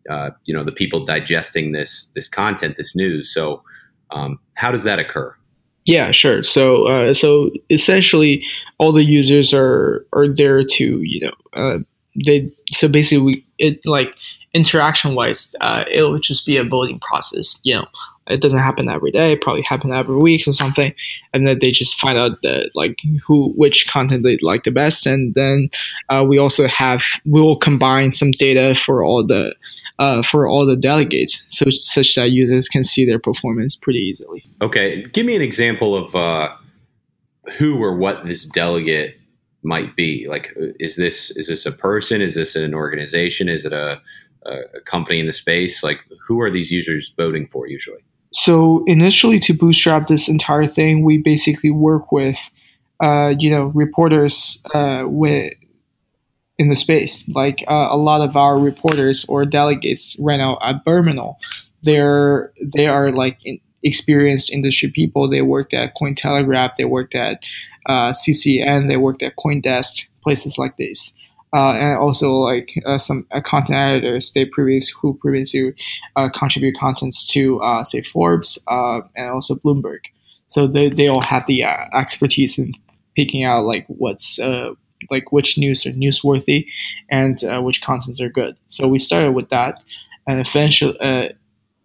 uh, 0.08 0.30
you 0.44 0.54
know 0.54 0.64
the 0.64 0.72
people 0.72 1.04
digesting 1.04 1.72
this 1.72 2.10
this 2.14 2.28
content, 2.28 2.76
this 2.76 2.94
news. 2.96 3.32
So, 3.32 3.62
um, 4.10 4.38
how 4.54 4.70
does 4.70 4.84
that 4.84 4.98
occur? 4.98 5.34
Yeah, 5.86 6.10
sure. 6.10 6.42
So, 6.42 6.86
uh, 6.86 7.14
so 7.14 7.50
essentially, 7.70 8.44
all 8.78 8.92
the 8.92 9.04
users 9.04 9.52
are 9.52 10.06
are 10.12 10.28
there 10.28 10.64
to 10.64 11.00
you 11.02 11.20
know 11.26 11.62
uh, 11.62 11.78
they 12.26 12.50
so 12.70 12.88
basically 12.88 13.24
we, 13.24 13.46
it 13.58 13.80
like 13.84 14.14
interaction 14.52 15.14
wise, 15.14 15.54
uh, 15.60 15.84
it'll 15.90 16.18
just 16.18 16.46
be 16.46 16.56
a 16.56 16.64
voting 16.64 16.98
process. 17.00 17.60
You 17.62 17.76
know, 17.76 17.86
it 18.26 18.40
doesn't 18.40 18.58
happen 18.58 18.88
every 18.88 19.10
day. 19.10 19.32
It 19.32 19.40
probably 19.40 19.62
happen 19.62 19.92
every 19.92 20.16
week 20.16 20.46
or 20.46 20.52
something, 20.52 20.94
and 21.32 21.46
then 21.46 21.58
they 21.60 21.70
just 21.70 21.98
find 21.98 22.18
out 22.18 22.42
that 22.42 22.70
like 22.74 22.96
who 23.26 23.52
which 23.56 23.88
content 23.88 24.22
they 24.22 24.38
like 24.42 24.64
the 24.64 24.70
best, 24.70 25.06
and 25.06 25.34
then 25.34 25.70
uh, 26.08 26.24
we 26.26 26.38
also 26.38 26.66
have 26.66 27.02
we 27.24 27.40
will 27.40 27.56
combine 27.56 28.12
some 28.12 28.30
data 28.32 28.74
for 28.74 29.02
all 29.02 29.26
the 29.26 29.54
uh, 30.00 30.22
for 30.22 30.48
all 30.48 30.64
the 30.64 30.76
delegates, 30.76 31.44
so 31.48 31.68
such 31.70 32.14
that 32.14 32.30
users 32.30 32.68
can 32.68 32.82
see 32.82 33.04
their 33.04 33.18
performance 33.18 33.76
pretty 33.76 34.00
easily. 34.00 34.42
Okay, 34.62 35.02
give 35.12 35.26
me 35.26 35.36
an 35.36 35.42
example 35.42 35.94
of 35.94 36.16
uh, 36.16 36.48
who 37.58 37.78
or 37.80 37.94
what 37.94 38.26
this 38.26 38.46
delegate 38.46 39.16
might 39.62 39.94
be. 39.96 40.26
Like, 40.26 40.56
is 40.80 40.96
this 40.96 41.30
is 41.32 41.48
this 41.48 41.66
a 41.66 41.72
person? 41.72 42.22
Is 42.22 42.34
this 42.34 42.56
an 42.56 42.74
organization? 42.74 43.50
Is 43.50 43.66
it 43.66 43.74
a, 43.74 44.00
a 44.46 44.80
company 44.86 45.20
in 45.20 45.26
the 45.26 45.34
space? 45.34 45.84
Like, 45.84 45.98
who 46.26 46.40
are 46.40 46.50
these 46.50 46.70
users 46.70 47.12
voting 47.16 47.46
for 47.46 47.68
usually? 47.68 48.02
So 48.32 48.82
initially, 48.86 49.38
to 49.40 49.52
bootstrap 49.52 50.06
this 50.06 50.28
entire 50.28 50.66
thing, 50.66 51.04
we 51.04 51.18
basically 51.18 51.70
work 51.70 52.10
with, 52.10 52.38
uh, 53.00 53.34
you 53.38 53.50
know, 53.50 53.64
reporters 53.74 54.62
uh, 54.72 55.04
with 55.06 55.52
in 56.60 56.68
the 56.68 56.76
space. 56.76 57.26
Like 57.34 57.64
uh, 57.68 57.88
a 57.90 57.96
lot 57.96 58.20
of 58.20 58.36
our 58.36 58.58
reporters 58.58 59.24
or 59.30 59.46
delegates 59.46 60.14
right 60.20 60.36
now 60.36 60.58
at 60.62 60.84
Berminal, 60.84 61.38
they're 61.82 62.52
they 62.62 62.86
are 62.86 63.10
like 63.12 63.38
in, 63.46 63.58
experienced 63.82 64.52
industry 64.52 64.90
people. 64.90 65.28
They 65.28 65.40
worked 65.40 65.72
at 65.72 65.94
Cointelegraph, 65.96 66.72
they 66.76 66.84
worked 66.84 67.14
at 67.14 67.46
uh, 67.86 68.12
CCN, 68.12 68.88
they 68.88 68.98
worked 68.98 69.22
at 69.22 69.36
CoinDesk, 69.36 70.08
places 70.22 70.58
like 70.58 70.76
this. 70.76 71.16
Uh, 71.52 71.72
and 71.72 71.98
also 71.98 72.34
like 72.34 72.70
uh, 72.86 72.98
some 72.98 73.26
uh, 73.32 73.40
content 73.40 73.76
editors 73.76 74.30
they 74.32 74.44
previous 74.44 74.88
who 74.90 75.14
previously 75.14 75.74
uh, 76.14 76.28
contribute 76.28 76.76
contents 76.78 77.26
to 77.26 77.60
uh, 77.60 77.82
say 77.82 78.02
Forbes 78.02 78.62
uh, 78.68 79.00
and 79.16 79.30
also 79.30 79.54
Bloomberg. 79.56 80.00
So 80.46 80.66
they, 80.66 80.90
they 80.90 81.08
all 81.08 81.22
have 81.22 81.46
the 81.46 81.64
expertise 81.64 82.58
in 82.58 82.74
picking 83.16 83.44
out 83.44 83.64
like 83.64 83.86
what's 83.88 84.38
like 85.10 85.32
which 85.32 85.58
news 85.58 85.86
are 85.86 85.92
newsworthy 85.92 86.66
and 87.10 87.42
uh, 87.44 87.60
which 87.60 87.82
contents 87.82 88.20
are 88.20 88.28
good. 88.28 88.56
So 88.66 88.88
we 88.88 88.98
started 88.98 89.32
with 89.32 89.48
that, 89.50 89.84
and 90.26 90.40
eventually, 90.40 90.98
uh, 91.00 91.28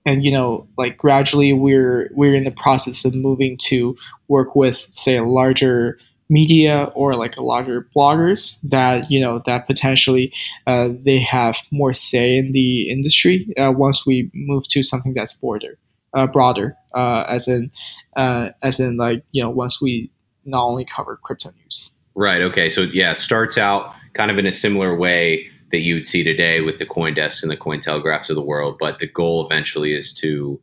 and 0.05 0.23
you 0.23 0.31
know, 0.31 0.67
like 0.77 0.97
gradually, 0.97 1.53
we're 1.53 2.09
we're 2.13 2.35
in 2.35 2.43
the 2.43 2.51
process 2.51 3.05
of 3.05 3.15
moving 3.15 3.57
to 3.57 3.95
work 4.27 4.55
with, 4.55 4.87
say, 4.93 5.17
a 5.17 5.23
larger 5.23 5.97
media 6.29 6.91
or 6.95 7.15
like 7.15 7.35
a 7.37 7.43
larger 7.43 7.87
bloggers 7.95 8.57
that 8.63 9.09
you 9.11 9.19
know 9.19 9.41
that 9.45 9.67
potentially 9.67 10.33
uh, 10.65 10.89
they 11.03 11.19
have 11.19 11.57
more 11.71 11.93
say 11.93 12.37
in 12.37 12.51
the 12.51 12.89
industry 12.89 13.47
uh, 13.59 13.71
once 13.71 14.07
we 14.07 14.31
move 14.33 14.67
to 14.67 14.81
something 14.81 15.13
that's 15.13 15.33
border 15.33 15.77
uh, 16.15 16.25
broader 16.25 16.75
uh, 16.95 17.25
as 17.27 17.47
in 17.47 17.69
uh, 18.15 18.49
as 18.63 18.79
in 18.79 18.97
like 18.97 19.23
you 19.33 19.43
know 19.43 19.51
once 19.51 19.79
we 19.79 20.09
not 20.45 20.63
only 20.65 20.83
cover 20.85 21.19
crypto 21.21 21.51
news 21.61 21.91
Right. 22.15 22.41
Okay. 22.41 22.69
So 22.69 22.81
yeah, 22.93 23.13
starts 23.13 23.57
out 23.57 23.93
kind 24.13 24.31
of 24.31 24.39
in 24.39 24.45
a 24.45 24.51
similar 24.51 24.95
way 24.95 25.49
that 25.71 25.79
you 25.79 25.95
would 25.95 26.05
see 26.05 26.23
today 26.23 26.61
with 26.61 26.77
the 26.77 26.85
CoinDesk 26.85 27.43
and 27.43 27.51
the 27.51 27.57
Cointelegraphs 27.57 28.29
of 28.29 28.35
the 28.35 28.41
world, 28.41 28.77
but 28.79 28.99
the 28.99 29.07
goal 29.07 29.45
eventually 29.45 29.93
is 29.93 30.13
to 30.13 30.59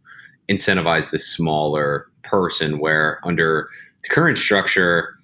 incentivize 0.48 1.10
the 1.10 1.18
smaller 1.18 2.06
person. 2.22 2.78
Where 2.78 3.20
under 3.24 3.68
the 4.02 4.08
current 4.08 4.38
structure, 4.38 5.14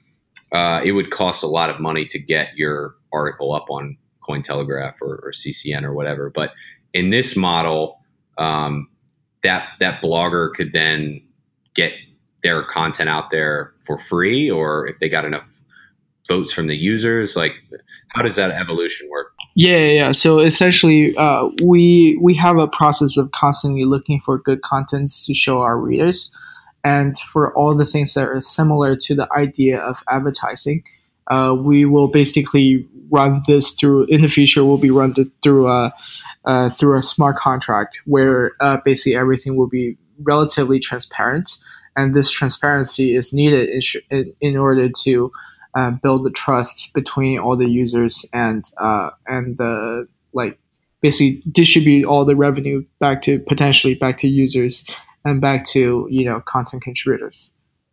uh, 0.53 0.83
it 0.85 0.93
would 0.93 1.11
cost 1.11 1.43
a 1.43 1.47
lot 1.47 1.70
of 1.70 1.81
money 1.81 2.05
to 2.07 2.18
get 2.18 2.57
your 2.57 2.95
article 3.12 3.55
up 3.55 3.66
on 3.70 3.97
Cointelegraph 4.29 4.95
or, 5.01 5.20
or 5.24 5.33
CCN 5.33 5.85
or 5.85 5.95
whatever. 5.95 6.29
But 6.29 6.53
in 6.93 7.11
this 7.11 7.37
model, 7.37 8.01
um, 8.37 8.89
that 9.43 9.68
that 9.81 10.03
blogger 10.03 10.53
could 10.53 10.72
then 10.72 11.22
get 11.74 11.93
their 12.43 12.62
content 12.64 13.09
out 13.09 13.31
there 13.31 13.72
for 13.81 13.97
free, 13.97 14.51
or 14.51 14.87
if 14.87 14.99
they 14.99 15.09
got 15.09 15.24
enough 15.24 15.57
votes 16.29 16.53
from 16.53 16.66
the 16.66 16.76
users? 16.76 17.35
Like, 17.35 17.53
how 18.09 18.22
does 18.22 18.37
that 18.37 18.53
evolution 18.53 19.09
work? 19.11 19.33
Yeah, 19.55 19.87
yeah. 19.87 20.12
So 20.12 20.39
essentially, 20.39 21.16
uh, 21.16 21.49
we 21.62 22.18
we 22.22 22.35
have 22.37 22.59
a 22.59 22.68
process 22.68 23.16
of 23.16 23.31
constantly 23.33 23.85
looking 23.85 24.20
for 24.20 24.39
good 24.39 24.62
contents 24.62 25.26
to 25.26 25.35
show 25.35 25.61
our 25.61 25.79
readers, 25.79 26.31
and 26.85 27.16
for 27.18 27.53
all 27.57 27.74
the 27.74 27.85
things 27.85 28.14
that 28.14 28.29
are 28.29 28.41
similar 28.41 28.95
to 28.97 29.14
the 29.14 29.29
idea 29.37 29.81
of 29.81 30.03
advertising, 30.09 30.85
uh, 31.29 31.57
we 31.59 31.85
will 31.85 32.09
basically 32.09 32.87
run 33.11 33.43
this 33.47 33.72
through. 33.72 34.05
In 34.05 34.20
the 34.20 34.29
future, 34.29 34.64
will 34.64 34.79
be 34.79 34.91
run 34.91 35.14
through 35.43 35.68
a 35.68 35.93
uh, 36.45 36.70
through 36.70 36.97
a 36.97 37.03
smart 37.03 37.37
contract 37.37 38.01
where 38.05 38.53
uh, 38.61 38.79
basically 38.85 39.16
everything 39.16 39.57
will 39.57 39.68
be 39.68 39.97
relatively 40.22 40.79
transparent, 40.79 41.59
and 41.97 42.14
this 42.14 42.31
transparency 42.31 43.14
is 43.16 43.33
needed 43.33 43.85
in, 44.11 44.33
in 44.41 44.57
order 44.57 44.89
to 44.89 45.33
uh, 45.74 45.90
build 45.90 46.24
the 46.24 46.30
trust 46.30 46.92
between 46.94 47.38
all 47.38 47.56
the 47.56 47.68
users 47.68 48.28
and 48.32 48.64
uh, 48.78 49.10
and 49.26 49.56
the 49.58 50.08
like 50.32 50.58
basically 51.00 51.42
distribute 51.50 52.06
all 52.06 52.24
the 52.24 52.36
revenue 52.36 52.84
back 53.00 53.22
to 53.22 53.38
potentially 53.40 53.94
back 53.94 54.16
to 54.18 54.28
users 54.28 54.84
and 55.24 55.40
back 55.40 55.64
to 55.66 56.06
you 56.10 56.24
know 56.24 56.40
content 56.40 56.82
contributors. 56.82 57.52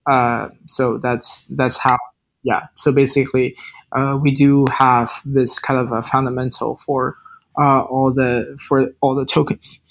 Uh, 0.10 0.50
so 0.68 0.98
that's 0.98 1.46
that's 1.46 1.78
how 1.78 1.98
yeah. 2.44 2.68
So 2.76 2.92
basically, 2.92 3.56
uh, 3.92 4.18
we 4.22 4.32
do 4.32 4.66
have 4.72 5.12
this 5.26 5.60
kind 5.60 5.80
of 5.80 5.92
a 5.92 6.04
fundamental 6.04 6.78
for 6.86 7.18
uh, 7.60 7.82
all 7.82 8.14
the 8.14 8.58
for 8.68 8.90
all 9.02 9.16
the 9.16 9.26
tokens, 9.26 9.82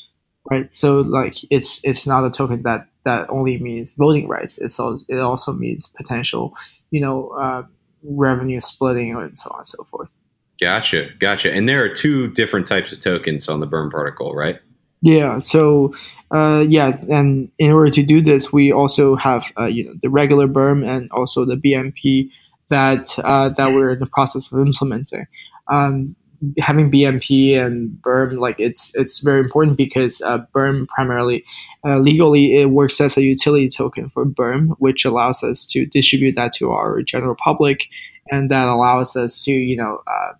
right? 0.51 0.73
So 0.75 1.01
like 1.01 1.37
it's 1.51 1.81
it's 1.85 2.07
not 2.07 2.25
a 2.25 2.31
token 2.31 2.63
that 2.63 2.87
that 3.05 3.29
only 3.31 3.59
means 3.59 3.95
voting 3.95 4.29
rights. 4.29 4.59
It's 4.59 4.81
also, 4.81 5.05
it 5.09 5.19
also 5.19 5.53
means 5.53 5.87
potential, 5.89 6.57
you 6.95 7.01
know, 7.01 7.31
uh, 7.31 7.65
revenue 8.05 8.61
splitting 8.61 9.17
and 9.17 9.37
so 9.37 9.51
on 9.51 9.59
and 9.59 9.67
so 9.67 9.83
forth. 9.91 10.13
Gotcha, 10.61 11.09
gotcha. 11.19 11.53
And 11.53 11.69
there 11.69 11.83
are 11.83 11.89
two 11.89 12.31
different 12.31 12.69
types 12.69 12.93
of 12.93 13.01
tokens 13.01 13.49
on 13.49 13.59
the 13.59 13.67
Berm 13.67 13.91
protocol, 13.91 14.33
right? 14.33 14.61
Yeah. 15.03 15.41
So, 15.41 15.93
uh, 16.31 16.65
yeah, 16.69 16.97
and 17.11 17.51
in 17.59 17.73
order 17.73 17.91
to 17.91 18.05
do 18.05 18.23
this, 18.23 18.53
we 18.53 18.71
also 18.71 19.17
have 19.17 19.53
uh, 19.59 19.67
you 19.67 19.85
know 19.85 19.95
the 20.03 20.09
regular 20.09 20.47
Berm 20.47 20.87
and 20.87 21.11
also 21.11 21.45
the 21.45 21.57
BMP 21.57 22.31
that 22.69 23.19
uh, 23.25 23.49
that 23.49 23.73
we're 23.73 23.91
in 23.91 23.99
the 23.99 24.07
process 24.07 24.53
of 24.53 24.61
implementing. 24.61 25.27
Um, 25.69 26.15
having 26.59 26.91
BNB 26.91 27.59
and 27.59 27.91
Berm 28.01 28.39
like 28.39 28.57
it's 28.59 28.95
it's 28.95 29.21
very 29.21 29.41
important 29.41 29.77
because 29.77 30.21
uh, 30.23 30.39
Berm 30.55 30.87
primarily 30.89 31.45
uh, 31.85 31.99
legally 31.99 32.55
it 32.55 32.71
works 32.71 33.01
as 33.01 33.17
a 33.17 33.23
utility 33.23 33.69
token 33.69 34.11
for 34.11 34.25
Berm, 34.25 34.75
which 34.79 35.05
allows 35.05 35.43
us 35.43 35.67
to 35.67 35.87
distribute 35.87 36.35
that 36.37 36.53
to 36.55 36.73
our 36.73 37.03
general 37.03 37.37
public, 37.37 37.87
and 38.31 38.51
that 38.51 38.67
allows 38.67 39.17
us 39.17 39.45
to 39.45 39.53
you 39.53 39.77
know 39.77 40.03
uh, 40.07 40.33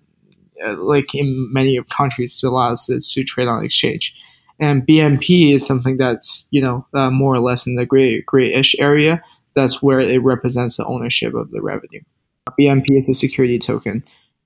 uh 0.67 0.77
like 0.83 1.15
in 1.15 1.53
many 1.53 1.81
countries 1.97 2.41
it 2.43 2.47
allows 2.47 2.89
us 2.91 3.13
to 3.13 3.25
trade 3.25 3.49
on 3.49 3.65
exchange. 3.65 4.15
And 4.61 4.87
BNB 4.87 5.55
is 5.55 5.67
something 5.67 5.97
that's 5.97 6.47
you 6.51 6.61
know 6.61 6.87
uh, 6.95 7.11
more 7.11 7.35
or 7.35 7.41
less 7.41 7.67
in 7.67 7.77
the 7.77 7.87
gray 7.87 8.23
grayish 8.23 8.75
area. 8.79 9.23
That's 9.55 9.83
where 9.83 10.01
it 10.01 10.19
represents 10.19 10.77
the 10.77 10.87
ownership 10.87 11.35
of 11.35 11.51
the 11.53 11.63
revenue. 11.63 12.01
BNP 12.59 12.99
is 12.99 13.09
a 13.09 13.15
security 13.15 13.59
token, 13.59 14.05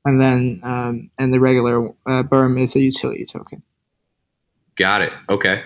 and 0.08 0.20
then 0.20 0.60
um, 0.62 1.10
and 1.18 1.34
the 1.34 1.38
regular 1.38 1.88
uh, 2.06 2.22
Berm 2.22 2.60
is 2.60 2.74
a 2.74 2.80
utility 2.80 3.26
token. 3.26 3.62
Got 4.76 5.02
it. 5.02 5.12
Okay, 5.28 5.62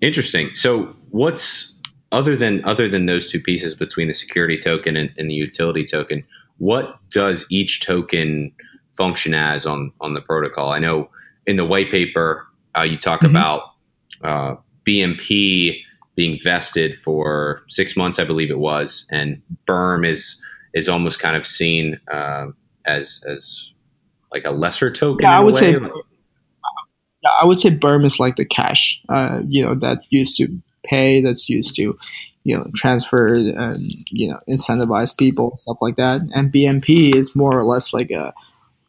interesting. 0.00 0.54
So 0.54 0.96
what's 1.10 1.78
other 2.10 2.34
than 2.34 2.64
other 2.64 2.88
than 2.88 3.04
those 3.04 3.30
two 3.30 3.40
pieces 3.40 3.74
between 3.74 4.08
the 4.08 4.14
security 4.14 4.56
token 4.56 4.96
and, 4.96 5.12
and 5.18 5.28
the 5.28 5.34
utility 5.34 5.84
token? 5.84 6.24
What 6.56 6.98
does 7.10 7.44
each 7.50 7.84
token 7.84 8.52
function 8.96 9.34
as 9.34 9.66
on 9.66 9.92
on 10.00 10.14
the 10.14 10.22
protocol? 10.22 10.70
I 10.70 10.78
know 10.78 11.10
in 11.46 11.56
the 11.56 11.66
white 11.66 11.90
paper 11.90 12.46
uh, 12.74 12.82
you 12.82 12.96
talk 12.96 13.20
mm-hmm. 13.20 13.36
about 13.36 13.62
uh, 14.24 14.54
BNP 14.86 15.82
being 16.14 16.38
vested 16.42 16.98
for 16.98 17.62
six 17.68 17.94
months, 17.96 18.18
I 18.18 18.24
believe 18.24 18.50
it 18.50 18.58
was, 18.58 19.06
and 19.10 19.42
Berm 19.66 20.06
is 20.06 20.40
is 20.72 20.88
almost 20.88 21.20
kind 21.20 21.36
of 21.36 21.46
seen 21.46 22.00
uh, 22.10 22.46
as 22.86 23.22
as 23.28 23.72
like 24.32 24.44
a 24.44 24.50
lesser 24.50 24.90
token. 24.90 25.24
Yeah, 25.24 25.38
I 25.38 25.40
would 25.40 25.54
say. 25.54 25.72
Yeah, 25.72 27.30
I 27.40 27.44
would 27.44 27.60
say 27.60 27.70
Berm 27.70 28.04
is 28.04 28.18
like 28.18 28.36
the 28.36 28.44
cash, 28.44 29.00
uh, 29.08 29.42
you 29.46 29.64
know, 29.64 29.76
that's 29.76 30.10
used 30.10 30.36
to 30.38 30.48
pay, 30.84 31.20
that's 31.20 31.48
used 31.48 31.76
to, 31.76 31.96
you 32.42 32.56
know, 32.56 32.66
transfer 32.74 33.34
and 33.34 33.92
you 34.10 34.28
know 34.28 34.40
incentivize 34.48 35.16
people, 35.16 35.54
stuff 35.56 35.78
like 35.80 35.96
that. 35.96 36.22
And 36.34 36.52
BNP 36.52 37.14
is 37.14 37.36
more 37.36 37.56
or 37.56 37.64
less 37.64 37.92
like 37.92 38.10
a 38.10 38.34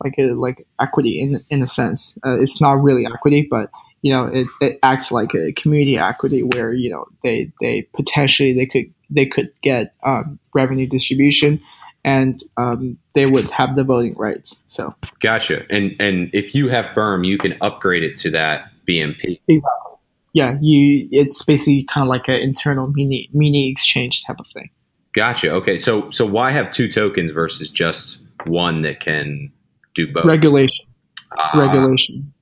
like 0.04 0.16
a 0.18 0.34
like 0.34 0.66
equity 0.82 1.22
in 1.22 1.44
in 1.50 1.62
a 1.62 1.68
sense. 1.68 2.18
Uh, 2.26 2.40
it's 2.40 2.60
not 2.60 2.82
really 2.82 3.06
equity, 3.06 3.48
but 3.50 3.70
you 4.02 4.12
know 4.12 4.26
it, 4.26 4.48
it 4.62 4.80
acts 4.82 5.12
like 5.12 5.34
a 5.36 5.54
community 5.54 5.98
equity 5.98 6.42
where 6.42 6.74
you 6.74 6.90
know 6.90 7.06
they 7.24 7.52
they 7.62 7.88
potentially 7.96 8.54
they 8.54 8.66
could 8.66 8.92
they 9.10 9.26
could 9.26 9.50
get 9.62 9.94
um, 10.04 10.40
revenue 10.56 10.88
distribution 10.88 11.62
and 12.04 12.40
um, 12.58 12.98
they 13.16 13.26
would 13.26 13.50
have 13.52 13.76
the 13.76 13.84
voting 13.84 14.16
rights 14.16 14.62
so. 14.68 14.94
Gotcha. 15.20 15.66
And 15.70 15.96
and 16.00 16.30
if 16.34 16.54
you 16.54 16.68
have 16.70 16.86
berm 16.96 17.26
you 17.26 17.38
can 17.38 17.56
upgrade 17.62 18.04
it 18.04 18.18
to 18.18 18.32
that 18.32 18.70
BMP. 18.88 19.40
exactly. 19.48 19.94
Yeah 20.34 20.58
you 20.62 21.08
it's 21.12 21.44
basically 21.44 21.84
kind 21.84 22.04
of 22.04 22.10
like 22.10 22.28
an 22.28 22.36
internal 22.36 22.88
mini 22.88 23.30
mini 23.34 23.70
exchange 23.70 24.26
type 24.26 24.40
of 24.40 24.48
thing. 24.48 24.70
Gotcha. 25.14 25.52
Okay 25.52 25.78
so 25.78 26.10
so 26.12 26.26
why 26.26 26.52
have 26.52 26.72
two 26.72 26.88
tokens 26.88 27.32
versus 27.32 27.70
just 27.70 28.20
one 28.46 28.82
that 28.82 29.00
can 29.00 29.52
do 29.96 30.12
both? 30.12 30.26
Regulation. 30.26 30.86
Uh, 31.38 31.60
regulation. 31.60 32.34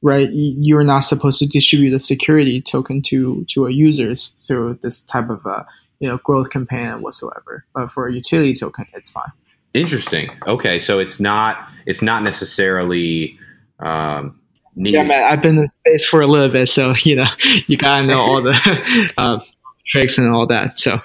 Right? 0.00 0.28
You're 0.32 0.84
not 0.84 1.00
supposed 1.00 1.40
to 1.40 1.46
distribute 1.48 1.92
a 1.92 1.98
security 1.98 2.60
token 2.60 3.02
to 3.02 3.44
to 3.48 3.66
a 3.66 3.72
users 3.72 4.28
through 4.46 4.78
this 4.82 5.00
type 5.02 5.28
of 5.28 5.44
uh, 5.44 5.64
you 6.00 6.08
know 6.08 6.18
growth 6.18 6.50
campaign 6.50 7.02
whatsoever. 7.02 7.64
But 7.74 7.90
for 7.90 8.06
a 8.06 8.12
utility 8.12 8.54
token, 8.54 8.86
it's 8.94 9.10
fine. 9.10 9.32
Interesting. 9.74 10.30
Okay, 10.46 10.78
so 10.78 10.98
it's 10.98 11.20
not 11.20 11.70
it's 11.86 12.02
not 12.02 12.22
necessarily. 12.22 13.38
Um, 13.80 14.40
needed. 14.74 14.98
Yeah, 14.98 15.04
man. 15.04 15.24
I've 15.24 15.42
been 15.42 15.58
in 15.58 15.68
space 15.68 16.04
for 16.06 16.20
a 16.20 16.26
little 16.26 16.48
bit, 16.48 16.68
so 16.68 16.94
you 17.02 17.16
know 17.16 17.28
you 17.66 17.76
gotta 17.76 18.06
know 18.06 18.20
all 18.20 18.42
the 18.42 19.12
uh, 19.18 19.40
tricks 19.86 20.18
and 20.18 20.32
all 20.34 20.46
that. 20.46 20.78
So. 20.78 21.00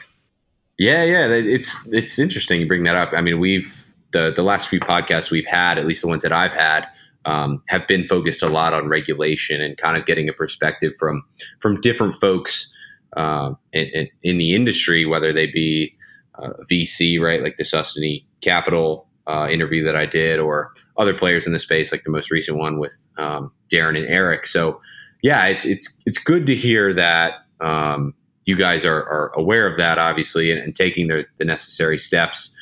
Yeah, 0.80 1.04
yeah, 1.04 1.28
it's 1.28 1.78
it's 1.92 2.18
interesting 2.18 2.60
you 2.60 2.68
bring 2.68 2.84
that 2.84 2.96
up. 2.96 3.12
I 3.14 3.22
mean, 3.22 3.40
we've 3.40 3.86
the 4.12 4.34
the 4.36 4.42
last 4.42 4.68
few 4.68 4.80
podcasts 4.80 5.30
we've 5.30 5.46
had, 5.46 5.78
at 5.78 5.86
least 5.86 6.02
the 6.02 6.08
ones 6.08 6.24
that 6.24 6.32
I've 6.32 6.52
had, 6.52 6.88
um, 7.26 7.62
have 7.68 7.88
been 7.88 8.06
focused 8.06 8.42
a 8.42 8.50
lot 8.50 8.74
on 8.74 8.88
regulation 8.88 9.62
and 9.62 9.78
kind 9.78 9.98
of 9.98 10.06
getting 10.06 10.28
a 10.28 10.34
perspective 10.34 10.94
from 10.98 11.24
from 11.60 11.80
different 11.80 12.16
folks 12.16 12.73
uh, 13.16 13.54
in, 13.72 13.86
in, 13.88 14.10
in, 14.24 14.38
the 14.38 14.56
industry, 14.56 15.06
whether 15.06 15.32
they 15.32 15.46
be 15.48 15.96
uh, 16.36 16.50
VC, 16.72 17.20
right, 17.20 17.44
like 17.44 17.58
the 17.58 17.66
Sustain 17.66 18.22
Capital 18.42 19.08
uh, 19.28 19.48
interview 19.50 19.84
that 19.84 19.96
I 19.96 20.06
did, 20.06 20.40
or 20.40 20.74
other 20.98 21.14
players 21.14 21.46
in 21.46 21.54
the 21.54 21.60
space, 21.60 21.92
like 21.92 22.04
the 22.04 22.12
most 22.12 22.32
recent 22.32 22.58
one 22.58 22.80
with 22.80 22.98
um, 23.18 23.52
Darren 23.72 23.98
and 23.98 24.08
Eric. 24.08 24.48
So, 24.48 24.82
yeah, 25.22 25.46
it's 25.46 25.66
it's 25.66 25.98
it's 26.06 26.18
good 26.18 26.46
to 26.48 26.56
hear 26.56 26.94
that 26.94 27.46
um, 27.62 28.14
you 28.46 28.58
guys 28.58 28.86
are, 28.86 29.04
are, 29.04 29.32
aware 29.36 29.68
of 29.68 29.78
that, 29.78 29.98
obviously, 29.98 30.52
and, 30.52 30.60
and 30.60 30.76
taking 30.76 31.08
the, 31.08 31.26
the 31.38 31.46
necessary 31.46 31.98
steps 31.98 32.56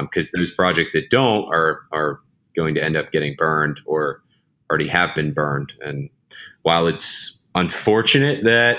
because 0.00 0.26
um, 0.26 0.30
those 0.40 0.50
projects 0.50 0.92
that 0.92 1.10
don't 1.10 1.44
are 1.52 1.82
are 1.92 2.20
going 2.54 2.74
to 2.74 2.82
end 2.82 2.96
up 2.96 3.10
getting 3.10 3.34
burned 3.36 3.80
or 3.86 4.22
already 4.70 4.88
have 4.88 5.14
been 5.14 5.32
burned. 5.32 5.72
And 5.80 6.08
while 6.62 6.86
it's 6.86 7.38
unfortunate 7.54 8.44
that 8.44 8.78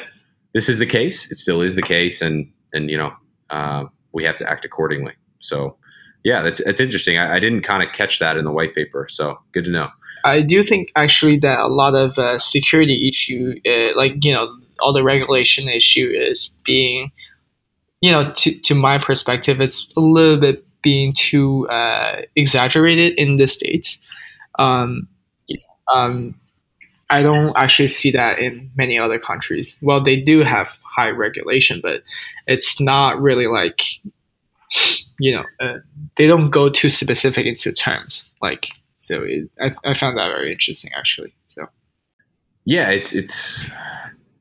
this 0.53 0.69
is 0.69 0.79
the 0.79 0.85
case, 0.85 1.29
it 1.31 1.37
still 1.37 1.61
is 1.61 1.75
the 1.75 1.81
case, 1.81 2.21
and 2.21 2.51
and 2.73 2.89
you 2.89 2.97
know 2.97 3.13
uh, 3.49 3.85
we 4.11 4.23
have 4.23 4.37
to 4.37 4.49
act 4.49 4.65
accordingly. 4.65 5.13
So 5.39 5.77
yeah, 6.23 6.41
that's 6.41 6.63
that's 6.63 6.79
interesting. 6.79 7.17
I, 7.17 7.35
I 7.35 7.39
didn't 7.39 7.61
kind 7.61 7.83
of 7.83 7.93
catch 7.93 8.19
that 8.19 8.37
in 8.37 8.45
the 8.45 8.51
white 8.51 8.75
paper, 8.75 9.07
so 9.09 9.39
good 9.53 9.65
to 9.65 9.71
know. 9.71 9.89
I 10.23 10.41
do 10.41 10.61
think 10.63 10.91
actually 10.95 11.37
that 11.39 11.59
a 11.59 11.67
lot 11.67 11.95
of 11.95 12.17
uh, 12.17 12.37
security 12.37 13.07
issue, 13.07 13.55
uh, 13.65 13.95
like 13.95 14.13
you 14.21 14.33
know, 14.33 14.53
all 14.79 14.93
the 14.93 15.03
regulation 15.03 15.69
issue 15.69 16.11
is 16.13 16.57
being, 16.63 17.11
you 18.01 18.11
know, 18.11 18.31
to 18.31 18.59
to 18.61 18.75
my 18.75 18.97
perspective, 18.97 19.61
it's 19.61 19.93
a 19.95 19.99
little 19.99 20.37
bit 20.37 20.65
being 20.81 21.13
too 21.13 21.67
uh, 21.69 22.21
exaggerated 22.35 23.13
in 23.17 23.37
the 23.37 23.47
states. 23.47 23.99
Um, 24.59 25.07
um, 25.93 26.35
I 27.09 27.23
don't 27.23 27.53
actually 27.55 27.87
see 27.87 28.11
that 28.11 28.39
in 28.39 28.69
many 28.75 28.99
other 28.99 29.17
countries. 29.17 29.77
Well, 29.81 30.03
they 30.03 30.19
do 30.19 30.43
have 30.43 30.67
high 30.83 31.09
regulation, 31.09 31.79
but 31.81 32.03
it's 32.47 32.81
not 32.81 33.21
really 33.21 33.47
like 33.47 33.81
you 35.19 35.31
know 35.31 35.43
uh, 35.59 35.79
they 36.17 36.27
don't 36.27 36.49
go 36.49 36.69
too 36.69 36.89
specific 36.89 37.45
into 37.45 37.71
terms. 37.71 38.31
Like 38.41 38.69
so, 38.97 39.23
it, 39.23 39.49
I, 39.61 39.71
I 39.89 39.93
found 39.93 40.17
that 40.17 40.27
very 40.27 40.51
interesting 40.51 40.91
actually. 40.97 41.33
So 41.47 41.67
yeah, 42.65 42.89
it's 42.89 43.13
it's 43.13 43.71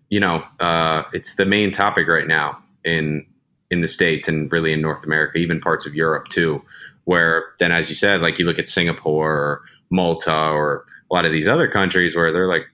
you 0.08 0.20
know 0.20 0.42
uh, 0.60 1.04
it's 1.12 1.34
the 1.36 1.46
main 1.46 1.70
topic 1.70 2.08
right 2.08 2.26
now 2.26 2.58
in 2.84 3.24
in 3.70 3.80
the 3.80 3.88
states 3.88 4.28
and 4.28 4.50
really 4.50 4.72
in 4.72 4.80
North 4.80 5.04
America, 5.04 5.38
even 5.38 5.60
parts 5.60 5.86
of 5.86 5.94
Europe 5.94 6.28
too. 6.28 6.62
Where 7.04 7.44
then, 7.60 7.70
as 7.70 7.88
you 7.88 7.94
said, 7.94 8.20
like 8.20 8.38
you 8.38 8.44
look 8.44 8.58
at 8.58 8.66
Singapore 8.66 9.32
or 9.32 9.62
Malta 9.90 10.34
or 10.34 10.84
a 11.10 11.14
lot 11.14 11.24
of 11.24 11.32
these 11.32 11.48
other 11.48 11.68
countries 11.68 12.16
where 12.16 12.32
they're 12.32 12.48
like, 12.48 12.66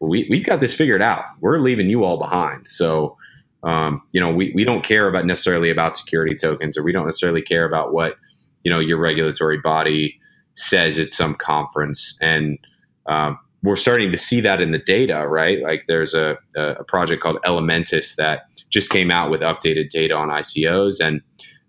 we 0.00 0.26
we've 0.30 0.44
got 0.44 0.60
this 0.60 0.74
figured 0.74 1.02
out. 1.02 1.24
We're 1.40 1.58
leaving 1.58 1.88
you 1.88 2.04
all 2.04 2.18
behind. 2.18 2.66
So. 2.66 3.16
Um, 3.62 4.00
you 4.12 4.20
know, 4.22 4.32
we, 4.32 4.52
we 4.54 4.64
don't 4.64 4.82
care 4.82 5.06
about 5.06 5.26
necessarily 5.26 5.68
about 5.68 5.94
security 5.94 6.34
tokens, 6.34 6.78
or 6.78 6.82
we 6.82 6.92
don't 6.92 7.04
necessarily 7.04 7.42
care 7.42 7.66
about 7.66 7.92
what 7.92 8.14
you 8.62 8.72
know 8.72 8.80
your 8.80 8.98
regulatory 8.98 9.58
body 9.58 10.18
says 10.54 10.98
at 10.98 11.12
some 11.12 11.34
conference. 11.34 12.16
And 12.20 12.58
um, 13.06 13.38
we're 13.62 13.76
starting 13.76 14.10
to 14.12 14.18
see 14.18 14.40
that 14.40 14.60
in 14.60 14.70
the 14.70 14.78
data, 14.78 15.26
right? 15.28 15.62
Like 15.62 15.84
there's 15.86 16.14
a, 16.14 16.38
a 16.56 16.84
project 16.84 17.22
called 17.22 17.38
Elementus 17.44 18.16
that 18.16 18.42
just 18.70 18.90
came 18.90 19.10
out 19.10 19.30
with 19.30 19.40
updated 19.40 19.90
data 19.90 20.14
on 20.14 20.28
ICOs, 20.28 20.96
and 21.00 21.20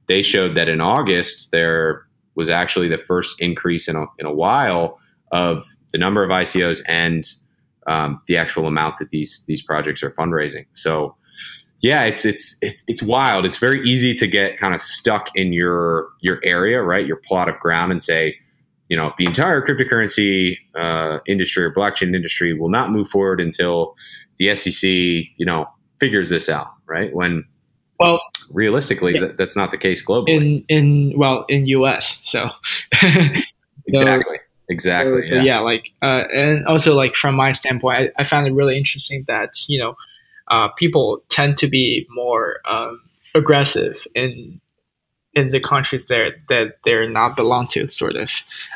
they 0.07 0.21
showed 0.21 0.55
that 0.55 0.69
in 0.69 0.81
August 0.81 1.51
there 1.51 2.05
was 2.35 2.49
actually 2.49 2.87
the 2.87 2.97
first 2.97 3.35
increase 3.39 3.87
in 3.87 3.95
a, 3.95 4.05
in 4.17 4.25
a 4.25 4.33
while 4.33 4.97
of 5.31 5.65
the 5.91 5.97
number 5.97 6.23
of 6.23 6.29
ICOs 6.29 6.81
and 6.87 7.25
um, 7.87 8.21
the 8.27 8.37
actual 8.37 8.67
amount 8.67 8.97
that 8.97 9.09
these 9.09 9.43
these 9.47 9.61
projects 9.61 10.03
are 10.03 10.11
fundraising. 10.11 10.65
So, 10.73 11.15
yeah, 11.81 12.03
it's 12.03 12.25
it's 12.25 12.57
it's 12.61 12.83
it's 12.87 13.01
wild. 13.01 13.45
It's 13.45 13.57
very 13.57 13.81
easy 13.83 14.13
to 14.15 14.27
get 14.27 14.57
kind 14.57 14.73
of 14.73 14.81
stuck 14.81 15.29
in 15.35 15.53
your 15.53 16.07
your 16.21 16.39
area, 16.43 16.81
right? 16.81 17.05
Your 17.05 17.17
plot 17.17 17.49
of 17.49 17.59
ground, 17.59 17.91
and 17.91 18.01
say, 18.01 18.35
you 18.89 18.97
know, 18.97 19.13
the 19.17 19.25
entire 19.25 19.61
cryptocurrency 19.61 20.57
uh, 20.75 21.19
industry 21.27 21.63
or 21.63 21.73
blockchain 21.73 22.15
industry 22.15 22.53
will 22.53 22.69
not 22.69 22.91
move 22.91 23.07
forward 23.09 23.41
until 23.41 23.95
the 24.37 24.55
SEC, 24.55 24.83
you 24.83 25.45
know, 25.45 25.65
figures 25.99 26.29
this 26.29 26.49
out, 26.49 26.67
right? 26.87 27.13
When 27.15 27.45
well, 27.99 28.19
realistically, 28.49 29.13
yeah. 29.13 29.27
that's 29.37 29.55
not 29.55 29.71
the 29.71 29.77
case 29.77 30.03
globally. 30.05 30.29
In 30.29 30.65
in 30.67 31.13
well, 31.17 31.45
in 31.47 31.67
US, 31.67 32.19
so 32.23 32.49
exactly, 33.87 34.37
exactly. 34.71 35.21
So, 35.21 35.35
yeah. 35.35 35.43
yeah, 35.43 35.59
like, 35.59 35.91
uh, 36.01 36.23
and 36.33 36.65
also 36.65 36.95
like 36.95 37.15
from 37.15 37.35
my 37.35 37.51
standpoint, 37.51 38.11
I, 38.17 38.21
I 38.21 38.23
found 38.23 38.47
it 38.47 38.53
really 38.53 38.77
interesting 38.77 39.25
that 39.27 39.51
you 39.67 39.79
know, 39.79 39.95
uh, 40.47 40.69
people 40.77 41.23
tend 41.29 41.57
to 41.57 41.67
be 41.67 42.07
more 42.09 42.59
um, 42.67 43.01
aggressive 43.35 44.05
in 44.15 44.59
in 45.33 45.51
the 45.51 45.59
countries 45.59 46.07
that 46.07 46.35
that 46.49 46.77
they're 46.83 47.09
not 47.09 47.35
belong 47.35 47.67
to, 47.67 47.87
sort 47.87 48.15
of. 48.15 48.31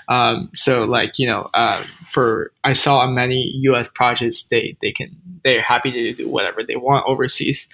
Um, 0.07 0.49
so 0.53 0.85
like 0.85 1.19
you 1.19 1.27
know, 1.27 1.49
uh, 1.53 1.83
for 2.11 2.51
I 2.63 2.73
saw 2.73 3.05
many 3.07 3.51
U.S. 3.63 3.89
projects, 3.89 4.43
they 4.45 4.77
they 4.81 4.91
can 4.91 5.15
they're 5.43 5.61
happy 5.61 5.91
to 5.91 6.13
do 6.13 6.29
whatever 6.29 6.63
they 6.63 6.75
want 6.75 7.05
overseas, 7.07 7.67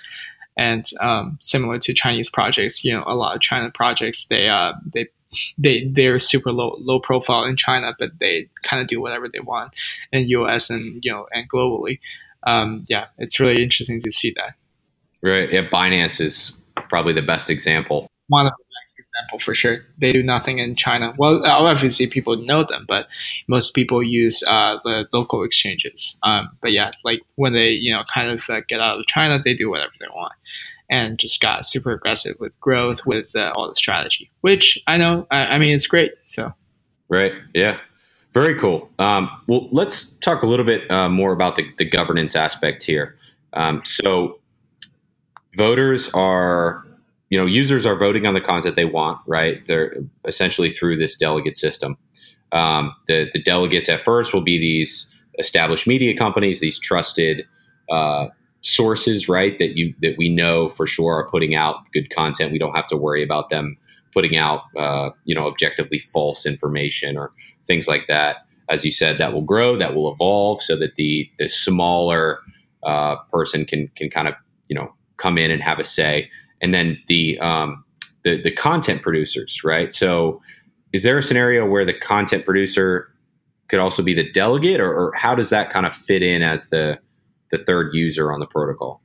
and 0.57 0.85
um, 0.99 1.37
similar 1.41 1.77
to 1.79 1.93
Chinese 1.93 2.29
projects, 2.29 2.83
you 2.83 2.93
know, 2.93 3.03
a 3.05 3.15
lot 3.15 3.35
of 3.35 3.41
China 3.41 3.69
projects 3.71 4.25
they 4.25 4.49
uh, 4.49 4.73
they 4.93 5.07
they 5.57 5.85
they're 5.85 6.19
super 6.19 6.51
low 6.51 6.75
low 6.79 6.99
profile 6.99 7.43
in 7.43 7.55
China, 7.55 7.95
but 7.97 8.11
they 8.19 8.49
kind 8.63 8.81
of 8.81 8.87
do 8.87 8.99
whatever 8.99 9.27
they 9.29 9.39
want 9.39 9.73
in 10.11 10.27
U.S. 10.29 10.69
and 10.69 10.97
you 11.01 11.11
know 11.11 11.25
and 11.31 11.49
globally. 11.49 11.99
Um, 12.43 12.83
yeah, 12.89 13.05
it's 13.17 13.39
really 13.39 13.63
interesting 13.63 14.01
to 14.01 14.11
see 14.11 14.33
that. 14.35 14.55
Right. 15.21 15.51
Yeah, 15.51 15.67
Binance 15.67 16.19
is 16.19 16.57
probably 16.89 17.13
the 17.13 17.21
best 17.21 17.49
example. 17.49 18.07
One 18.27 18.47
of 18.47 18.53
example 19.13 19.39
for 19.39 19.55
sure. 19.55 19.85
They 19.97 20.11
do 20.11 20.23
nothing 20.23 20.59
in 20.59 20.75
China. 20.75 21.13
Well, 21.17 21.45
obviously 21.45 22.07
people 22.07 22.37
know 22.37 22.63
them, 22.63 22.85
but 22.87 23.07
most 23.47 23.73
people 23.73 24.01
use 24.03 24.43
uh, 24.43 24.77
the 24.83 25.07
local 25.13 25.43
exchanges. 25.43 26.17
Um, 26.23 26.49
but 26.61 26.71
yeah, 26.71 26.91
like 27.03 27.21
when 27.35 27.53
they 27.53 27.69
you 27.69 27.93
know 27.93 28.03
kind 28.13 28.29
of 28.29 28.43
uh, 28.49 28.61
get 28.67 28.79
out 28.79 28.99
of 28.99 29.05
China, 29.07 29.41
they 29.43 29.53
do 29.53 29.69
whatever 29.69 29.91
they 29.99 30.07
want, 30.13 30.33
and 30.89 31.19
just 31.19 31.41
got 31.41 31.65
super 31.65 31.91
aggressive 31.91 32.35
with 32.39 32.57
growth 32.59 33.05
with 33.05 33.35
uh, 33.35 33.51
all 33.55 33.69
the 33.69 33.75
strategy, 33.75 34.31
which 34.41 34.81
I 34.87 34.97
know. 34.97 35.27
I, 35.31 35.45
I, 35.45 35.57
mean, 35.57 35.73
it's 35.73 35.87
great. 35.87 36.13
So 36.25 36.53
right, 37.09 37.33
yeah. 37.53 37.77
Very 38.33 38.57
cool. 38.57 38.89
Um, 38.97 39.29
well, 39.47 39.67
let's 39.73 40.11
talk 40.21 40.41
a 40.41 40.45
little 40.45 40.65
bit 40.65 40.89
uh, 40.89 41.09
more 41.09 41.33
about 41.33 41.57
the, 41.57 41.65
the 41.77 41.83
governance 41.83 42.33
aspect 42.33 42.81
here. 42.81 43.17
Um, 43.51 43.81
so, 43.83 44.39
voters 45.57 46.09
are 46.13 46.85
you 47.31 47.39
know, 47.39 47.45
users 47.45 47.85
are 47.85 47.97
voting 47.97 48.27
on 48.27 48.33
the 48.33 48.41
content 48.41 48.75
they 48.75 48.85
want, 48.85 49.17
right? 49.25 49.65
They're 49.65 49.95
essentially 50.25 50.69
through 50.69 50.97
this 50.97 51.15
delegate 51.15 51.55
system. 51.55 51.97
Um, 52.51 52.93
the 53.07 53.29
the 53.31 53.41
delegates 53.41 53.87
at 53.87 54.01
first 54.01 54.33
will 54.33 54.41
be 54.41 54.59
these 54.59 55.09
established 55.39 55.87
media 55.87 56.15
companies, 56.15 56.59
these 56.59 56.77
trusted 56.77 57.47
uh, 57.89 58.27
sources, 58.59 59.29
right? 59.29 59.57
That 59.59 59.77
you 59.77 59.95
that 60.01 60.15
we 60.17 60.27
know 60.27 60.67
for 60.67 60.85
sure 60.85 61.15
are 61.15 61.29
putting 61.29 61.55
out 61.55 61.77
good 61.93 62.09
content. 62.09 62.51
We 62.51 62.59
don't 62.59 62.75
have 62.75 62.87
to 62.87 62.97
worry 62.97 63.23
about 63.23 63.49
them 63.49 63.77
putting 64.13 64.35
out, 64.35 64.63
uh, 64.77 65.11
you 65.23 65.33
know, 65.33 65.47
objectively 65.47 65.99
false 65.99 66.45
information 66.45 67.17
or 67.17 67.31
things 67.65 67.87
like 67.87 68.07
that. 68.09 68.45
As 68.69 68.83
you 68.83 68.91
said, 68.91 69.17
that 69.19 69.31
will 69.31 69.41
grow, 69.41 69.77
that 69.77 69.95
will 69.95 70.11
evolve, 70.11 70.61
so 70.61 70.75
that 70.75 70.95
the 70.95 71.29
the 71.37 71.47
smaller 71.47 72.39
uh, 72.83 73.15
person 73.31 73.63
can 73.63 73.89
can 73.95 74.09
kind 74.09 74.27
of 74.27 74.33
you 74.67 74.75
know 74.75 74.93
come 75.15 75.37
in 75.37 75.49
and 75.49 75.63
have 75.63 75.79
a 75.79 75.85
say 75.85 76.29
and 76.61 76.73
then 76.73 76.97
the 77.07 77.39
um, 77.39 77.83
the 78.23 78.41
the 78.41 78.51
content 78.51 79.01
producers, 79.01 79.63
right? 79.63 79.91
So, 79.91 80.41
is 80.93 81.03
there 81.03 81.17
a 81.17 81.23
scenario 81.23 81.65
where 81.65 81.85
the 81.85 81.93
content 81.93 82.45
producer 82.45 83.13
could 83.67 83.79
also 83.79 84.03
be 84.03 84.13
the 84.13 84.29
delegate, 84.31 84.79
or, 84.79 84.93
or 84.93 85.13
how 85.15 85.33
does 85.33 85.49
that 85.49 85.69
kind 85.69 85.85
of 85.85 85.95
fit 85.95 86.21
in 86.21 86.41
as 86.41 86.69
the 86.69 86.99
the 87.51 87.57
third 87.59 87.93
user 87.93 88.31
on 88.31 88.39
the 88.39 88.45
protocol? 88.45 89.01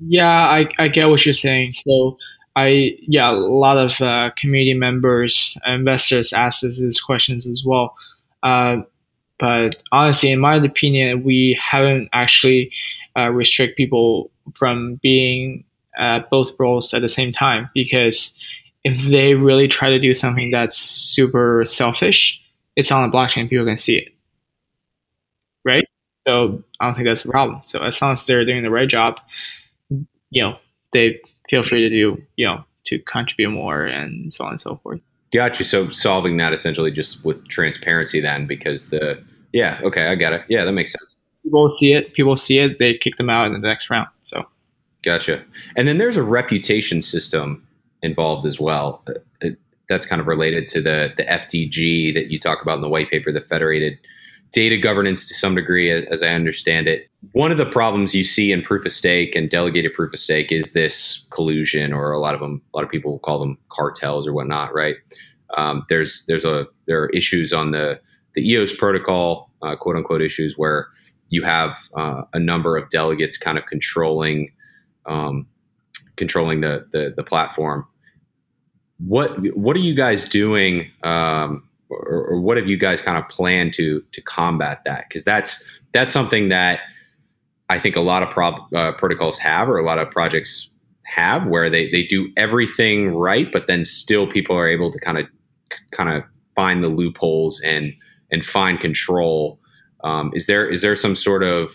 Yeah, 0.00 0.28
I, 0.28 0.68
I 0.78 0.88
get 0.88 1.08
what 1.08 1.24
you're 1.26 1.32
saying. 1.32 1.72
So 1.72 2.16
I 2.56 2.96
yeah, 3.02 3.30
a 3.30 3.32
lot 3.32 3.78
of 3.78 4.00
uh, 4.00 4.30
community 4.36 4.74
members, 4.74 5.56
investors 5.66 6.32
ask 6.32 6.64
us 6.64 6.78
these 6.78 7.00
questions 7.00 7.46
as 7.46 7.62
well. 7.64 7.94
Uh, 8.42 8.78
but 9.38 9.82
honestly, 9.92 10.30
in 10.30 10.40
my 10.40 10.56
opinion, 10.56 11.22
we 11.22 11.58
haven't 11.60 12.08
actually 12.12 12.72
uh, 13.16 13.30
restrict 13.30 13.76
people 13.76 14.30
from 14.54 14.98
being 15.02 15.64
at 15.96 16.30
both 16.30 16.52
roles 16.58 16.92
at 16.94 17.02
the 17.02 17.08
same 17.08 17.32
time 17.32 17.70
because 17.74 18.36
if 18.84 19.06
they 19.06 19.34
really 19.34 19.68
try 19.68 19.90
to 19.90 19.98
do 19.98 20.14
something 20.14 20.50
that's 20.50 20.76
super 20.76 21.64
selfish, 21.64 22.42
it's 22.76 22.92
on 22.92 23.08
the 23.08 23.16
blockchain, 23.16 23.48
people 23.48 23.66
can 23.66 23.76
see 23.76 23.96
it. 23.96 24.14
Right? 25.64 25.84
So 26.26 26.62
I 26.80 26.86
don't 26.86 26.94
think 26.94 27.06
that's 27.06 27.24
a 27.24 27.28
problem. 27.28 27.62
So 27.66 27.80
as 27.80 28.00
long 28.00 28.12
as 28.12 28.24
they're 28.26 28.44
doing 28.44 28.62
the 28.62 28.70
right 28.70 28.88
job, 28.88 29.20
you 30.30 30.42
know, 30.42 30.58
they 30.92 31.20
feel 31.48 31.64
free 31.64 31.80
to 31.80 31.88
do, 31.88 32.22
you 32.36 32.46
know, 32.46 32.64
to 32.84 32.98
contribute 33.00 33.50
more 33.50 33.84
and 33.84 34.32
so 34.32 34.44
on 34.44 34.50
and 34.50 34.60
so 34.60 34.76
forth. 34.76 35.00
Gotcha. 35.32 35.64
So 35.64 35.90
solving 35.90 36.36
that 36.38 36.52
essentially 36.52 36.90
just 36.90 37.24
with 37.24 37.46
transparency 37.48 38.20
then 38.20 38.46
because 38.46 38.90
the 38.90 39.22
yeah, 39.52 39.80
okay, 39.82 40.06
I 40.06 40.14
got 40.14 40.32
it. 40.32 40.42
Yeah, 40.48 40.64
that 40.64 40.72
makes 40.72 40.92
sense. 40.92 41.16
People 41.42 41.68
see 41.70 41.92
it, 41.92 42.14
people 42.14 42.36
see 42.36 42.58
it, 42.58 42.78
they 42.78 42.96
kick 42.96 43.16
them 43.16 43.30
out 43.30 43.46
in 43.46 43.52
the 43.52 43.58
next 43.58 43.90
round. 43.90 44.08
So 44.22 44.46
Gotcha. 45.08 45.42
And 45.74 45.88
then 45.88 45.96
there's 45.96 46.18
a 46.18 46.22
reputation 46.22 47.00
system 47.00 47.66
involved 48.02 48.44
as 48.44 48.60
well. 48.60 49.02
Uh, 49.08 49.14
it, 49.40 49.58
that's 49.88 50.04
kind 50.04 50.20
of 50.20 50.26
related 50.26 50.68
to 50.68 50.82
the 50.82 51.14
the 51.16 51.24
FDG 51.24 52.12
that 52.12 52.30
you 52.30 52.38
talk 52.38 52.60
about 52.60 52.74
in 52.74 52.82
the 52.82 52.90
white 52.90 53.08
paper, 53.08 53.32
the 53.32 53.40
federated 53.40 53.98
data 54.52 54.76
governance 54.76 55.26
to 55.28 55.34
some 55.34 55.54
degree, 55.54 55.90
as 55.90 56.22
I 56.22 56.28
understand 56.28 56.88
it. 56.88 57.08
One 57.32 57.50
of 57.50 57.56
the 57.56 57.64
problems 57.64 58.14
you 58.14 58.22
see 58.22 58.52
in 58.52 58.60
proof 58.60 58.84
of 58.84 58.92
stake 58.92 59.34
and 59.34 59.48
delegated 59.48 59.94
proof 59.94 60.12
of 60.12 60.18
stake 60.18 60.52
is 60.52 60.72
this 60.72 61.24
collusion, 61.30 61.94
or 61.94 62.12
a 62.12 62.18
lot 62.18 62.34
of 62.34 62.40
them, 62.40 62.60
a 62.74 62.76
lot 62.76 62.84
of 62.84 62.90
people 62.90 63.18
call 63.20 63.38
them 63.38 63.56
cartels 63.70 64.26
or 64.26 64.34
whatnot, 64.34 64.74
right? 64.74 64.96
Um, 65.56 65.86
there's 65.88 66.26
there's 66.28 66.44
a 66.44 66.66
there 66.86 67.02
are 67.02 67.08
issues 67.14 67.54
on 67.54 67.70
the 67.70 67.98
the 68.34 68.46
EOS 68.46 68.76
protocol, 68.76 69.50
uh, 69.62 69.74
quote 69.74 69.96
unquote 69.96 70.20
issues, 70.20 70.58
where 70.58 70.88
you 71.30 71.44
have 71.44 71.78
uh, 71.96 72.24
a 72.34 72.38
number 72.38 72.76
of 72.76 72.90
delegates 72.90 73.38
kind 73.38 73.56
of 73.56 73.64
controlling 73.64 74.52
um, 75.08 75.46
controlling 76.16 76.60
the, 76.60 76.86
the, 76.92 77.12
the 77.16 77.24
platform. 77.24 77.86
What 78.98 79.56
what 79.56 79.76
are 79.76 79.80
you 79.80 79.94
guys 79.94 80.28
doing, 80.28 80.90
um, 81.04 81.68
or, 81.88 82.26
or, 82.30 82.40
what 82.40 82.56
have 82.56 82.66
you 82.66 82.76
guys 82.76 83.00
kind 83.00 83.16
of 83.16 83.28
planned 83.28 83.72
to 83.74 84.02
to 84.10 84.20
combat 84.20 84.82
that? 84.86 85.04
Because 85.08 85.24
that's 85.24 85.64
that's 85.92 86.12
something 86.12 86.48
that 86.48 86.80
I 87.68 87.78
think 87.78 87.94
a 87.94 88.00
lot 88.00 88.24
of 88.24 88.30
prob- 88.30 88.74
uh, 88.74 88.92
protocols 88.92 89.38
have, 89.38 89.68
or 89.68 89.76
a 89.76 89.84
lot 89.84 89.98
of 89.98 90.10
projects 90.10 90.68
have, 91.04 91.46
where 91.46 91.70
they 91.70 91.88
they 91.90 92.02
do 92.02 92.28
everything 92.36 93.14
right, 93.14 93.50
but 93.52 93.68
then 93.68 93.84
still 93.84 94.26
people 94.26 94.56
are 94.56 94.66
able 94.66 94.90
to 94.90 94.98
kind 94.98 95.18
of 95.18 95.26
kind 95.92 96.10
of 96.10 96.24
find 96.56 96.82
the 96.82 96.88
loopholes 96.88 97.60
and 97.60 97.94
and 98.32 98.44
find 98.44 98.80
control. 98.80 99.60
Um, 100.02 100.32
is 100.34 100.46
there 100.46 100.68
is 100.68 100.82
there 100.82 100.96
some 100.96 101.14
sort 101.14 101.44
of 101.44 101.70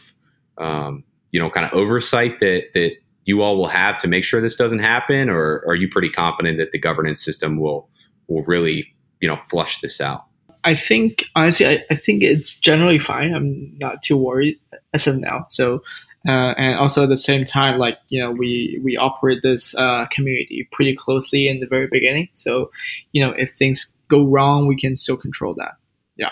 um, 0.57 1.05
you 1.31 1.39
know 1.39 1.49
kind 1.49 1.65
of 1.65 1.71
oversight 1.73 2.39
that 2.39 2.73
that 2.73 2.97
you 3.26 3.41
all 3.41 3.57
will 3.57 3.67
have 3.67 3.97
to 3.97 4.07
make 4.07 4.24
sure 4.24 4.41
this 4.41 4.55
doesn't 4.55 4.80
happen, 4.80 5.30
or 5.30 5.63
are 5.67 5.76
you 5.76 5.88
pretty 5.88 6.09
confident 6.09 6.57
that 6.57 6.71
the 6.71 6.80
governance 6.80 7.24
system 7.24 7.59
will 7.59 7.89
will 8.28 8.43
really 8.43 8.93
you 9.21 9.28
know 9.28 9.38
flush 9.38 9.82
this 9.82 10.01
out? 10.01 10.26
I 10.63 10.76
think 10.76 11.26
honestly, 11.36 11.67
I, 11.67 11.84
I 11.91 11.95
think 11.95 12.24
it's 12.24 12.57
generally 12.59 12.99
fine. 12.99 13.34
I'm 13.34 13.74
not 13.78 14.01
too 14.01 14.17
worried 14.17 14.59
as 14.93 15.07
of 15.07 15.19
now. 15.19 15.45
So, 15.49 15.84
uh, 16.28 16.53
and 16.57 16.78
also 16.80 17.03
at 17.03 17.09
the 17.09 17.17
same 17.17 17.43
time, 17.43 17.78
like 17.80 17.97
you 18.09 18.21
know, 18.21 18.32
we 18.32 18.80
we 18.84 18.95
operate 18.97 19.39
this 19.43 19.76
uh, 19.76 20.05
community 20.11 20.67
pretty 20.71 20.95
closely 20.95 21.47
in 21.47 21.59
the 21.59 21.67
very 21.67 21.88
beginning. 21.91 22.30
So, 22.34 22.71
you 23.11 23.24
know, 23.24 23.34
if 23.38 23.51
things 23.51 23.95
go 24.07 24.24
wrong, 24.24 24.67
we 24.67 24.78
can 24.78 24.95
still 24.95 25.17
control 25.17 25.53
that. 25.55 25.76
Yeah, 26.15 26.30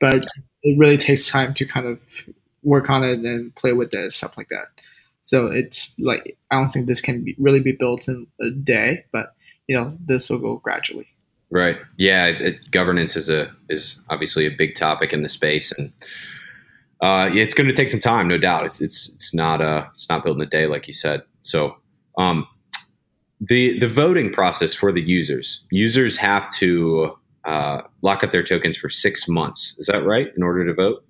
but 0.00 0.26
it 0.62 0.78
really 0.78 0.98
takes 0.98 1.28
time 1.28 1.54
to 1.54 1.64
kind 1.64 1.86
of 1.86 1.98
work 2.62 2.90
on 2.90 3.04
it 3.04 3.18
and 3.20 3.54
play 3.54 3.72
with 3.72 3.92
it 3.92 4.12
stuff 4.12 4.36
like 4.36 4.48
that. 4.48 4.66
So 5.24 5.46
it's 5.46 5.94
like 5.98 6.36
I 6.50 6.56
don't 6.56 6.68
think 6.68 6.86
this 6.86 7.00
can 7.00 7.24
be, 7.24 7.34
really 7.38 7.60
be 7.60 7.72
built 7.72 8.08
in 8.08 8.26
a 8.40 8.50
day, 8.50 9.04
but 9.10 9.34
you 9.66 9.76
know 9.76 9.96
this 10.06 10.30
will 10.30 10.38
go 10.38 10.56
gradually. 10.56 11.08
Right. 11.50 11.78
Yeah. 11.96 12.26
It, 12.26 12.70
governance 12.70 13.16
is 13.16 13.28
a 13.28 13.50
is 13.68 13.96
obviously 14.10 14.46
a 14.46 14.50
big 14.50 14.74
topic 14.74 15.12
in 15.12 15.22
the 15.22 15.28
space, 15.28 15.72
and 15.72 15.92
uh, 17.00 17.30
it's 17.32 17.54
going 17.54 17.68
to 17.68 17.74
take 17.74 17.88
some 17.88 18.00
time, 18.00 18.28
no 18.28 18.38
doubt. 18.38 18.66
It's 18.66 18.80
it's 18.80 19.12
it's 19.14 19.34
not 19.34 19.60
uh 19.60 19.86
it's 19.94 20.08
not 20.08 20.24
built 20.24 20.36
in 20.36 20.42
a 20.42 20.46
day, 20.46 20.66
like 20.66 20.86
you 20.86 20.92
said. 20.92 21.22
So, 21.40 21.76
um, 22.18 22.46
the 23.40 23.78
the 23.78 23.88
voting 23.88 24.30
process 24.30 24.74
for 24.74 24.92
the 24.92 25.02
users 25.02 25.64
users 25.70 26.18
have 26.18 26.50
to 26.56 27.16
uh, 27.44 27.80
lock 28.02 28.22
up 28.22 28.30
their 28.30 28.42
tokens 28.42 28.76
for 28.76 28.90
six 28.90 29.26
months. 29.26 29.74
Is 29.78 29.86
that 29.86 30.04
right? 30.04 30.28
In 30.36 30.42
order 30.42 30.66
to 30.66 30.74
vote. 30.74 31.04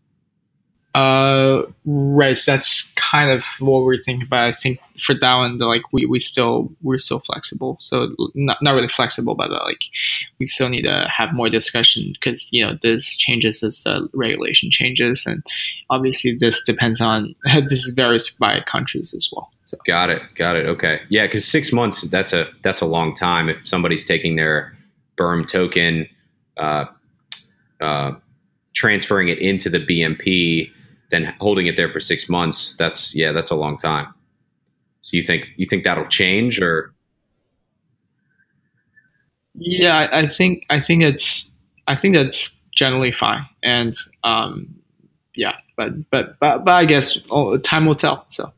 Uh, 0.94 1.62
right. 1.84 2.38
So 2.38 2.52
that's 2.52 2.88
kind 2.94 3.30
of 3.30 3.44
what 3.58 3.82
we're 3.82 3.98
thinking 3.98 4.26
about. 4.26 4.44
I 4.44 4.52
think 4.52 4.78
for 5.00 5.12
that 5.14 5.34
one, 5.34 5.58
like 5.58 5.82
we, 5.92 6.06
we 6.06 6.20
still 6.20 6.70
we're 6.82 6.98
still 6.98 7.18
flexible. 7.18 7.76
So 7.80 8.14
not 8.34 8.58
not 8.62 8.74
really 8.74 8.88
flexible, 8.88 9.34
but 9.34 9.50
uh, 9.50 9.60
like 9.64 9.82
we 10.38 10.46
still 10.46 10.68
need 10.68 10.82
to 10.82 11.08
have 11.12 11.34
more 11.34 11.50
discussion 11.50 12.12
because 12.12 12.48
you 12.52 12.64
know 12.64 12.78
this 12.82 13.16
changes 13.16 13.62
as 13.64 13.82
the 13.82 14.08
regulation 14.12 14.70
changes, 14.70 15.24
and 15.26 15.42
obviously 15.90 16.36
this 16.36 16.62
depends 16.62 17.00
on 17.00 17.34
this 17.68 17.90
varies 17.90 18.30
by 18.30 18.60
countries 18.60 19.12
as 19.12 19.28
well. 19.32 19.50
So. 19.64 19.78
Got 19.84 20.10
it. 20.10 20.22
Got 20.36 20.54
it. 20.54 20.66
Okay. 20.66 21.00
Yeah, 21.08 21.26
because 21.26 21.44
six 21.44 21.72
months 21.72 22.02
that's 22.02 22.32
a 22.32 22.46
that's 22.62 22.80
a 22.80 22.86
long 22.86 23.14
time. 23.14 23.48
If 23.48 23.66
somebody's 23.66 24.04
taking 24.04 24.36
their 24.36 24.76
Berm 25.16 25.44
token. 25.44 26.08
Uh, 26.56 26.84
uh, 27.80 28.12
transferring 28.74 29.28
it 29.28 29.38
into 29.38 29.70
the 29.70 29.78
BMP 29.78 30.70
then 31.14 31.34
holding 31.38 31.66
it 31.66 31.76
there 31.76 31.90
for 31.90 32.00
six 32.00 32.28
months, 32.28 32.74
that's 32.76 33.14
yeah, 33.14 33.30
that's 33.30 33.50
a 33.50 33.54
long 33.54 33.76
time. 33.78 34.12
So 35.00 35.16
you 35.16 35.22
think 35.22 35.50
you 35.56 35.66
think 35.66 35.84
that'll 35.84 36.06
change 36.06 36.60
or? 36.60 36.92
Yeah, 39.54 40.08
I 40.12 40.26
think 40.26 40.66
I 40.68 40.80
think 40.80 41.04
it's 41.04 41.50
I 41.86 41.94
think 41.94 42.16
that's 42.16 42.54
generally 42.74 43.12
fine, 43.12 43.46
and 43.62 43.94
um, 44.24 44.74
yeah, 45.36 45.52
but 45.76 46.10
but 46.10 46.38
but 46.40 46.64
but 46.64 46.72
I 46.72 46.84
guess 46.84 47.18
oh, 47.30 47.56
time 47.58 47.86
will 47.86 47.94
tell. 47.94 48.24
So 48.28 48.52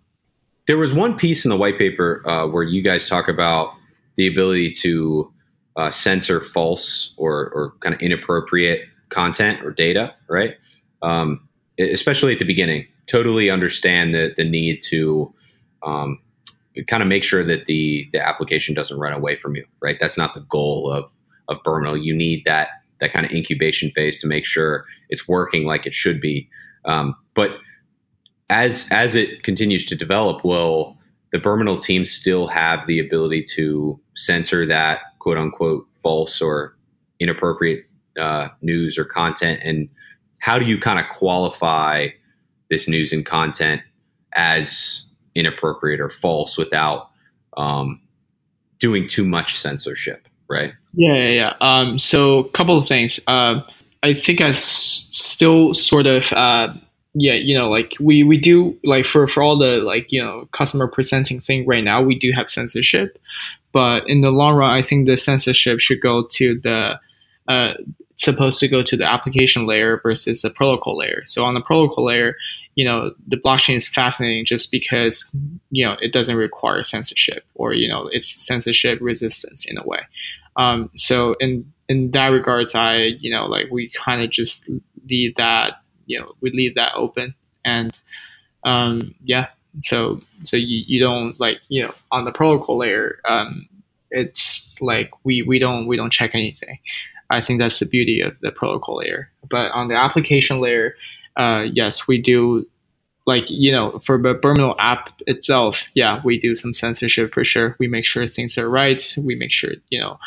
there 0.67 0.79
was 0.79 0.95
one 0.95 1.17
piece 1.17 1.45
in 1.45 1.51
the 1.51 1.57
white 1.57 1.77
paper 1.77 2.27
uh, 2.27 2.47
where 2.47 2.63
you 2.63 2.83
guys 2.83 3.09
talk 3.09 3.29
about 3.29 3.75
the 4.17 4.27
ability 4.27 4.71
to 4.71 5.31
uh, 5.77 5.91
censor 5.91 6.41
false 6.41 7.13
or 7.19 7.51
or 7.51 7.75
kind 7.81 7.95
of 7.95 8.01
inappropriate 8.01 8.89
content 9.11 9.63
or 9.63 9.73
data, 9.73 10.15
right? 10.29 10.55
Um, 11.03 11.46
especially 11.79 12.33
at 12.33 12.39
the 12.39 12.45
beginning, 12.45 12.87
totally 13.07 13.51
understand 13.51 14.15
the 14.15 14.33
the 14.37 14.45
need 14.45 14.83
to 14.83 15.33
um, 15.83 16.19
kind 16.87 17.03
of 17.03 17.09
make 17.09 17.25
sure 17.25 17.45
that 17.45 17.67
the 17.67 18.09
the 18.13 18.21
application 18.27 18.75
doesn't 18.75 18.99
run 18.99 19.13
away 19.13 19.37
from 19.37 19.57
you, 19.57 19.65
right? 19.81 19.99
That's 19.99 20.19
not 20.19 20.35
the 20.35 20.41
goal 20.41 20.91
of 20.93 21.11
of 21.49 21.63
Berminal. 21.63 21.97
You 21.97 22.15
need 22.15 22.45
that 22.45 22.69
that 22.99 23.13
kind 23.13 23.27
of 23.27 23.33
incubation 23.33 23.91
phase 23.95 24.19
to 24.19 24.27
make 24.27 24.47
sure 24.47 24.85
it's 25.09 25.29
working 25.29 25.65
like 25.65 25.87
it 25.87 25.95
should 25.95 26.21
be. 26.21 26.49
Um, 26.85 27.15
but 27.35 27.59
as 28.51 28.87
as 28.91 29.17
it 29.17 29.43
continues 29.43 29.85
to 29.87 29.97
develop, 29.97 30.45
will 30.45 30.97
the 31.33 31.39
Berminal 31.39 31.79
team 31.79 32.05
still 32.05 32.47
have 32.47 32.87
the 32.87 32.99
ability 32.99 33.43
to 33.55 33.99
censor 34.15 34.67
that 34.67 35.01
quote 35.19 35.39
unquote 35.39 35.87
false 36.03 36.41
or 36.41 36.77
inappropriate 37.19 37.85
uh, 38.19 38.49
news 38.63 38.97
or 38.97 39.05
content? 39.05 39.61
And 39.65 39.89
how 40.47 40.61
do 40.61 40.65
you 40.65 40.79
kind 40.79 41.01
of 41.01 41.07
qualify 41.09 42.07
this 42.71 42.87
news 42.87 43.13
and 43.13 43.27
content 43.27 43.83
as 44.35 45.05
inappropriate 45.35 46.01
or 46.01 46.09
false 46.09 46.57
without 46.57 47.11
um, 47.57 48.01
doing 48.79 49.09
too 49.09 49.27
much 49.27 49.59
censorship? 49.59 50.29
Right. 50.49 50.73
Yeah, 50.95 51.15
yeah. 51.15 51.31
yeah. 51.31 51.55
Um, 51.61 51.99
so, 51.99 52.39
a 52.39 52.49
couple 52.51 52.77
of 52.77 52.87
things. 52.87 53.19
Uh, 53.27 53.63
I 54.05 54.15
think 54.15 54.41
I 54.41 54.51
s- 54.51 55.09
still 55.11 55.75
sort 55.75 56.07
of 56.07 56.33
uh, 56.33 56.73
yeah, 57.15 57.33
you 57.35 57.59
know, 57.59 57.69
like 57.69 57.95
we 57.99 58.23
we 58.23 58.39
do 58.39 58.79
like 58.85 59.05
for 59.05 59.27
for 59.27 59.43
all 59.43 59.59
the 59.59 59.79
like 59.79 60.13
you 60.13 60.23
know 60.23 60.49
customer 60.53 60.87
presenting 60.87 61.41
thing 61.41 61.67
right 61.67 61.83
now, 61.83 62.01
we 62.01 62.17
do 62.17 62.31
have 62.31 62.49
censorship, 62.49 63.19
but 63.73 64.09
in 64.09 64.21
the 64.21 64.31
long 64.31 64.55
run, 64.55 64.71
I 64.71 64.81
think 64.81 65.09
the 65.09 65.17
censorship 65.17 65.81
should 65.81 66.01
go 66.01 66.25
to 66.25 66.61
the 66.61 67.01
uh, 67.49 67.75
supposed 68.17 68.59
to 68.61 68.69
go 68.69 68.83
to 68.83 68.97
the 68.97 69.05
application 69.05 69.67
layer 69.67 70.01
versus 70.03 70.43
the 70.43 70.51
protocol 70.51 70.99
layer. 70.99 71.23
So 71.27 71.45
on 71.45 71.55
the 71.55 71.61
protocol 71.61 72.07
layer, 72.07 72.37
you 72.75 72.85
know, 72.85 73.13
the 73.27 73.37
blockchain 73.37 73.77
is 73.77 73.89
fascinating 73.89 74.45
just 74.45 74.71
because 74.71 75.31
you 75.71 75.85
know 75.85 75.97
it 76.01 76.13
doesn't 76.13 76.37
require 76.37 76.83
censorship 76.83 77.45
or 77.55 77.73
you 77.73 77.89
know 77.89 78.09
it's 78.13 78.29
censorship 78.29 78.99
resistance 79.01 79.65
in 79.65 79.79
a 79.79 79.85
way. 79.85 80.01
Um, 80.57 80.91
so 80.95 81.35
in 81.41 81.71
in 81.89 82.11
that 82.13 82.29
regards, 82.29 82.75
I 82.75 83.17
you 83.21 83.31
know 83.31 83.47
like 83.47 83.71
we 83.71 83.91
kind 83.91 84.23
of 84.23 84.31
just 84.31 84.69
leave 85.09 85.35
that 85.37 85.81
you 86.07 86.19
know 86.19 86.33
we 86.41 86.51
leave 86.51 86.75
that 86.75 86.93
open 86.95 87.35
and 87.65 88.01
um, 88.65 89.15
yeah 89.25 89.49
so 89.81 90.21
so 90.43 90.57
you, 90.57 90.85
you 90.87 91.01
don't 91.01 91.39
like 91.39 91.61
you 91.69 91.83
know 91.83 91.95
on 92.11 92.25
the 92.25 92.33
protocol 92.33 92.79
layer 92.79 93.21
um, 93.29 93.69
it's 94.11 94.69
like 94.81 95.11
we 95.25 95.43
we 95.43 95.59
don't 95.59 95.87
we 95.87 95.97
don't 95.97 96.13
check 96.13 96.31
anything 96.35 96.79
i 97.31 97.41
think 97.41 97.61
that's 97.61 97.79
the 97.79 97.87
beauty 97.87 98.21
of 98.21 98.39
the 98.41 98.51
protocol 98.51 98.99
layer 98.99 99.31
but 99.51 99.71
on 99.73 99.89
the 99.89 99.97
application 99.97 100.61
layer 100.61 100.95
uh, 101.37 101.65
yes 101.73 102.09
we 102.09 102.21
do 102.21 102.67
like 103.27 103.45
you 103.49 103.71
know 103.73 104.01
for 104.05 104.21
the 104.21 104.35
Berminal 104.35 104.75
app 104.79 105.11
itself 105.27 105.85
yeah 105.95 106.21
we 106.25 106.39
do 106.41 106.55
some 106.55 106.73
censorship 106.73 107.35
for 107.35 107.45
sure 107.45 107.77
we 107.79 107.89
make 107.89 108.07
sure 108.07 108.27
things 108.27 108.57
are 108.57 108.71
right 108.71 109.15
we 109.19 109.35
make 109.35 109.53
sure 109.53 109.73
you 109.91 110.01
know 110.01 110.19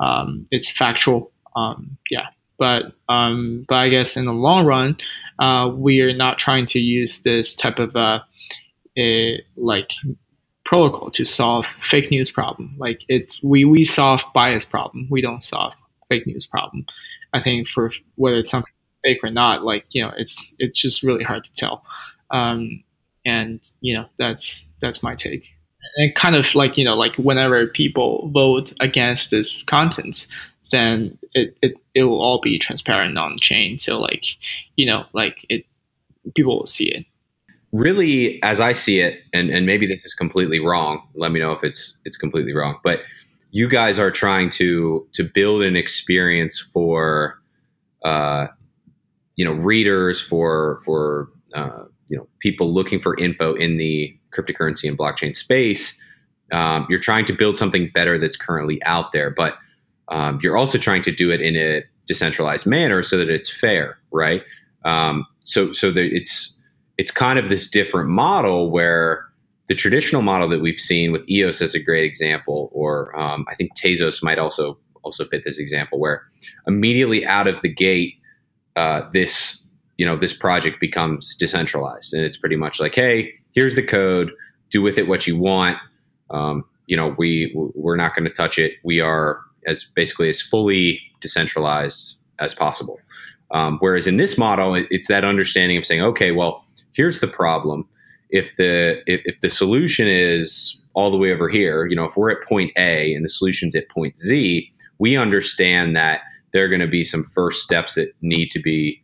um, 0.00 0.46
it's 0.50 0.70
factual 0.70 1.32
um, 1.56 1.96
yeah 2.10 2.26
but 2.62 2.92
um, 3.08 3.64
but 3.68 3.74
I 3.74 3.88
guess 3.88 4.16
in 4.16 4.24
the 4.24 4.32
long 4.32 4.64
run, 4.64 4.96
uh, 5.40 5.68
we 5.74 6.00
are 6.00 6.14
not 6.14 6.38
trying 6.38 6.64
to 6.66 6.78
use 6.78 7.22
this 7.22 7.56
type 7.56 7.80
of 7.80 7.96
uh, 7.96 8.20
a, 8.96 9.42
like 9.56 9.90
protocol 10.64 11.10
to 11.10 11.24
solve 11.24 11.66
fake 11.66 12.12
news 12.12 12.30
problem. 12.30 12.76
Like 12.78 13.02
it's 13.08 13.42
we 13.42 13.64
we 13.64 13.82
solve 13.82 14.22
bias 14.32 14.64
problem. 14.64 15.08
We 15.10 15.20
don't 15.20 15.42
solve 15.42 15.74
fake 16.12 16.26
news 16.26 16.46
problem. 16.46 16.84
I 17.32 17.40
think 17.40 17.68
for 17.68 17.90
whether 18.16 18.36
it's 18.36 18.50
something 18.50 18.72
fake 19.02 19.20
or 19.22 19.30
not, 19.30 19.64
like 19.64 19.86
you 19.90 20.02
know, 20.02 20.12
it's 20.16 20.46
it's 20.58 20.80
just 20.80 21.02
really 21.02 21.24
hard 21.24 21.44
to 21.44 21.52
tell. 21.52 21.84
Um, 22.30 22.82
and 23.24 23.60
you 23.80 23.94
know, 23.94 24.06
that's 24.18 24.68
that's 24.80 25.02
my 25.02 25.14
take. 25.14 25.48
And 25.96 26.14
kind 26.14 26.36
of 26.36 26.54
like 26.54 26.76
you 26.76 26.84
know, 26.84 26.94
like 26.94 27.16
whenever 27.16 27.66
people 27.66 28.30
vote 28.32 28.72
against 28.80 29.30
this 29.30 29.62
content, 29.62 30.26
then 30.70 31.18
it, 31.34 31.56
it, 31.62 31.74
it 31.94 32.04
will 32.04 32.20
all 32.20 32.40
be 32.40 32.58
transparent 32.58 33.16
on 33.18 33.38
chain. 33.38 33.78
So 33.78 34.00
like, 34.00 34.26
you 34.76 34.86
know, 34.86 35.04
like 35.12 35.44
it, 35.48 35.64
people 36.34 36.58
will 36.58 36.66
see 36.66 36.90
it. 36.90 37.06
Really, 37.72 38.42
as 38.42 38.60
I 38.60 38.72
see 38.72 39.00
it, 39.00 39.22
and, 39.32 39.48
and 39.48 39.64
maybe 39.64 39.86
this 39.86 40.04
is 40.04 40.12
completely 40.12 40.60
wrong. 40.60 41.02
Let 41.14 41.32
me 41.32 41.40
know 41.40 41.52
if 41.52 41.64
it's 41.64 41.98
it's 42.04 42.18
completely 42.18 42.52
wrong. 42.52 42.78
But 42.84 43.00
you 43.52 43.68
guys 43.68 43.98
are 43.98 44.10
trying 44.10 44.50
to 44.50 45.06
to 45.12 45.22
build 45.22 45.62
an 45.62 45.76
experience 45.76 46.58
for, 46.58 47.38
uh, 48.04 48.46
you 49.36 49.44
know, 49.44 49.52
readers 49.52 50.20
for 50.20 50.80
for 50.84 51.28
uh, 51.54 51.84
you 52.08 52.16
know 52.16 52.26
people 52.40 52.72
looking 52.72 52.98
for 52.98 53.16
info 53.18 53.54
in 53.54 53.76
the 53.76 54.16
cryptocurrency 54.32 54.88
and 54.88 54.98
blockchain 54.98 55.36
space. 55.36 56.00
Um, 56.50 56.86
you're 56.90 57.00
trying 57.00 57.24
to 57.26 57.32
build 57.32 57.56
something 57.56 57.90
better 57.94 58.18
that's 58.18 58.36
currently 58.36 58.82
out 58.84 59.12
there, 59.12 59.30
but 59.30 59.56
um, 60.08 60.38
you're 60.42 60.56
also 60.56 60.76
trying 60.76 61.02
to 61.02 61.12
do 61.12 61.30
it 61.30 61.40
in 61.40 61.56
a 61.56 61.82
decentralized 62.06 62.66
manner 62.66 63.02
so 63.02 63.16
that 63.16 63.30
it's 63.30 63.48
fair, 63.48 63.98
right? 64.10 64.42
Um, 64.84 65.26
so 65.40 65.72
so 65.72 65.92
it's 65.94 66.58
it's 66.96 67.10
kind 67.10 67.38
of 67.38 67.50
this 67.50 67.68
different 67.68 68.08
model 68.08 68.70
where 68.70 69.26
the 69.72 69.76
traditional 69.76 70.20
model 70.20 70.50
that 70.50 70.60
we've 70.60 70.78
seen 70.78 71.12
with 71.12 71.26
EOS 71.30 71.62
as 71.62 71.74
a 71.74 71.80
great 71.80 72.04
example, 72.04 72.68
or 72.74 73.18
um, 73.18 73.46
I 73.48 73.54
think 73.54 73.74
Tezos 73.74 74.22
might 74.22 74.38
also 74.38 74.76
also 75.02 75.24
fit 75.24 75.44
this 75.44 75.58
example, 75.58 75.98
where 75.98 76.24
immediately 76.66 77.24
out 77.24 77.48
of 77.48 77.62
the 77.62 77.70
gate, 77.70 78.16
uh, 78.76 79.00
this 79.14 79.64
you 79.96 80.04
know 80.04 80.14
this 80.14 80.34
project 80.34 80.78
becomes 80.78 81.34
decentralized, 81.36 82.12
and 82.12 82.22
it's 82.22 82.36
pretty 82.36 82.56
much 82.56 82.80
like, 82.80 82.94
hey, 82.94 83.32
here's 83.52 83.74
the 83.74 83.82
code, 83.82 84.30
do 84.68 84.82
with 84.82 84.98
it 84.98 85.08
what 85.08 85.26
you 85.26 85.38
want. 85.38 85.78
Um, 86.28 86.64
you 86.86 86.94
know, 86.94 87.14
we 87.16 87.50
we're 87.54 87.96
not 87.96 88.14
going 88.14 88.26
to 88.26 88.30
touch 88.30 88.58
it. 88.58 88.74
We 88.84 89.00
are 89.00 89.40
as 89.66 89.86
basically 89.94 90.28
as 90.28 90.42
fully 90.42 91.00
decentralized 91.20 92.16
as 92.40 92.54
possible. 92.54 93.00
Um, 93.52 93.78
whereas 93.80 94.06
in 94.06 94.18
this 94.18 94.36
model, 94.36 94.74
it, 94.74 94.86
it's 94.90 95.08
that 95.08 95.24
understanding 95.24 95.78
of 95.78 95.86
saying, 95.86 96.02
okay, 96.02 96.30
well, 96.30 96.62
here's 96.92 97.20
the 97.20 97.28
problem. 97.28 97.88
If 98.32 98.56
the 98.56 99.02
if, 99.06 99.20
if 99.24 99.40
the 99.40 99.50
solution 99.50 100.08
is 100.08 100.78
all 100.94 101.10
the 101.10 101.16
way 101.16 101.32
over 101.32 101.48
here, 101.48 101.86
you 101.86 101.94
know, 101.94 102.04
if 102.04 102.16
we're 102.16 102.30
at 102.30 102.42
point 102.42 102.72
A 102.76 103.14
and 103.14 103.24
the 103.24 103.28
solution's 103.28 103.74
at 103.76 103.88
point 103.88 104.16
Z, 104.16 104.70
we 104.98 105.16
understand 105.16 105.96
that 105.96 106.20
there 106.52 106.64
are 106.64 106.68
going 106.68 106.80
to 106.80 106.88
be 106.88 107.04
some 107.04 107.22
first 107.22 107.62
steps 107.62 107.94
that 107.94 108.12
need 108.20 108.50
to 108.50 108.58
be 108.58 109.00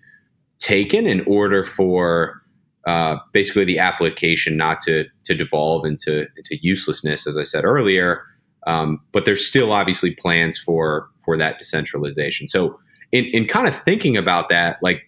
taken 0.58 1.06
in 1.06 1.24
order 1.26 1.64
for 1.64 2.42
uh, 2.86 3.16
basically 3.32 3.64
the 3.64 3.78
application 3.78 4.56
not 4.56 4.80
to 4.80 5.04
to 5.24 5.34
devolve 5.34 5.84
into 5.84 6.26
into 6.36 6.56
uselessness, 6.62 7.26
as 7.26 7.36
I 7.36 7.42
said 7.42 7.64
earlier, 7.64 8.22
um, 8.66 9.00
but 9.12 9.24
there's 9.24 9.46
still 9.46 9.72
obviously 9.72 10.14
plans 10.14 10.58
for 10.58 11.08
for 11.24 11.36
that 11.36 11.58
decentralization. 11.58 12.48
So 12.48 12.78
in, 13.12 13.24
in 13.26 13.46
kind 13.46 13.68
of 13.68 13.74
thinking 13.82 14.16
about 14.16 14.48
that, 14.48 14.78
like 14.82 15.07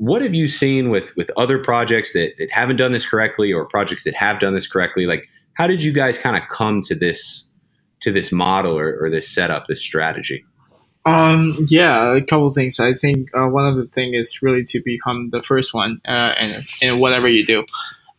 what 0.00 0.22
have 0.22 0.34
you 0.34 0.48
seen 0.48 0.88
with 0.88 1.14
with 1.14 1.30
other 1.36 1.58
projects 1.58 2.14
that, 2.14 2.32
that 2.38 2.50
haven't 2.50 2.76
done 2.76 2.90
this 2.90 3.04
correctly 3.04 3.52
or 3.52 3.66
projects 3.66 4.04
that 4.04 4.14
have 4.14 4.38
done 4.40 4.54
this 4.54 4.66
correctly? 4.66 5.06
Like 5.06 5.28
how 5.54 5.66
did 5.66 5.82
you 5.82 5.92
guys 5.92 6.16
kind 6.16 6.36
of 6.36 6.48
come 6.48 6.80
to 6.82 6.94
this 6.94 7.46
to 8.00 8.10
this 8.10 8.32
model 8.32 8.78
or, 8.78 8.98
or 8.98 9.10
this 9.10 9.28
setup, 9.28 9.66
this 9.66 9.82
strategy? 9.82 10.42
Um, 11.04 11.66
yeah, 11.68 12.16
a 12.16 12.22
couple 12.22 12.50
things. 12.50 12.80
I 12.80 12.94
think 12.94 13.28
uh, 13.36 13.46
one 13.46 13.66
of 13.66 13.76
the 13.76 13.86
things 13.86 14.16
is 14.16 14.40
really 14.40 14.64
to 14.64 14.80
become 14.82 15.28
the 15.30 15.42
first 15.42 15.74
one 15.74 16.00
uh, 16.08 16.32
in, 16.40 16.62
in 16.80 16.98
whatever 16.98 17.28
you 17.28 17.44
do. 17.44 17.66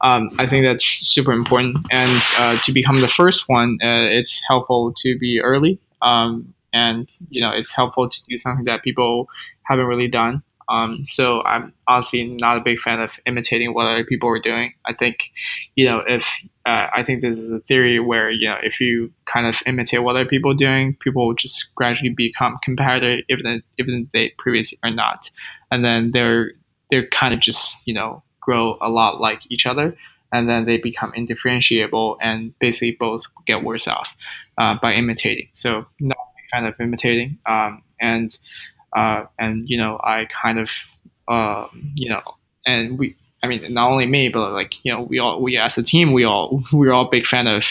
Um, 0.02 0.30
I 0.38 0.46
think 0.46 0.66
that's 0.66 0.86
super 0.86 1.32
important. 1.32 1.78
And 1.90 2.22
uh, 2.38 2.58
to 2.60 2.72
become 2.72 3.02
the 3.02 3.08
first 3.08 3.50
one, 3.50 3.80
uh, 3.82 4.06
it's 4.06 4.40
helpful 4.48 4.94
to 4.98 5.18
be 5.18 5.40
early. 5.40 5.80
Um, 6.04 6.54
and 6.74 7.10
you 7.30 7.42
know, 7.42 7.50
it's 7.50 7.74
helpful 7.74 8.08
to 8.08 8.24
do 8.30 8.38
something 8.38 8.66
that 8.66 8.84
people 8.84 9.28
haven't 9.64 9.86
really 9.86 10.08
done. 10.08 10.44
Um, 10.72 11.06
so 11.06 11.44
I'm 11.44 11.74
honestly 11.88 12.24
not 12.40 12.58
a 12.58 12.62
big 12.62 12.80
fan 12.80 13.00
of 13.00 13.12
imitating 13.26 13.74
what 13.74 13.88
other 13.88 14.06
people 14.06 14.30
are 14.30 14.40
doing. 14.40 14.74
I 14.86 14.94
think, 14.94 15.32
you 15.76 15.86
know, 15.86 16.02
if 16.08 16.26
uh, 16.66 16.88
I 16.94 17.04
think 17.04 17.22
this 17.22 17.38
is 17.38 17.52
a 17.52 17.60
theory 17.60 18.00
where 18.00 18.30
you 18.30 18.48
know 18.48 18.58
if 18.62 18.80
you 18.80 19.12
kind 19.26 19.48
of 19.48 19.62
imitate 19.66 20.04
what 20.04 20.16
other 20.16 20.28
people 20.28 20.52
are 20.52 20.56
doing, 20.56 20.96
people 21.00 21.28
will 21.28 21.34
just 21.34 21.74
gradually 21.76 22.14
become 22.16 22.58
competitive, 22.64 23.26
even 23.30 23.64
even 23.78 24.10
they 24.14 24.34
previously 24.38 24.78
are 24.84 24.92
not, 24.92 25.30
and 25.72 25.84
then 25.84 26.12
they're 26.12 26.52
they're 26.90 27.08
kind 27.08 27.34
of 27.34 27.40
just 27.40 27.78
you 27.86 27.94
know 27.94 28.24
grow 28.40 28.78
a 28.82 28.90
lot 28.90 29.20
like 29.20 29.42
each 29.50 29.66
other, 29.66 29.96
and 30.32 30.48
then 30.48 30.66
they 30.66 30.78
become 30.78 31.12
indifferentiable, 31.16 32.18
and 32.22 32.58
basically 32.60 32.96
both 33.00 33.24
get 33.48 33.64
worse 33.64 33.88
off 33.88 34.10
uh, 34.58 34.78
by 34.82 34.94
imitating. 34.94 35.50
So 35.54 35.86
not 36.00 36.18
kind 36.54 36.68
of 36.68 36.76
imitating, 36.80 37.40
um, 37.48 37.82
and 38.00 38.38
uh, 38.96 39.24
and 39.40 39.70
you 39.70 39.78
know 39.78 40.00
I 40.04 40.28
kind 40.42 40.60
of 40.60 40.70
uh, 41.28 41.68
you 41.96 42.10
know 42.10 42.22
and 42.66 42.98
we 43.00 43.16
I 43.44 43.48
mean, 43.48 43.74
not 43.74 43.90
only 43.90 44.06
me, 44.06 44.30
but 44.30 44.54
like 44.54 44.76
you 44.84 44.94
know, 44.94 45.02
we 45.02 45.18
all 45.20 45.42
we 45.42 45.58
as 45.58 45.78
a 45.78 45.84
team, 45.84 46.14
we 46.14 46.24
all 46.24 46.64
we're 46.72 46.94
all 46.94 47.10
big 47.10 47.26
fan 47.26 47.48
of 47.48 47.66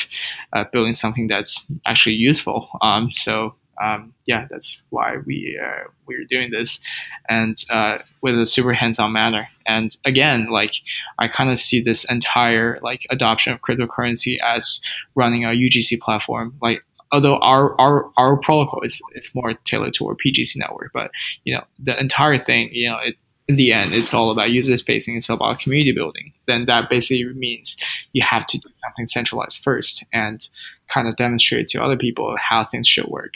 uh, 0.53 0.65
building 0.73 0.95
something 0.95 1.29
that's 1.29 1.67
actually 1.87 2.17
useful. 2.17 2.69
Um, 2.83 3.13
so 3.13 3.55
um, 3.81 4.13
yeah, 4.27 4.47
that's 4.51 4.83
why 4.91 5.17
we 5.27 5.59
uh, 5.63 5.85
we're 6.07 6.25
doing 6.29 6.51
this, 6.51 6.81
and 7.29 7.57
uh, 7.71 7.99
with 8.21 8.39
a 8.39 8.45
super 8.45 8.73
hands-on 8.73 9.13
manner. 9.13 9.49
And 9.67 9.97
again, 10.05 10.51
like 10.51 10.75
I 11.19 11.29
kind 11.29 11.51
of 11.51 11.59
see 11.59 11.81
this 11.81 12.05
entire 12.05 12.79
like 12.83 13.07
adoption 13.11 13.53
of 13.53 13.61
cryptocurrency 13.61 14.37
as 14.45 14.81
running 15.15 15.45
a 15.45 15.49
UGC 15.49 16.01
platform. 16.01 16.57
Like 16.61 16.85
although 17.13 17.37
our 17.39 17.79
our 17.81 18.11
our 18.17 18.37
protocol 18.37 18.81
is 18.83 19.01
it's 19.15 19.35
more 19.35 19.55
tailored 19.65 19.95
toward 19.95 20.19
PGC 20.19 20.57
network, 20.57 20.93
but 20.93 21.11
you 21.45 21.55
know 21.55 21.65
the 21.79 21.99
entire 21.99 22.39
thing, 22.39 22.71
you 22.73 22.89
know, 22.89 22.99
it, 22.99 23.17
in 23.51 23.57
the 23.57 23.73
end, 23.73 23.93
it's 23.93 24.15
all 24.15 24.31
about 24.31 24.53
user 24.53 24.77
spacing. 24.77 25.17
It's 25.17 25.29
all 25.29 25.35
about 25.35 25.59
community 25.59 25.93
building. 25.93 26.33
Then 26.47 26.67
that 26.67 26.89
basically 26.89 27.25
means 27.35 27.77
you 28.13 28.23
have 28.25 28.47
to 28.47 28.59
do 28.59 28.69
something 28.75 29.09
centralized 29.09 29.65
first 29.65 30.05
and 30.13 30.47
kind 30.89 31.09
of 31.09 31.17
demonstrate 31.17 31.67
to 31.69 31.83
other 31.83 31.97
people 31.97 32.37
how 32.39 32.65
things 32.65 32.87
should 32.87 33.07
work. 33.07 33.35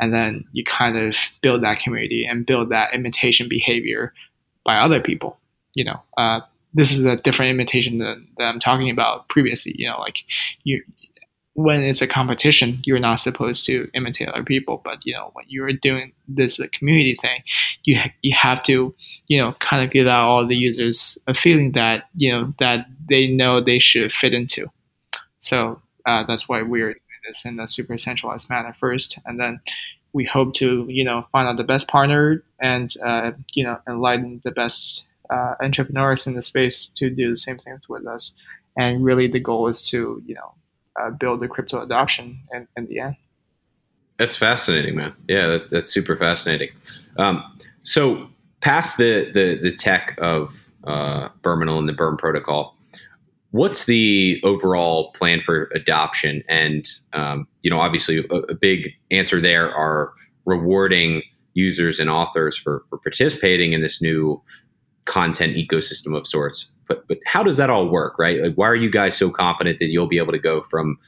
And 0.00 0.12
then 0.12 0.44
you 0.52 0.64
kind 0.64 0.96
of 0.96 1.16
build 1.42 1.62
that 1.62 1.80
community 1.80 2.24
and 2.24 2.46
build 2.46 2.70
that 2.70 2.94
imitation 2.94 3.46
behavior 3.46 4.14
by 4.64 4.78
other 4.78 5.00
people. 5.00 5.38
You 5.74 5.84
know, 5.84 6.02
uh, 6.16 6.40
this 6.72 6.90
is 6.90 7.04
a 7.04 7.16
different 7.16 7.50
imitation 7.50 7.98
than, 7.98 8.28
that 8.38 8.44
I'm 8.44 8.58
talking 8.58 8.88
about 8.88 9.28
previously. 9.28 9.74
You 9.76 9.90
know, 9.90 10.00
like 10.00 10.20
you 10.64 10.82
when 11.54 11.82
it's 11.82 12.00
a 12.00 12.06
competition, 12.06 12.80
you're 12.84 12.98
not 12.98 13.16
supposed 13.16 13.66
to 13.66 13.90
imitate 13.94 14.28
other 14.28 14.42
people. 14.42 14.80
But 14.84 15.04
you 15.04 15.14
know, 15.14 15.30
when 15.34 15.44
you're 15.48 15.72
doing 15.72 16.12
this 16.28 16.60
community 16.72 17.14
thing, 17.14 17.42
you 17.84 17.98
ha- 17.98 18.12
you 18.22 18.34
have 18.36 18.62
to 18.64 18.94
you 19.26 19.38
know 19.38 19.54
kind 19.60 19.84
of 19.84 19.90
give 19.90 20.06
out 20.06 20.26
all 20.26 20.46
the 20.46 20.56
users 20.56 21.18
a 21.26 21.34
feeling 21.34 21.72
that 21.72 22.08
you 22.14 22.32
know 22.32 22.54
that 22.58 22.86
they 23.08 23.28
know 23.28 23.60
they 23.60 23.78
should 23.78 24.12
fit 24.12 24.32
into. 24.32 24.66
So 25.40 25.80
uh, 26.06 26.24
that's 26.24 26.48
why 26.48 26.62
we're 26.62 26.94
doing 26.94 27.22
this 27.26 27.44
in 27.44 27.60
a 27.60 27.68
super 27.68 27.96
centralized 27.98 28.48
manner 28.48 28.74
first, 28.78 29.18
and 29.26 29.38
then 29.38 29.60
we 30.12 30.24
hope 30.24 30.54
to 30.54 30.86
you 30.88 31.04
know 31.04 31.26
find 31.32 31.48
out 31.48 31.56
the 31.56 31.64
best 31.64 31.88
partner 31.88 32.42
and 32.60 32.92
uh, 33.04 33.32
you 33.52 33.64
know 33.64 33.78
enlighten 33.86 34.40
the 34.44 34.50
best 34.52 35.04
uh, 35.28 35.54
entrepreneurs 35.60 36.26
in 36.26 36.34
the 36.34 36.42
space 36.42 36.86
to 36.86 37.10
do 37.10 37.30
the 37.30 37.36
same 37.36 37.58
things 37.58 37.88
with 37.88 38.06
us. 38.06 38.34
And 38.76 39.04
really, 39.04 39.26
the 39.26 39.40
goal 39.40 39.68
is 39.68 39.86
to 39.88 40.22
you 40.24 40.34
know 40.34 40.54
uh, 41.00 41.10
build 41.10 41.40
the 41.40 41.48
crypto 41.48 41.82
adoption 41.82 42.38
in, 42.52 42.66
in 42.76 42.86
the 42.86 43.00
end. 43.00 43.16
That's 44.18 44.36
fascinating, 44.36 44.96
man. 44.96 45.14
Yeah, 45.28 45.48
that's 45.48 45.70
that's 45.70 45.90
super 45.90 46.16
fascinating. 46.16 46.68
Um, 47.18 47.42
so, 47.82 48.28
past 48.60 48.96
the 48.98 49.30
the 49.32 49.58
the 49.60 49.74
tech 49.74 50.16
of 50.18 50.68
uh, 50.84 51.28
Berminal 51.42 51.78
and 51.78 51.88
the 51.88 51.92
Berm 51.92 52.18
protocol, 52.18 52.76
what's 53.50 53.86
the 53.86 54.40
overall 54.44 55.12
plan 55.12 55.40
for 55.40 55.70
adoption? 55.74 56.42
And 56.48 56.88
um, 57.14 57.48
you 57.62 57.70
know, 57.70 57.80
obviously, 57.80 58.18
a, 58.18 58.34
a, 58.34 58.54
big 58.54 58.90
answer 59.10 59.40
there 59.40 59.74
are 59.74 60.12
rewarding 60.44 61.22
users 61.54 61.98
and 61.98 62.10
authors 62.10 62.56
for 62.56 62.84
for 62.90 62.98
participating 62.98 63.72
in 63.72 63.80
this 63.80 64.02
new 64.02 64.40
content 65.04 65.56
ecosystem 65.56 66.16
of 66.16 66.26
sorts. 66.26 66.70
But 66.92 67.08
but 67.08 67.18
how 67.26 67.42
does 67.42 67.56
that 67.56 67.70
all 67.70 67.88
work, 67.88 68.18
right? 68.18 68.40
Like, 68.40 68.54
why 68.54 68.68
are 68.68 68.74
you 68.74 68.90
guys 68.90 69.16
so 69.16 69.30
confident 69.30 69.78
that 69.78 69.86
you'll 69.86 70.06
be 70.06 70.18
able 70.18 70.32
to 70.32 70.38
go 70.38 70.62
from 70.62 70.98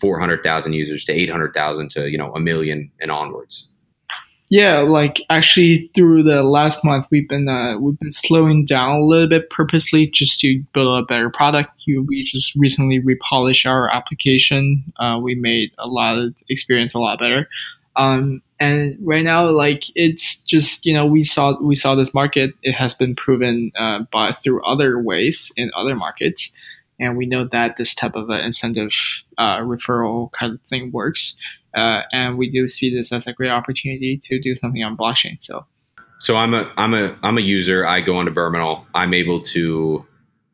four 0.00 0.18
hundred 0.18 0.42
thousand 0.42 0.72
users 0.72 1.04
to 1.04 1.12
eight 1.12 1.30
hundred 1.30 1.52
thousand 1.54 1.90
to 1.90 2.08
you 2.08 2.18
know 2.18 2.32
a 2.34 2.40
million 2.40 2.90
and 3.00 3.10
onwards? 3.10 3.70
Yeah, 4.48 4.78
like 4.78 5.22
actually 5.28 5.90
through 5.94 6.22
the 6.22 6.44
last 6.44 6.84
month, 6.84 7.06
we've 7.10 7.28
been 7.28 7.48
uh, 7.48 7.78
we've 7.78 7.98
been 7.98 8.12
slowing 8.12 8.64
down 8.64 8.96
a 8.96 9.04
little 9.04 9.28
bit 9.28 9.50
purposely 9.50 10.06
just 10.06 10.38
to 10.40 10.62
build 10.72 11.02
a 11.02 11.04
better 11.04 11.30
product. 11.30 11.70
We 11.86 12.24
just 12.24 12.54
recently 12.56 13.00
repolished 13.00 13.66
our 13.66 13.88
application. 13.90 14.84
Uh, 14.98 15.18
we 15.20 15.34
made 15.34 15.72
a 15.78 15.88
lot 15.88 16.16
of 16.16 16.34
experience 16.48 16.94
a 16.94 17.00
lot 17.00 17.18
better. 17.18 17.48
Um, 17.96 18.42
and 18.58 18.96
right 19.00 19.24
now 19.24 19.50
like 19.50 19.84
it's 19.94 20.40
just 20.42 20.86
you 20.86 20.94
know 20.94 21.04
we 21.04 21.24
saw 21.24 21.60
we 21.60 21.74
saw 21.74 21.94
this 21.94 22.14
market. 22.14 22.52
It 22.62 22.72
has 22.72 22.94
been 22.94 23.14
proven 23.14 23.72
uh, 23.78 24.00
by 24.12 24.32
through 24.32 24.64
other 24.64 25.00
ways 25.00 25.52
in 25.56 25.70
other 25.76 25.94
markets. 25.94 26.52
And 26.98 27.16
we 27.18 27.26
know 27.26 27.46
that 27.52 27.76
this 27.76 27.94
type 27.94 28.14
of 28.14 28.30
incentive 28.30 28.90
uh, 29.36 29.58
referral 29.58 30.32
kind 30.32 30.54
of 30.54 30.62
thing 30.62 30.90
works. 30.92 31.36
Uh, 31.74 32.02
and 32.10 32.38
we 32.38 32.50
do 32.50 32.66
see 32.66 32.94
this 32.94 33.12
as 33.12 33.26
a 33.26 33.34
great 33.34 33.50
opportunity 33.50 34.18
to 34.22 34.40
do 34.40 34.56
something 34.56 34.82
on 34.82 34.96
blockchain 34.96 35.36
so. 35.42 35.66
So 36.18 36.36
i'm 36.36 36.54
a 36.54 36.72
i'm 36.78 36.94
a 36.94 37.16
i'm 37.22 37.36
a 37.36 37.42
user. 37.42 37.86
I 37.86 38.00
go 38.00 38.16
onto 38.16 38.32
Berminal 38.32 38.86
i'm 38.94 39.12
able 39.12 39.40
to 39.40 40.04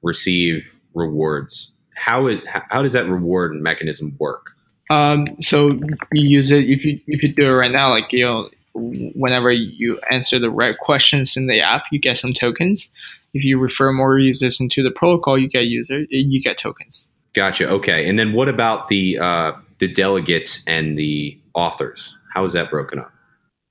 receive 0.02 0.74
rewards. 0.94 1.72
How 1.96 2.26
is 2.26 2.40
how 2.46 2.82
does 2.82 2.94
that 2.94 3.06
reward 3.06 3.54
mechanism 3.54 4.16
work 4.18 4.51
um, 4.92 5.26
so 5.40 5.70
you 6.12 6.28
use 6.38 6.50
it 6.50 6.68
if 6.68 6.84
you 6.84 7.00
if 7.06 7.22
you 7.22 7.32
do 7.32 7.48
it 7.48 7.54
right 7.54 7.70
now, 7.70 7.90
like 7.90 8.12
you 8.12 8.24
know, 8.24 8.50
whenever 8.74 9.50
you 9.50 9.98
answer 10.10 10.38
the 10.38 10.50
right 10.50 10.76
questions 10.78 11.36
in 11.36 11.46
the 11.46 11.60
app, 11.60 11.84
you 11.90 11.98
get 11.98 12.18
some 12.18 12.32
tokens. 12.32 12.92
If 13.32 13.42
you 13.44 13.58
refer 13.58 13.90
more 13.92 14.18
users 14.18 14.60
into 14.60 14.82
the 14.82 14.90
protocol, 14.90 15.38
you 15.38 15.48
get 15.48 15.64
user 15.64 16.04
you 16.10 16.42
get 16.42 16.58
tokens. 16.58 17.10
Gotcha. 17.32 17.68
Okay, 17.68 18.06
and 18.06 18.18
then 18.18 18.34
what 18.34 18.48
about 18.48 18.88
the 18.88 19.18
uh, 19.18 19.52
the 19.78 19.88
delegates 19.88 20.62
and 20.66 20.98
the 20.98 21.40
authors? 21.54 22.14
How 22.34 22.44
is 22.44 22.52
that 22.52 22.70
broken 22.70 22.98
up? 22.98 23.10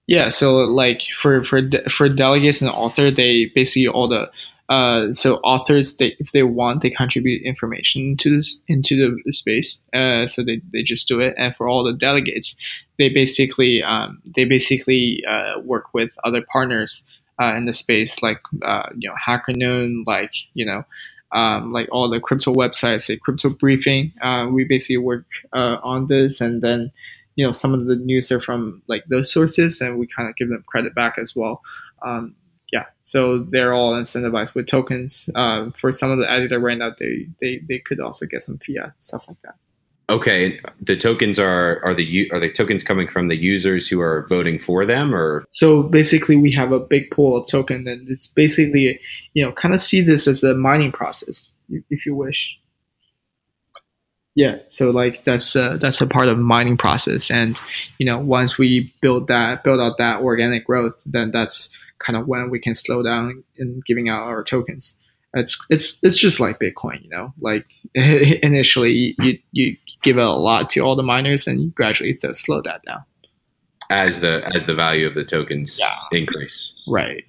Yeah, 0.08 0.30
so 0.30 0.58
like 0.58 1.04
for 1.16 1.44
for 1.44 1.62
for 1.90 2.10
delegates 2.10 2.62
and 2.62 2.72
author, 2.72 3.12
they 3.12 3.52
basically 3.54 3.88
all 3.88 4.08
the 4.08 4.32
uh, 4.72 5.12
so 5.12 5.36
authors, 5.40 5.98
they, 5.98 6.16
if 6.18 6.32
they 6.32 6.44
want, 6.44 6.82
they 6.82 6.90
contribute 6.90 7.42
information 7.44 8.16
to 8.16 8.36
this 8.36 8.58
into 8.70 8.96
the 9.26 9.32
space. 9.34 9.82
Uh, 9.94 10.26
so 10.26 10.42
they, 10.42 10.62
they 10.72 10.82
just 10.82 11.10
do 11.10 11.20
it. 11.20 11.34
And 11.38 11.54
for 11.58 11.68
all 11.68 11.84
the 11.84 11.92
delegates, 11.92 12.56
they 12.98 13.10
basically 13.10 13.84
um, 13.84 14.22
they 14.34 14.46
basically 14.46 15.26
uh, 15.30 15.60
work 15.60 15.94
with 15.94 16.18
other 16.24 16.42
partners 16.54 17.06
uh, 17.42 17.54
in 17.54 17.66
the 17.66 17.74
space, 17.74 18.24
like 18.24 18.40
uh, 18.64 18.88
you 18.98 19.10
know 19.10 19.16
HackerNoon, 19.28 20.04
like 20.08 20.32
you 20.54 20.66
know. 20.66 20.86
Um, 21.34 21.72
like 21.72 21.88
all 21.94 22.10
the 22.10 22.20
crypto 22.20 22.54
websites, 22.54 23.08
like 23.08 23.22
Crypto 23.22 23.50
Briefing, 23.52 24.12
we 24.52 24.66
basically 24.66 24.98
work 24.98 25.26
on 25.54 26.08
this, 26.08 26.42
and 26.42 26.62
then 26.62 26.92
you 27.36 27.46
know 27.46 27.54
some 27.54 27.74
of 27.74 27.86
the 27.86 27.96
news 27.96 28.34
are 28.34 28.42
from 28.42 28.82
like 28.88 29.06
those 29.06 29.32
sources, 29.32 29.80
and 29.80 29.98
we 29.98 30.08
kind 30.08 30.28
of 30.28 30.36
give 30.36 30.50
them 30.50 30.64
credit 30.68 30.94
back 30.94 31.18
as 31.18 31.34
well. 31.34 31.62
Um, 32.02 32.36
yeah, 32.72 32.86
so 33.04 33.40
they're 33.40 33.74
all 33.74 33.94
incentivized 33.94 34.56
with 34.56 34.68
tokens. 34.68 35.30
Um, 35.36 35.74
for 35.74 35.92
some 35.92 36.12
of 36.12 36.20
the 36.20 36.30
editor 36.30 36.60
right 36.60 36.78
now, 36.78 36.92
they, 36.98 37.28
they 37.42 37.62
they 37.68 37.80
could 37.80 38.00
also 38.00 38.26
get 38.26 38.42
some 38.42 38.60
fiat 38.60 38.94
stuff 39.00 39.26
like 39.28 39.42
that. 39.44 39.56
Okay, 40.10 40.60
the 40.82 40.98
tokens 40.98 41.38
are 41.38 41.84
are 41.84 41.94
the 41.94 42.30
are 42.32 42.40
the 42.40 42.52
tokens 42.52 42.84
coming 42.84 43.08
from 43.08 43.28
the 43.28 43.36
users 43.36 43.88
who 43.88 44.00
are 44.00 44.26
voting 44.30 44.58
for 44.60 44.86
them, 44.86 45.14
or 45.14 45.46
so 45.50 45.84
basically 45.84 46.36
we 46.38 46.52
have 46.54 46.72
a 46.72 46.80
big 46.80 47.12
pool 47.12 47.38
of 47.38 47.48
token, 47.48 47.88
and 47.88 48.10
it's 48.10 48.28
basically 48.28 49.00
you 49.34 49.46
know 49.46 49.52
kind 49.52 49.74
of 49.74 49.80
see 49.80 50.02
this 50.02 50.28
as 50.28 50.44
a 50.44 50.54
mining 50.54 50.92
process, 50.92 51.52
if 51.90 52.06
you 52.06 52.16
wish. 52.16 52.58
Yeah, 54.34 54.58
so 54.70 54.92
like 54.92 55.26
that's 55.26 55.56
uh, 55.58 55.78
that's 55.78 56.00
a 56.00 56.08
part 56.08 56.30
of 56.30 56.38
mining 56.38 56.78
process, 56.78 57.30
and 57.30 57.62
you 57.98 58.06
know 58.06 58.18
once 58.18 58.58
we 58.58 58.94
build 59.02 59.28
that 59.28 59.64
build 59.64 59.82
out 59.82 59.98
that 59.98 60.22
organic 60.22 60.66
growth, 60.66 61.02
then 61.06 61.32
that's 61.32 61.70
kind 62.02 62.18
of 62.18 62.28
when 62.28 62.50
we 62.50 62.60
can 62.60 62.74
slow 62.74 63.04
down 63.04 63.44
in 63.58 63.82
giving 63.86 64.10
out 64.10 64.24
our 64.24 64.44
tokens. 64.44 65.00
It's 65.34 65.58
it's 65.70 65.98
it's 66.02 66.20
just 66.20 66.40
like 66.40 66.60
Bitcoin, 66.60 67.04
you 67.04 67.10
know. 67.10 67.34
Like 67.40 67.66
initially, 67.96 69.16
you 69.20 69.40
you 69.52 69.78
give 70.04 70.18
out 70.18 70.36
a 70.36 70.42
lot 70.42 70.70
to 70.72 70.82
all 70.82 70.96
the 70.96 71.04
miners, 71.04 71.48
and 71.48 71.62
you 71.62 71.70
gradually 71.70 72.14
slow 72.14 72.62
that 72.64 72.84
down 72.84 73.04
as 73.90 74.20
the 74.20 74.44
as 74.54 74.66
the 74.66 74.74
value 74.74 75.08
of 75.08 75.16
the 75.16 75.24
tokens 75.24 75.80
yeah. 75.80 75.96
increase. 76.12 76.74
Right. 76.88 77.24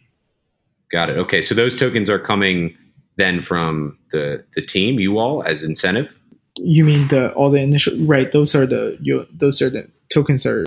Got 0.91 1.11
it. 1.11 1.19
Okay, 1.19 1.41
so 1.41 1.55
those 1.55 1.77
tokens 1.77 2.11
are 2.11 2.19
coming 2.19 2.77
then 3.17 3.41
from 3.41 3.97
the 4.11 4.45
the 4.55 4.63
team, 4.63 4.99
you 4.99 5.19
all, 5.19 5.45
as 5.45 5.63
incentive. 5.63 6.19
You 6.57 6.85
mean 6.85 7.07
the 7.07 7.33
all 7.35 7.51
the 7.51 7.61
initial 7.61 7.97
right? 8.01 8.33
Those 8.33 8.55
are 8.57 8.67
the 8.67 8.99
you 9.01 9.29
those 9.33 9.63
are 9.63 9.71
the 9.71 9.89
tokens 10.13 10.45
are 10.45 10.67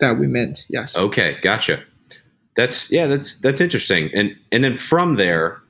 that 0.00 0.18
we 0.18 0.26
meant. 0.26 0.66
Yes. 0.68 0.94
Okay, 0.94 1.38
gotcha 1.40 1.82
that's 2.56 2.90
yeah, 2.90 3.06
that's 3.06 3.36
that's 3.36 3.60
interesting. 3.60 4.10
And 4.14 4.36
and 4.52 4.64
then 4.64 4.74
from 4.74 5.16
there, 5.16 5.60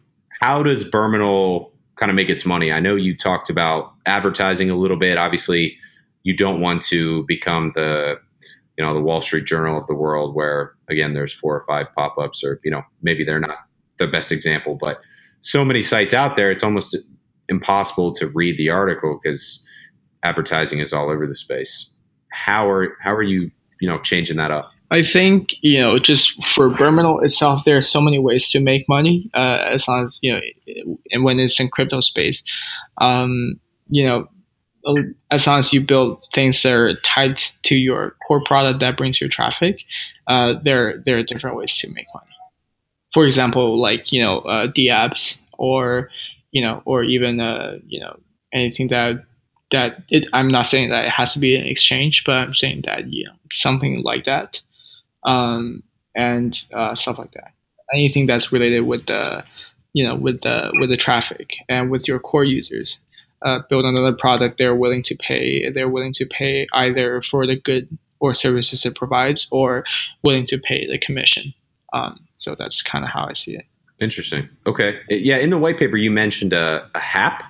how 0.41 0.63
does 0.63 0.85
Berminal 0.85 1.73
kind 1.97 2.11
of 2.11 2.17
make 2.17 2.31
its 2.31 2.47
money? 2.47 2.73
I 2.73 2.81
know 2.81 2.97
you 2.97 3.17
talked 3.17 3.51
about 3.51 3.93
advertising 4.07 4.71
a 4.71 4.77
little 4.77 4.97
bit. 4.97 5.19
Obviously, 5.19 5.77
you 6.23 6.35
don't 6.35 6.61
want 6.61 6.83
to 6.83 7.25
become 7.25 7.73
the 7.75 8.19
you 8.79 8.85
know 8.85 8.95
the 8.95 9.01
Wall 9.01 9.21
Street 9.21 9.45
Journal 9.45 9.79
of 9.79 9.87
the 9.87 9.95
world, 9.95 10.35
where 10.35 10.73
again 10.89 11.15
there's 11.15 11.33
four 11.33 11.55
or 11.55 11.65
five 11.67 11.87
pop 11.97 12.17
ups, 12.19 12.43
or 12.43 12.61
you 12.65 12.71
know 12.71 12.83
maybe 13.03 13.25
they're 13.25 13.41
not 13.41 13.59
the 13.99 14.07
best 14.07 14.33
example, 14.33 14.75
but 14.75 15.01
so 15.41 15.65
many 15.65 15.83
sites 15.83 16.15
out 16.15 16.37
there, 16.37 16.51
it's 16.51 16.63
almost 16.63 16.97
impossible 17.49 18.13
to 18.13 18.29
read 18.29 18.57
the 18.57 18.71
article 18.71 19.19
because 19.21 19.65
advertising 20.23 20.79
is 20.79 20.93
all 20.93 21.11
over 21.11 21.27
the 21.27 21.35
space. 21.35 21.91
How 22.31 22.69
are 22.69 22.97
how 23.01 23.15
are 23.15 23.23
you 23.23 23.51
you 23.81 23.89
know 23.89 23.99
changing 23.99 24.37
that 24.37 24.51
up? 24.51 24.71
I 24.91 25.03
think 25.03 25.55
you 25.63 25.81
know 25.81 25.99
just 25.99 26.45
for 26.45 26.69
Berminal 26.69 27.21
itself, 27.21 27.65
there 27.65 27.77
are 27.77 27.83
so 27.83 28.01
many 28.01 28.19
ways 28.19 28.51
to 28.51 28.61
make 28.61 28.89
money 28.89 29.31
uh, 29.35 29.65
as 29.67 29.87
long 29.87 30.05
as 30.05 30.19
you 30.23 30.33
know, 30.33 30.41
and 31.13 31.25
when 31.25 31.39
it's 31.39 31.61
in 31.61 31.69
crypto 31.69 32.01
space, 32.01 32.43
um, 32.99 33.61
you 33.89 34.05
know, 34.05 34.29
as 35.31 35.47
long 35.47 35.59
as 35.59 35.73
you 35.73 35.81
build 35.81 36.23
things 36.33 36.63
that 36.63 36.73
are 36.73 36.95
tied 36.97 37.39
to 37.63 37.77
your 37.77 38.17
core 38.27 38.43
product 38.43 38.81
that 38.81 38.97
brings 38.97 39.21
your 39.21 39.31
traffic, 39.31 39.83
uh, 40.27 40.55
there 40.65 41.03
there 41.05 41.19
are 41.19 41.23
different 41.23 41.57
ways 41.57 41.77
to 41.79 41.89
make 41.93 42.07
money. 42.15 42.27
For 43.13 43.27
example, 43.27 43.81
like 43.81 44.13
you 44.13 44.23
know, 44.23 44.39
uh, 44.41 44.69
apps 44.69 45.41
or 45.59 46.11
you 46.53 46.63
know, 46.63 46.83
or 46.85 47.03
even 47.03 47.41
uh, 47.41 47.79
you 47.87 48.01
know 48.01 48.19
anything 48.53 48.89
that 48.89 49.25
that 49.71 50.03
it, 50.09 50.29
I'm 50.33 50.49
not 50.51 50.67
saying 50.67 50.91
that 50.91 51.05
it 51.05 51.11
has 51.11 51.33
to 51.35 51.39
be 51.39 51.55
an 51.57 51.67
exchange, 51.67 52.25
but 52.25 52.33
I'm 52.33 52.55
saying 52.55 52.83
that 52.87 53.13
you 53.13 53.25
know 53.25 53.33
something 53.53 54.03
like 54.03 54.25
that, 54.25 54.61
um, 55.25 55.83
and 56.15 56.67
uh, 56.73 56.95
stuff 56.95 57.19
like 57.19 57.33
that. 57.33 57.53
Anything 57.95 58.27
that's 58.27 58.53
related 58.53 58.83
with 58.83 59.07
the 59.07 59.45
you 59.93 60.07
know 60.07 60.15
with 60.15 60.43
the 60.43 60.71
with 60.79 60.91
the 60.91 60.97
traffic 60.97 61.57
and 61.69 61.91
with 61.91 62.07
your 62.07 62.19
core 62.19 62.45
users 62.45 63.01
uh, 63.43 63.61
build 63.69 63.85
another 63.85 64.13
product 64.13 64.59
they're 64.59 64.75
willing 64.75 65.03
to 65.03 65.17
pay 65.17 65.69
they're 65.71 65.89
willing 65.89 66.13
to 66.13 66.27
pay 66.27 66.67
either 66.73 67.23
for 67.23 67.47
the 67.47 67.57
good 67.57 67.89
or 68.21 68.35
services 68.35 68.85
it 68.85 68.95
provides 68.95 69.49
or 69.51 69.85
willing 70.23 70.47
to 70.47 70.59
pay 70.59 70.87
the 70.87 70.99
commission. 70.99 71.55
Um, 71.93 72.29
so 72.37 72.55
that's 72.55 72.83
kind 72.83 73.05
of 73.05 73.11
how 73.11 73.25
i 73.25 73.33
see 73.33 73.57
it. 73.57 73.65
Interesting. 73.99 74.49
Okay. 74.67 75.01
Yeah 75.09 75.39
in 75.39 75.51
the 75.51 75.59
white 75.59 75.79
paper 75.79 75.97
you 75.97 76.11
mentioned 76.11 76.53
a, 76.53 76.89
a 76.95 76.99
hap 76.99 77.43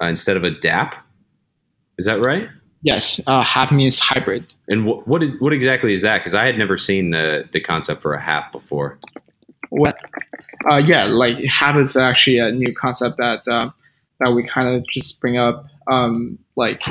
uh, 0.00 0.06
instead 0.06 0.36
of 0.36 0.44
a 0.44 0.50
dap 0.50 0.94
is 1.98 2.06
that 2.06 2.20
right 2.20 2.48
yes 2.82 3.20
uh, 3.26 3.42
hap 3.42 3.72
means 3.72 3.98
hybrid. 3.98 4.46
And 4.68 4.86
wh- 4.86 5.06
what 5.06 5.22
is 5.22 5.40
what 5.40 5.52
exactly 5.52 5.92
is 5.92 6.02
that? 6.02 6.18
Because 6.18 6.34
i 6.34 6.44
had 6.44 6.58
never 6.58 6.76
seen 6.76 7.10
the 7.10 7.48
the 7.52 7.60
concept 7.60 8.02
for 8.02 8.14
a 8.14 8.20
hap 8.20 8.52
before. 8.52 8.98
What 9.70 9.96
uh, 10.70 10.76
yeah 10.78 11.04
like 11.04 11.38
hap 11.44 11.76
is 11.76 11.96
actually 11.96 12.38
a 12.38 12.50
new 12.50 12.74
concept 12.74 13.16
that 13.18 13.46
um, 13.48 13.72
that 14.20 14.32
we 14.32 14.46
kind 14.46 14.68
of 14.68 14.86
just 14.88 15.20
bring 15.20 15.38
up. 15.38 15.66
Um, 15.90 16.38
like 16.56 16.82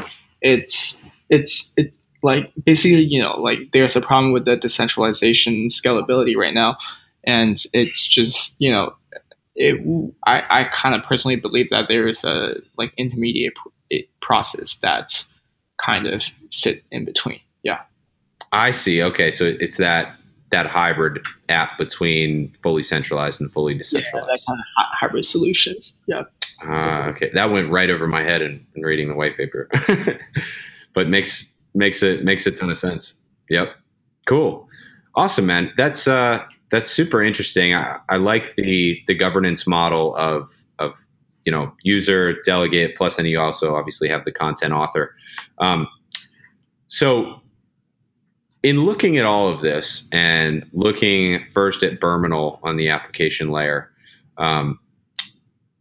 it's 0.41 0.99
it's 1.29 1.71
it's 1.77 1.95
like 2.23 2.51
basically 2.65 3.03
you 3.03 3.21
know 3.21 3.39
like 3.39 3.59
there's 3.73 3.95
a 3.95 4.01
problem 4.01 4.33
with 4.33 4.45
the 4.45 4.57
decentralization 4.57 5.67
scalability 5.67 6.35
right 6.35 6.53
now, 6.53 6.77
and 7.23 7.63
it's 7.73 8.05
just 8.05 8.55
you 8.59 8.71
know 8.71 8.93
it, 9.55 9.79
I, 10.25 10.43
I 10.49 10.63
kind 10.65 10.95
of 10.95 11.03
personally 11.03 11.35
believe 11.35 11.69
that 11.69 11.85
there 11.87 12.07
is 12.07 12.23
a 12.23 12.55
like 12.77 12.93
intermediate 12.97 13.53
process 14.21 14.75
that 14.77 15.25
kind 15.83 16.07
of 16.07 16.23
sit 16.51 16.83
in 16.91 17.05
between. 17.05 17.39
Yeah. 17.63 17.79
I 18.51 18.71
see. 18.71 19.01
Okay, 19.01 19.31
so 19.31 19.45
it's 19.59 19.77
that 19.77 20.17
that 20.51 20.67
hybrid 20.67 21.25
app 21.47 21.77
between 21.77 22.51
fully 22.61 22.83
centralized 22.83 23.39
and 23.39 23.51
fully 23.51 23.73
decentralized. 23.73 24.27
Yeah, 24.27 24.35
that 24.35 24.43
kind 24.45 24.59
of 24.59 24.85
hybrid 24.99 25.25
solutions. 25.25 25.97
Yeah. 26.07 26.23
Ah, 26.63 27.07
okay. 27.07 27.31
That 27.33 27.49
went 27.49 27.71
right 27.71 27.89
over 27.89 28.05
my 28.07 28.21
head 28.21 28.41
in, 28.41 28.65
in 28.75 28.83
reading 28.83 29.07
the 29.07 29.15
white 29.15 29.37
paper, 29.37 29.69
but 30.93 31.07
makes 31.07 31.49
makes 31.73 32.03
it 32.03 32.23
makes 32.23 32.45
a 32.45 32.51
ton 32.51 32.69
of 32.69 32.77
sense. 32.77 33.15
Yep. 33.49 33.75
Cool. 34.25 34.67
Awesome, 35.15 35.45
man. 35.45 35.71
That's 35.77 36.07
uh 36.07 36.43
that's 36.69 36.89
super 36.89 37.21
interesting. 37.21 37.73
I, 37.73 37.99
I 38.09 38.17
like 38.17 38.55
the 38.55 39.01
the 39.07 39.15
governance 39.15 39.65
model 39.65 40.15
of 40.15 40.51
of 40.79 41.05
you 41.43 41.51
know 41.51 41.71
user 41.83 42.35
delegate 42.43 42.95
plus 42.95 43.17
then 43.17 43.25
you 43.25 43.39
also 43.39 43.75
obviously 43.75 44.09
have 44.09 44.25
the 44.25 44.31
content 44.31 44.73
author. 44.73 45.15
Um, 45.59 45.87
so 46.87 47.41
in 48.63 48.81
looking 48.81 49.17
at 49.17 49.25
all 49.25 49.47
of 49.47 49.61
this 49.61 50.07
and 50.11 50.65
looking 50.73 51.43
first 51.47 51.83
at 51.83 51.99
Berminal 51.99 52.59
on 52.63 52.77
the 52.77 52.89
application 52.89 53.49
layer, 53.49 53.91
um, 54.37 54.79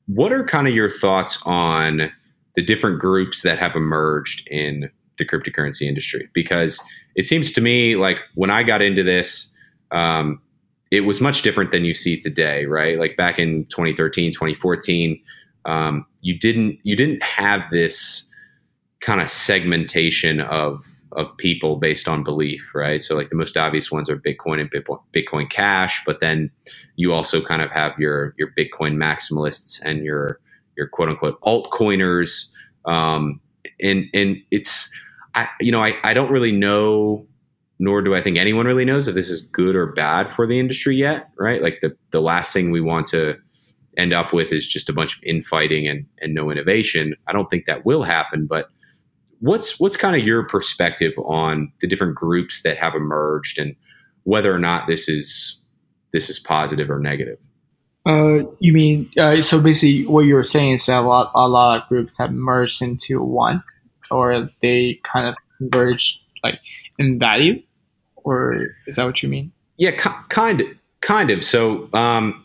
what 0.07 0.33
are 0.33 0.45
kind 0.45 0.67
of 0.67 0.75
your 0.75 0.91
thoughts 0.91 1.39
on 1.45 2.11
the 2.55 2.63
different 2.63 2.99
groups 2.99 3.43
that 3.43 3.59
have 3.59 3.77
emerged 3.77 4.47
in 4.49 4.91
the 5.19 5.27
cryptocurrency 5.27 5.83
industry? 5.83 6.29
Because 6.33 6.81
it 7.15 7.27
seems 7.27 7.53
to 7.53 7.61
me 7.61 7.97
like 7.97 8.21
when 8.35 8.51
I 8.51 8.63
got 8.63 8.83
into 8.83 9.03
this, 9.03 9.55
um, 9.93 10.41
it 10.91 11.03
was 11.03 11.21
much 11.21 11.43
different 11.43 11.71
than 11.71 11.85
you 11.85 11.95
see 11.95 12.17
today, 12.17 12.67
right? 12.67 12.99
Like 12.99 13.17
back 13.17 13.39
in 13.39 13.67
2013, 13.67 14.33
2014, 14.33 15.21
um, 15.65 16.07
you 16.21 16.39
didn't 16.39 16.79
you 16.83 16.97
didn't 16.97 17.23
have 17.23 17.63
this 17.71 18.29
kind 19.01 19.21
of 19.21 19.31
segmentation 19.31 20.41
of 20.41 20.85
of 21.13 21.37
people 21.39 21.77
based 21.77 22.07
on 22.07 22.23
belief, 22.23 22.71
right? 22.75 23.03
So 23.03 23.17
like 23.17 23.31
the 23.31 23.37
most 23.37 23.57
obvious 23.57 23.91
ones 23.91 24.09
are 24.09 24.17
Bitcoin 24.17 24.61
and 24.61 24.71
Bitcoin 25.13 25.51
Cash, 25.51 26.03
but 26.07 26.21
then 26.21 26.51
you 26.97 27.13
also 27.13 27.43
kind 27.43 27.63
of 27.63 27.71
have 27.71 27.99
your 27.99 28.35
your 28.39 28.53
Bitcoin 28.57 28.97
maximalists 28.97 29.81
and 29.85 30.05
your 30.05 30.39
your 30.77 30.89
quote 30.89 31.09
unquote 31.09 31.41
altcoiners, 31.41 32.51
um, 32.85 33.41
and 33.81 34.05
and 34.15 34.37
it's 34.51 34.89
I 35.35 35.49
you 35.61 35.73
know 35.73 35.83
I 35.83 35.95
I 36.05 36.15
don't 36.15 36.31
really 36.31 36.53
know. 36.53 37.27
Nor 37.83 38.03
do 38.03 38.15
I 38.15 38.21
think 38.21 38.37
anyone 38.37 38.67
really 38.67 38.85
knows 38.85 39.09
if 39.09 39.15
this 39.15 39.31
is 39.31 39.41
good 39.41 39.75
or 39.75 39.87
bad 39.87 40.31
for 40.31 40.47
the 40.47 40.61
industry 40.61 40.97
yet, 40.97 41.31
right? 41.39 41.63
Like 41.63 41.79
the, 41.81 41.97
the 42.11 42.21
last 42.21 42.53
thing 42.53 42.71
we 42.71 42.83
want 42.83 43.07
to 43.07 43.39
end 44.01 44.13
up 44.13 44.33
with 44.33 44.53
is 44.53 44.67
just 44.67 44.89
a 44.89 44.93
bunch 44.93 45.17
of 45.17 45.23
infighting 45.23 45.87
and, 45.87 46.07
and 46.21 46.35
no 46.35 46.51
innovation. 46.51 47.15
I 47.27 47.33
don't 47.33 47.49
think 47.51 47.67
that 47.67 47.85
will 47.85 48.03
happen, 48.03 48.47
but 48.47 48.71
what's 49.41 49.81
what's 49.81 49.97
kind 49.97 50.17
of 50.17 50.27
your 50.27 50.45
perspective 50.47 51.13
on 51.25 51.73
the 51.81 51.87
different 51.87 52.15
groups 52.15 52.63
that 52.63 52.79
have 52.79 52.95
emerged 52.95 53.59
and 53.59 53.75
whether 54.25 54.55
or 54.55 54.59
not 54.59 54.87
this 54.87 55.09
is 55.09 55.61
this 56.13 56.31
is 56.31 56.39
positive 56.39 56.91
or 56.91 57.01
negative? 57.01 57.39
Uh, 58.07 58.45
you 58.61 58.73
mean 58.73 59.11
uh, 59.19 59.43
so? 59.43 59.61
Basically, 59.61 60.07
what 60.07 60.25
you're 60.25 60.45
saying 60.45 60.75
is 60.75 60.87
that 60.87 61.01
a 61.01 61.03
lot 61.03 61.31
a 61.35 61.49
lot 61.49 61.83
of 61.83 61.89
groups 61.89 62.17
have 62.19 62.33
merged 62.33 62.81
into 62.81 63.23
one, 63.23 63.63
or 64.11 64.49
they 64.63 65.01
kind 65.05 65.27
of 65.29 65.35
converge 65.59 66.19
like 66.43 66.61
in 66.99 67.19
value, 67.19 67.63
or 68.17 68.69
is 68.87 68.97
that 68.97 69.05
what 69.05 69.23
you 69.23 69.29
mean? 69.29 69.53
Yeah, 69.77 69.91
kind 69.91 70.63
of, 70.63 70.67
kind 71.01 71.31
of. 71.31 71.45
So, 71.45 71.89
um, 71.93 72.43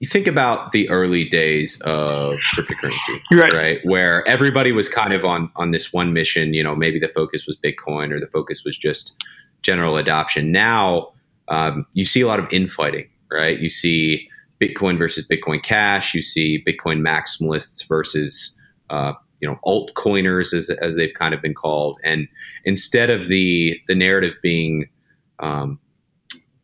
you 0.00 0.08
think 0.08 0.26
about 0.26 0.72
the 0.72 0.88
early 0.88 1.24
days 1.24 1.78
of 1.82 2.38
cryptocurrency, 2.56 3.20
right. 3.32 3.52
right? 3.52 3.78
Where 3.84 4.26
everybody 4.26 4.72
was 4.72 4.88
kind 4.88 5.12
of 5.12 5.26
on 5.26 5.50
on 5.56 5.70
this 5.70 5.92
one 5.92 6.14
mission. 6.14 6.54
You 6.54 6.64
know, 6.64 6.74
maybe 6.74 6.98
the 6.98 7.08
focus 7.08 7.46
was 7.46 7.56
Bitcoin 7.56 8.10
or 8.10 8.18
the 8.18 8.26
focus 8.28 8.64
was 8.64 8.76
just 8.78 9.12
general 9.62 9.98
adoption. 9.98 10.50
Now 10.50 11.12
um, 11.48 11.86
you 11.92 12.06
see 12.06 12.22
a 12.22 12.26
lot 12.26 12.38
of 12.38 12.50
infighting, 12.50 13.08
right? 13.30 13.58
You 13.60 13.68
see 13.68 14.26
Bitcoin 14.58 14.96
versus 14.96 15.26
Bitcoin 15.26 15.62
Cash. 15.62 16.14
You 16.14 16.22
see 16.22 16.64
Bitcoin 16.66 17.00
maximalists 17.06 17.86
versus 17.86 18.56
uh, 18.88 19.12
you 19.40 19.48
know 19.48 19.58
altcoiners, 19.66 20.54
as 20.54 20.70
as 20.70 20.96
they've 20.96 21.14
kind 21.14 21.34
of 21.34 21.42
been 21.42 21.54
called. 21.54 21.98
And 22.04 22.26
instead 22.64 23.10
of 23.10 23.28
the 23.28 23.78
the 23.86 23.94
narrative 23.94 24.32
being 24.42 24.88
um, 25.40 25.78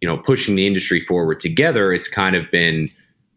you 0.00 0.08
know 0.08 0.16
pushing 0.16 0.54
the 0.54 0.66
industry 0.66 1.00
forward 1.00 1.38
together, 1.38 1.92
it's 1.92 2.08
kind 2.08 2.34
of 2.34 2.50
been 2.50 2.88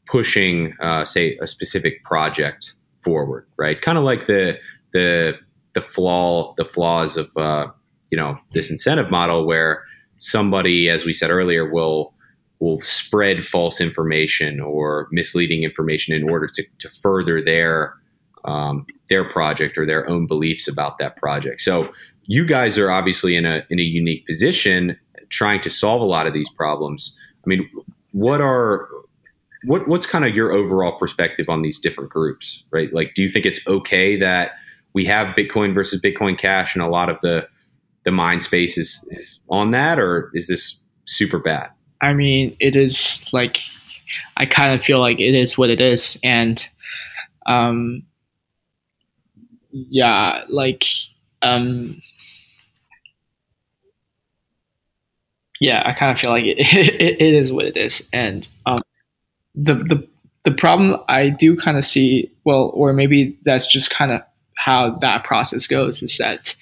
pushing, 0.10 0.74
uh, 0.82 1.06
say, 1.06 1.38
a 1.42 1.48
specific 1.48 2.04
project 2.04 2.74
forward, 3.02 3.46
right? 3.58 3.80
Kind 3.80 3.98
of 3.98 4.04
like 4.04 4.26
the 4.26 4.60
the 4.92 5.38
the 5.74 5.82
flaw 5.82 6.54
the 6.58 6.66
flaws 6.66 7.18
of 7.18 7.36
uh, 7.38 7.68
you 8.12 8.18
know 8.18 8.38
this 8.54 8.70
incentive 8.70 9.12
model 9.12 9.46
where 9.46 9.84
somebody, 10.18 10.90
as 10.90 11.06
we 11.06 11.14
said 11.14 11.30
earlier, 11.30 11.70
will 11.72 12.14
will 12.60 12.82
spread 12.82 13.46
false 13.46 13.80
information 13.80 14.60
or 14.60 15.08
misleading 15.12 15.64
information 15.64 16.14
in 16.14 16.30
order 16.30 16.46
to, 16.46 16.64
to 16.78 16.90
further 16.90 17.42
their 17.42 17.94
um, 18.46 18.86
their 19.10 19.24
project 19.30 19.78
or 19.78 19.86
their 19.86 20.10
own 20.10 20.28
beliefs 20.28 20.68
about 20.68 20.98
that 20.98 21.16
project. 21.18 21.62
So 21.62 21.92
you 22.26 22.46
guys 22.46 22.78
are 22.78 22.92
obviously 22.92 23.36
in 23.36 23.46
a 23.46 23.64
in 23.70 23.80
a 23.80 23.84
unique 23.84 24.26
position 24.26 24.98
trying 25.30 25.62
to 25.62 25.70
solve 25.70 26.02
a 26.02 26.06
lot 26.06 26.26
of 26.28 26.34
these 26.34 26.50
problems. 26.50 27.18
I 27.46 27.48
mean, 27.48 27.70
what 28.12 28.42
are 28.42 28.90
what 29.64 29.88
what's 29.88 30.06
kind 30.06 30.26
of 30.26 30.36
your 30.36 30.52
overall 30.52 30.98
perspective 30.98 31.50
on 31.50 31.62
these 31.62 31.80
different 31.80 32.10
groups, 32.10 32.64
right? 32.72 32.94
Like, 32.94 33.14
do 33.14 33.22
you 33.22 33.30
think 33.30 33.46
it's 33.46 33.66
okay 33.68 34.16
that 34.18 34.54
we 34.94 35.06
have 35.06 35.36
Bitcoin 35.36 35.74
versus 35.74 36.02
Bitcoin 36.02 36.38
Cash, 36.38 36.76
and 36.76 36.84
a 36.84 36.88
lot 36.88 37.10
of 37.10 37.20
the 37.22 37.48
the 38.04 38.12
mind 38.12 38.42
space 38.42 38.78
is, 38.78 39.06
is 39.12 39.44
on 39.50 39.72
that, 39.72 40.00
or 40.00 40.32
is 40.34 40.48
this 40.48 40.80
super 41.06 41.40
bad? 41.40 41.70
I 42.02 42.14
mean, 42.14 42.56
it 42.60 42.76
is 42.76 43.24
like 43.34 43.60
I 44.38 44.46
kind 44.46 44.74
of 44.74 44.84
feel 44.84 45.00
like 45.00 45.20
it 45.20 45.36
is 45.36 45.58
what 45.58 45.70
it 45.70 45.82
is, 45.82 46.18
and 46.24 46.66
um, 47.46 48.04
yeah, 49.72 50.44
like 50.50 50.86
um. 51.42 52.02
Yeah, 55.62 55.84
I 55.86 55.92
kind 55.92 56.14
of 56.14 56.18
feel 56.18 56.32
like 56.32 56.46
it, 56.46 56.58
it, 56.74 57.22
it 57.22 57.34
is 57.34 57.52
what 57.52 57.66
it 57.66 57.76
is, 57.76 58.08
and 58.14 58.48
um, 58.66 58.82
the 59.60 59.76
the 59.76 60.08
the 60.44 60.52
problem 60.52 61.00
I 61.10 61.30
do 61.30 61.58
kind 61.58 61.78
of 61.78 61.84
see, 61.84 62.32
well, 62.46 62.72
or 62.74 62.94
maybe 62.94 63.38
that's 63.44 63.68
just 63.68 63.90
kind 63.90 64.12
of 64.12 64.22
how 64.56 64.98
that 65.00 65.24
process 65.26 65.68
goes, 65.68 66.02
is 66.02 66.18
that 66.18 66.56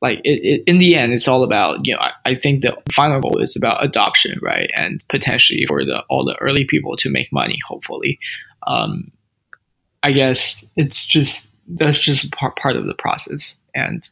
like 0.00 0.20
it, 0.24 0.40
it, 0.44 0.62
in 0.66 0.78
the 0.78 0.94
end, 0.94 1.12
it's 1.12 1.26
all 1.26 1.42
about 1.42 1.84
you 1.84 1.94
know. 1.94 2.00
I, 2.00 2.12
I, 2.24 2.34
think 2.34 2.62
the 2.62 2.76
final 2.94 3.20
goal 3.20 3.38
is 3.40 3.56
about 3.56 3.84
adoption, 3.84 4.38
right, 4.42 4.70
and 4.76 5.04
potentially 5.08 5.64
for 5.66 5.84
the 5.84 6.00
all 6.08 6.24
the 6.24 6.36
early 6.40 6.66
people 6.66 6.96
to 6.96 7.10
make 7.10 7.32
money. 7.32 7.58
Hopefully, 7.66 8.18
um, 8.66 9.10
I 10.02 10.12
guess 10.12 10.64
it's 10.76 11.06
just 11.06 11.48
that's 11.68 11.98
just 11.98 12.30
part 12.32 12.56
part 12.56 12.76
of 12.76 12.86
the 12.86 12.94
process, 12.94 13.58
and 13.74 14.08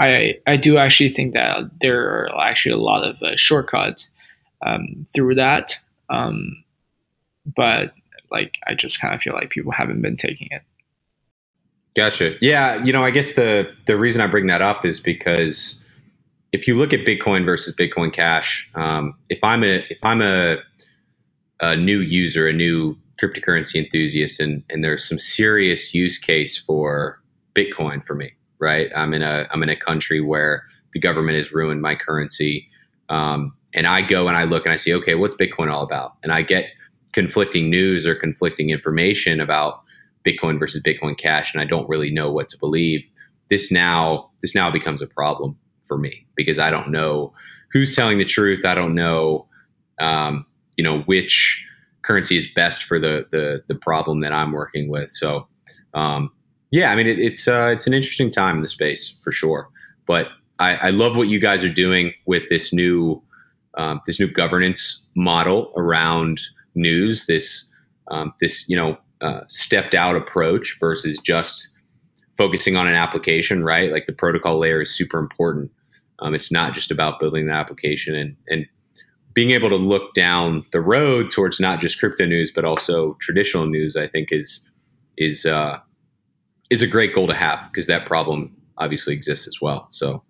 I 0.00 0.34
I 0.46 0.56
do 0.56 0.76
actually 0.76 1.10
think 1.10 1.32
that 1.32 1.70
there 1.80 2.02
are 2.02 2.40
actually 2.40 2.72
a 2.72 2.78
lot 2.78 3.04
of 3.04 3.16
uh, 3.22 3.36
shortcuts 3.36 4.10
um, 4.66 5.06
through 5.14 5.36
that, 5.36 5.78
um, 6.10 6.63
but 7.56 7.94
like 8.30 8.54
I 8.66 8.74
just 8.74 9.00
kind 9.00 9.14
of 9.14 9.20
feel 9.20 9.34
like 9.34 9.50
people 9.50 9.72
haven't 9.72 10.02
been 10.02 10.16
taking 10.16 10.48
it. 10.50 10.62
Gotcha. 11.94 12.34
Yeah, 12.40 12.82
you 12.84 12.92
know, 12.92 13.04
I 13.04 13.10
guess 13.10 13.34
the 13.34 13.70
the 13.86 13.96
reason 13.96 14.20
I 14.20 14.26
bring 14.26 14.48
that 14.48 14.62
up 14.62 14.84
is 14.84 14.98
because 14.98 15.84
if 16.52 16.66
you 16.68 16.74
look 16.74 16.92
at 16.92 17.00
Bitcoin 17.00 17.44
versus 17.44 17.74
Bitcoin 17.74 18.12
Cash, 18.12 18.70
um, 18.74 19.14
if 19.28 19.38
I'm 19.42 19.62
a 19.62 19.84
if 19.90 19.98
I'm 20.02 20.20
a 20.20 20.56
a 21.60 21.76
new 21.76 22.00
user, 22.00 22.48
a 22.48 22.52
new 22.52 22.96
cryptocurrency 23.22 23.76
enthusiast, 23.76 24.40
and 24.40 24.64
and 24.70 24.82
there's 24.82 25.08
some 25.08 25.18
serious 25.18 25.94
use 25.94 26.18
case 26.18 26.58
for 26.58 27.20
Bitcoin 27.54 28.04
for 28.04 28.14
me, 28.14 28.32
right? 28.58 28.90
I'm 28.96 29.14
in 29.14 29.22
a 29.22 29.46
I'm 29.52 29.62
in 29.62 29.68
a 29.68 29.76
country 29.76 30.20
where 30.20 30.64
the 30.92 30.98
government 30.98 31.36
has 31.36 31.52
ruined 31.52 31.80
my 31.80 31.94
currency, 31.94 32.68
um, 33.08 33.54
and 33.72 33.86
I 33.86 34.02
go 34.02 34.26
and 34.26 34.36
I 34.36 34.44
look 34.44 34.64
and 34.64 34.72
I 34.72 34.76
see, 34.76 34.92
okay, 34.94 35.14
what's 35.14 35.36
Bitcoin 35.36 35.72
all 35.72 35.82
about? 35.82 36.16
And 36.24 36.32
I 36.32 36.42
get 36.42 36.66
conflicting 37.14 37.70
news 37.70 38.06
or 38.06 38.14
conflicting 38.14 38.70
information 38.70 39.40
about 39.40 39.80
Bitcoin 40.24 40.58
versus 40.58 40.82
Bitcoin 40.82 41.16
Cash, 41.16 41.54
and 41.54 41.62
I 41.62 41.64
don't 41.64 41.88
really 41.88 42.10
know 42.10 42.30
what 42.30 42.48
to 42.48 42.58
believe. 42.58 43.02
This 43.48 43.70
now 43.70 44.30
this 44.42 44.54
now 44.54 44.70
becomes 44.70 45.00
a 45.00 45.06
problem 45.06 45.56
for 45.84 45.96
me 45.96 46.26
because 46.34 46.58
I 46.58 46.70
don't 46.70 46.90
know 46.90 47.32
who's 47.72 47.94
telling 47.94 48.18
the 48.18 48.24
truth. 48.24 48.64
I 48.64 48.74
don't 48.74 48.94
know, 48.94 49.46
um, 50.00 50.44
you 50.76 50.84
know, 50.84 51.00
which 51.02 51.64
currency 52.02 52.36
is 52.36 52.46
best 52.54 52.82
for 52.82 52.98
the 52.98 53.26
the 53.30 53.62
the 53.68 53.74
problem 53.74 54.20
that 54.20 54.32
I'm 54.32 54.52
working 54.52 54.88
with. 54.88 55.10
So, 55.10 55.46
um, 55.94 56.30
yeah, 56.70 56.90
I 56.90 56.96
mean, 56.96 57.06
it, 57.06 57.20
it's 57.20 57.46
uh, 57.46 57.70
it's 57.72 57.86
an 57.86 57.94
interesting 57.94 58.30
time 58.30 58.56
in 58.56 58.62
the 58.62 58.68
space 58.68 59.14
for 59.22 59.30
sure. 59.30 59.68
But 60.06 60.28
I, 60.58 60.76
I 60.76 60.90
love 60.90 61.16
what 61.16 61.28
you 61.28 61.38
guys 61.38 61.64
are 61.64 61.72
doing 61.72 62.12
with 62.26 62.42
this 62.48 62.72
new 62.72 63.22
um, 63.76 64.00
this 64.06 64.18
new 64.18 64.28
governance 64.28 65.04
model 65.14 65.72
around 65.76 66.40
news. 66.74 67.26
This 67.26 67.70
um, 68.08 68.34
this 68.40 68.68
you 68.68 68.76
know 68.76 68.96
uh, 69.20 69.40
stepped 69.48 69.94
out 69.94 70.16
approach 70.16 70.76
versus 70.78 71.18
just 71.18 71.68
focusing 72.36 72.76
on 72.76 72.86
an 72.86 72.94
application, 72.94 73.64
right? 73.64 73.92
Like 73.92 74.06
the 74.06 74.12
protocol 74.12 74.58
layer 74.58 74.82
is 74.82 74.94
super 74.94 75.18
important. 75.18 75.70
Um, 76.20 76.34
it's 76.34 76.50
not 76.50 76.74
just 76.74 76.90
about 76.90 77.20
building 77.20 77.46
the 77.46 77.54
application 77.54 78.14
and 78.14 78.36
and 78.48 78.66
being 79.32 79.50
able 79.50 79.68
to 79.68 79.76
look 79.76 80.14
down 80.14 80.64
the 80.70 80.80
road 80.80 81.28
towards 81.28 81.58
not 81.58 81.80
just 81.80 81.98
crypto 81.98 82.24
news 82.24 82.52
but 82.54 82.64
also 82.64 83.16
traditional 83.20 83.66
news. 83.66 83.96
I 83.96 84.06
think 84.06 84.28
is 84.30 84.68
is 85.16 85.46
uh, 85.46 85.78
is 86.70 86.82
a 86.82 86.86
great 86.86 87.14
goal 87.14 87.26
to 87.28 87.34
have 87.34 87.68
because 87.72 87.86
that 87.86 88.06
problem 88.06 88.54
obviously 88.78 89.14
exists 89.14 89.46
as 89.46 89.60
well. 89.60 89.86
So 89.90 90.22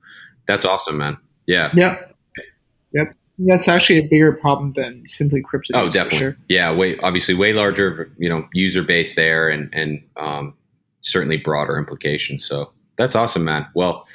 that's 0.47 0.64
awesome, 0.64 0.99
man. 0.99 1.16
Yeah. 1.47 1.70
Yep. 1.74 2.14
Yep 2.92 3.16
that's 3.39 3.68
actually 3.68 3.99
a 3.99 4.03
bigger 4.03 4.32
problem 4.32 4.72
than 4.76 5.07
simply 5.07 5.43
crypto. 5.43 5.76
Oh, 5.76 5.89
definitely. 5.89 6.18
Sure. 6.18 6.37
Yeah, 6.49 6.72
way 6.72 6.99
obviously 6.99 7.35
way 7.35 7.53
larger, 7.53 8.12
you 8.18 8.28
know, 8.28 8.47
user 8.53 8.82
base 8.82 9.14
there, 9.14 9.49
and 9.49 9.68
and 9.72 10.03
um, 10.16 10.55
certainly 11.01 11.37
broader 11.37 11.76
implications. 11.76 12.47
So 12.47 12.72
that's 12.97 13.14
awesome, 13.14 13.45
man. 13.45 13.66
Well, 13.74 14.07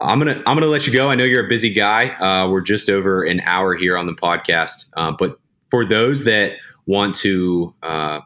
I'm 0.00 0.18
gonna 0.18 0.42
I'm 0.46 0.56
gonna 0.56 0.66
let 0.66 0.86
you 0.86 0.92
go. 0.92 1.08
I 1.08 1.14
know 1.14 1.24
you're 1.24 1.44
a 1.44 1.48
busy 1.48 1.72
guy. 1.72 2.08
Uh, 2.16 2.48
we're 2.48 2.60
just 2.60 2.88
over 2.88 3.24
an 3.24 3.40
hour 3.40 3.74
here 3.74 3.96
on 3.96 4.06
the 4.06 4.14
podcast, 4.14 4.86
uh, 4.96 5.12
but 5.16 5.38
for 5.70 5.84
those 5.84 6.24
that 6.24 6.52
want 6.86 7.14
to 7.16 7.74
uh, 7.82 8.20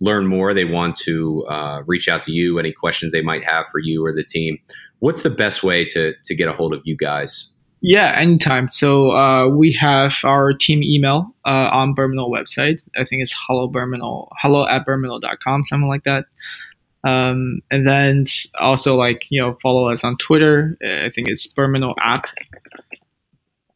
learn 0.00 0.26
more, 0.26 0.54
they 0.54 0.64
want 0.64 0.96
to 0.96 1.44
uh, 1.46 1.82
reach 1.86 2.08
out 2.08 2.22
to 2.24 2.32
you. 2.32 2.58
Any 2.58 2.72
questions 2.72 3.12
they 3.12 3.22
might 3.22 3.44
have 3.44 3.66
for 3.68 3.78
you 3.78 4.04
or 4.04 4.12
the 4.12 4.24
team, 4.24 4.58
what's 4.98 5.22
the 5.22 5.30
best 5.30 5.62
way 5.62 5.84
to 5.86 6.14
to 6.24 6.34
get 6.34 6.48
a 6.48 6.52
hold 6.52 6.74
of 6.74 6.80
you 6.84 6.96
guys? 6.96 7.50
Yeah, 7.80 8.18
anytime. 8.18 8.70
So 8.70 9.10
uh, 9.12 9.48
we 9.48 9.72
have 9.72 10.16
our 10.24 10.52
team 10.52 10.82
email 10.82 11.34
uh, 11.44 11.68
on 11.72 11.94
Berminal 11.94 12.30
website. 12.30 12.82
I 12.96 13.04
think 13.04 13.22
it's 13.22 13.34
hello 13.46 13.68
Berminal, 13.68 14.32
hello 14.40 14.66
at 14.66 14.84
berminal.com, 14.84 15.64
something 15.64 15.88
like 15.88 16.04
that. 16.04 16.24
Um, 17.04 17.60
and 17.70 17.86
then 17.86 18.24
also 18.58 18.96
like, 18.96 19.22
you 19.28 19.40
know, 19.40 19.56
follow 19.62 19.88
us 19.88 20.02
on 20.02 20.16
Twitter. 20.16 20.76
I 20.82 21.08
think 21.08 21.28
it's 21.28 21.46
Berminal 21.46 21.94
app. 22.00 22.26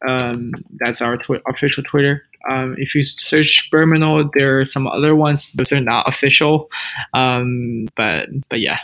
Um, 0.07 0.51
that's 0.79 1.01
our 1.01 1.17
twi- 1.17 1.41
official 1.47 1.83
Twitter. 1.83 2.23
Um, 2.51 2.75
if 2.79 2.95
you 2.95 3.05
search 3.05 3.69
Berminal, 3.71 4.29
there 4.33 4.59
are 4.59 4.65
some 4.65 4.87
other 4.87 5.15
ones. 5.15 5.51
Those 5.53 5.71
are 5.71 5.79
not 5.79 6.09
official. 6.09 6.69
Um, 7.13 7.87
but, 7.95 8.27
but 8.49 8.59
yeah. 8.59 8.79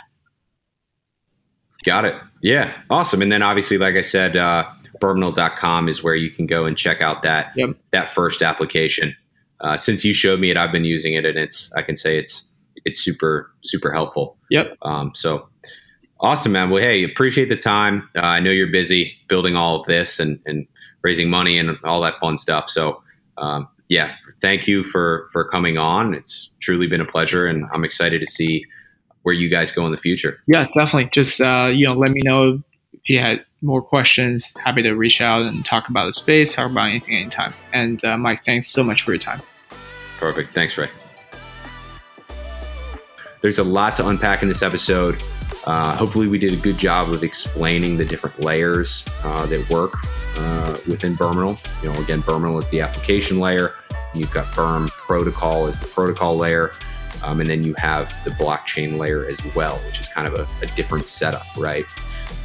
Got 1.84 2.04
it. 2.04 2.14
Yeah. 2.40 2.72
Awesome. 2.90 3.22
And 3.22 3.32
then 3.32 3.42
obviously, 3.42 3.78
like 3.78 3.96
I 3.96 4.02
said, 4.02 4.36
uh, 4.36 4.68
Berminal.com 5.00 5.88
is 5.88 6.02
where 6.02 6.14
you 6.14 6.30
can 6.30 6.46
go 6.46 6.64
and 6.64 6.76
check 6.76 7.00
out 7.00 7.22
that 7.22 7.52
yep. 7.56 7.70
that 7.90 8.08
first 8.08 8.42
application. 8.42 9.14
Uh, 9.60 9.76
since 9.76 10.04
you 10.04 10.14
showed 10.14 10.40
me 10.40 10.50
it, 10.50 10.56
I've 10.56 10.72
been 10.72 10.84
using 10.84 11.14
it, 11.14 11.24
and 11.24 11.38
it's 11.38 11.72
I 11.74 11.82
can 11.82 11.96
say 11.96 12.18
it's 12.18 12.44
it's 12.84 13.00
super 13.00 13.50
super 13.62 13.92
helpful. 13.92 14.36
Yep. 14.50 14.76
Um, 14.82 15.12
so 15.14 15.48
awesome, 16.20 16.52
man. 16.52 16.70
Well, 16.70 16.82
hey, 16.82 17.04
appreciate 17.04 17.48
the 17.48 17.56
time. 17.56 18.08
Uh, 18.16 18.22
I 18.22 18.40
know 18.40 18.50
you're 18.50 18.66
busy 18.66 19.14
building 19.28 19.56
all 19.56 19.76
of 19.78 19.86
this 19.86 20.18
and 20.18 20.40
and 20.46 20.66
raising 21.02 21.30
money 21.30 21.58
and 21.58 21.76
all 21.84 22.00
that 22.00 22.18
fun 22.18 22.38
stuff. 22.38 22.68
So 22.68 23.02
um, 23.36 23.68
yeah, 23.88 24.14
thank 24.40 24.66
you 24.66 24.84
for 24.84 25.28
for 25.32 25.44
coming 25.44 25.78
on. 25.78 26.14
It's 26.14 26.50
truly 26.60 26.86
been 26.86 27.00
a 27.00 27.06
pleasure, 27.06 27.46
and 27.46 27.66
I'm 27.72 27.84
excited 27.84 28.20
to 28.20 28.26
see 28.26 28.64
where 29.28 29.34
you 29.34 29.50
guys 29.50 29.70
go 29.70 29.84
in 29.84 29.92
the 29.92 29.98
future. 29.98 30.40
Yeah, 30.46 30.68
definitely. 30.74 31.10
Just 31.12 31.38
uh, 31.38 31.68
you 31.70 31.86
know, 31.86 31.92
let 31.92 32.12
me 32.12 32.22
know 32.24 32.62
if 32.94 33.00
you 33.10 33.18
had 33.18 33.44
more 33.60 33.82
questions, 33.82 34.54
happy 34.64 34.80
to 34.80 34.94
reach 34.94 35.20
out 35.20 35.42
and 35.42 35.66
talk 35.66 35.90
about 35.90 36.06
the 36.06 36.14
space, 36.14 36.54
talk 36.54 36.70
about 36.70 36.88
anything 36.88 37.14
anytime. 37.14 37.52
And 37.74 38.02
uh, 38.06 38.16
Mike, 38.16 38.42
thanks 38.42 38.68
so 38.68 38.82
much 38.82 39.02
for 39.02 39.12
your 39.12 39.18
time. 39.18 39.42
Perfect. 40.18 40.54
Thanks, 40.54 40.78
Ray. 40.78 40.88
There's 43.42 43.58
a 43.58 43.64
lot 43.64 43.96
to 43.96 44.08
unpack 44.08 44.40
in 44.40 44.48
this 44.48 44.62
episode. 44.62 45.22
Uh, 45.66 45.94
hopefully, 45.94 46.26
we 46.26 46.38
did 46.38 46.54
a 46.54 46.56
good 46.56 46.78
job 46.78 47.10
of 47.10 47.22
explaining 47.22 47.98
the 47.98 48.06
different 48.06 48.40
layers 48.40 49.06
uh, 49.24 49.44
that 49.44 49.68
work 49.68 49.92
uh, 50.38 50.78
within 50.88 51.14
Berminal. 51.14 51.58
You 51.82 51.92
know, 51.92 52.00
again, 52.00 52.20
Berminal 52.20 52.56
is 52.56 52.70
the 52.70 52.80
application 52.80 53.40
layer. 53.40 53.74
You've 54.14 54.32
got 54.32 54.46
Berm 54.54 54.88
protocol 54.88 55.66
as 55.66 55.78
the 55.78 55.86
protocol 55.86 56.38
layer. 56.38 56.72
Um, 57.22 57.40
and 57.40 57.48
then 57.48 57.64
you 57.64 57.74
have 57.74 58.12
the 58.24 58.30
blockchain 58.30 58.98
layer 58.98 59.26
as 59.26 59.38
well, 59.54 59.76
which 59.86 60.00
is 60.00 60.08
kind 60.08 60.26
of 60.26 60.34
a, 60.34 60.46
a 60.64 60.66
different 60.76 61.06
setup, 61.06 61.46
right? 61.56 61.84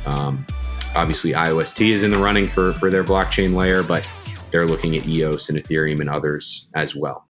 Um, 0.06 0.46
obviously, 0.96 1.32
IOST 1.32 1.92
is 1.92 2.04
in 2.04 2.12
the 2.12 2.18
running 2.18 2.48
for, 2.48 2.74
for 2.74 2.90
their 2.90 3.04
blockchain 3.04 3.54
layer, 3.56 3.84
but 3.84 4.08
they're 4.52 4.66
looking 4.66 4.96
at 4.96 5.08
EOS 5.08 5.50
and 5.50 5.58
Ethereum 5.58 6.00
and 6.00 6.10
others 6.10 6.68
as 6.76 6.96
well. 6.96 7.28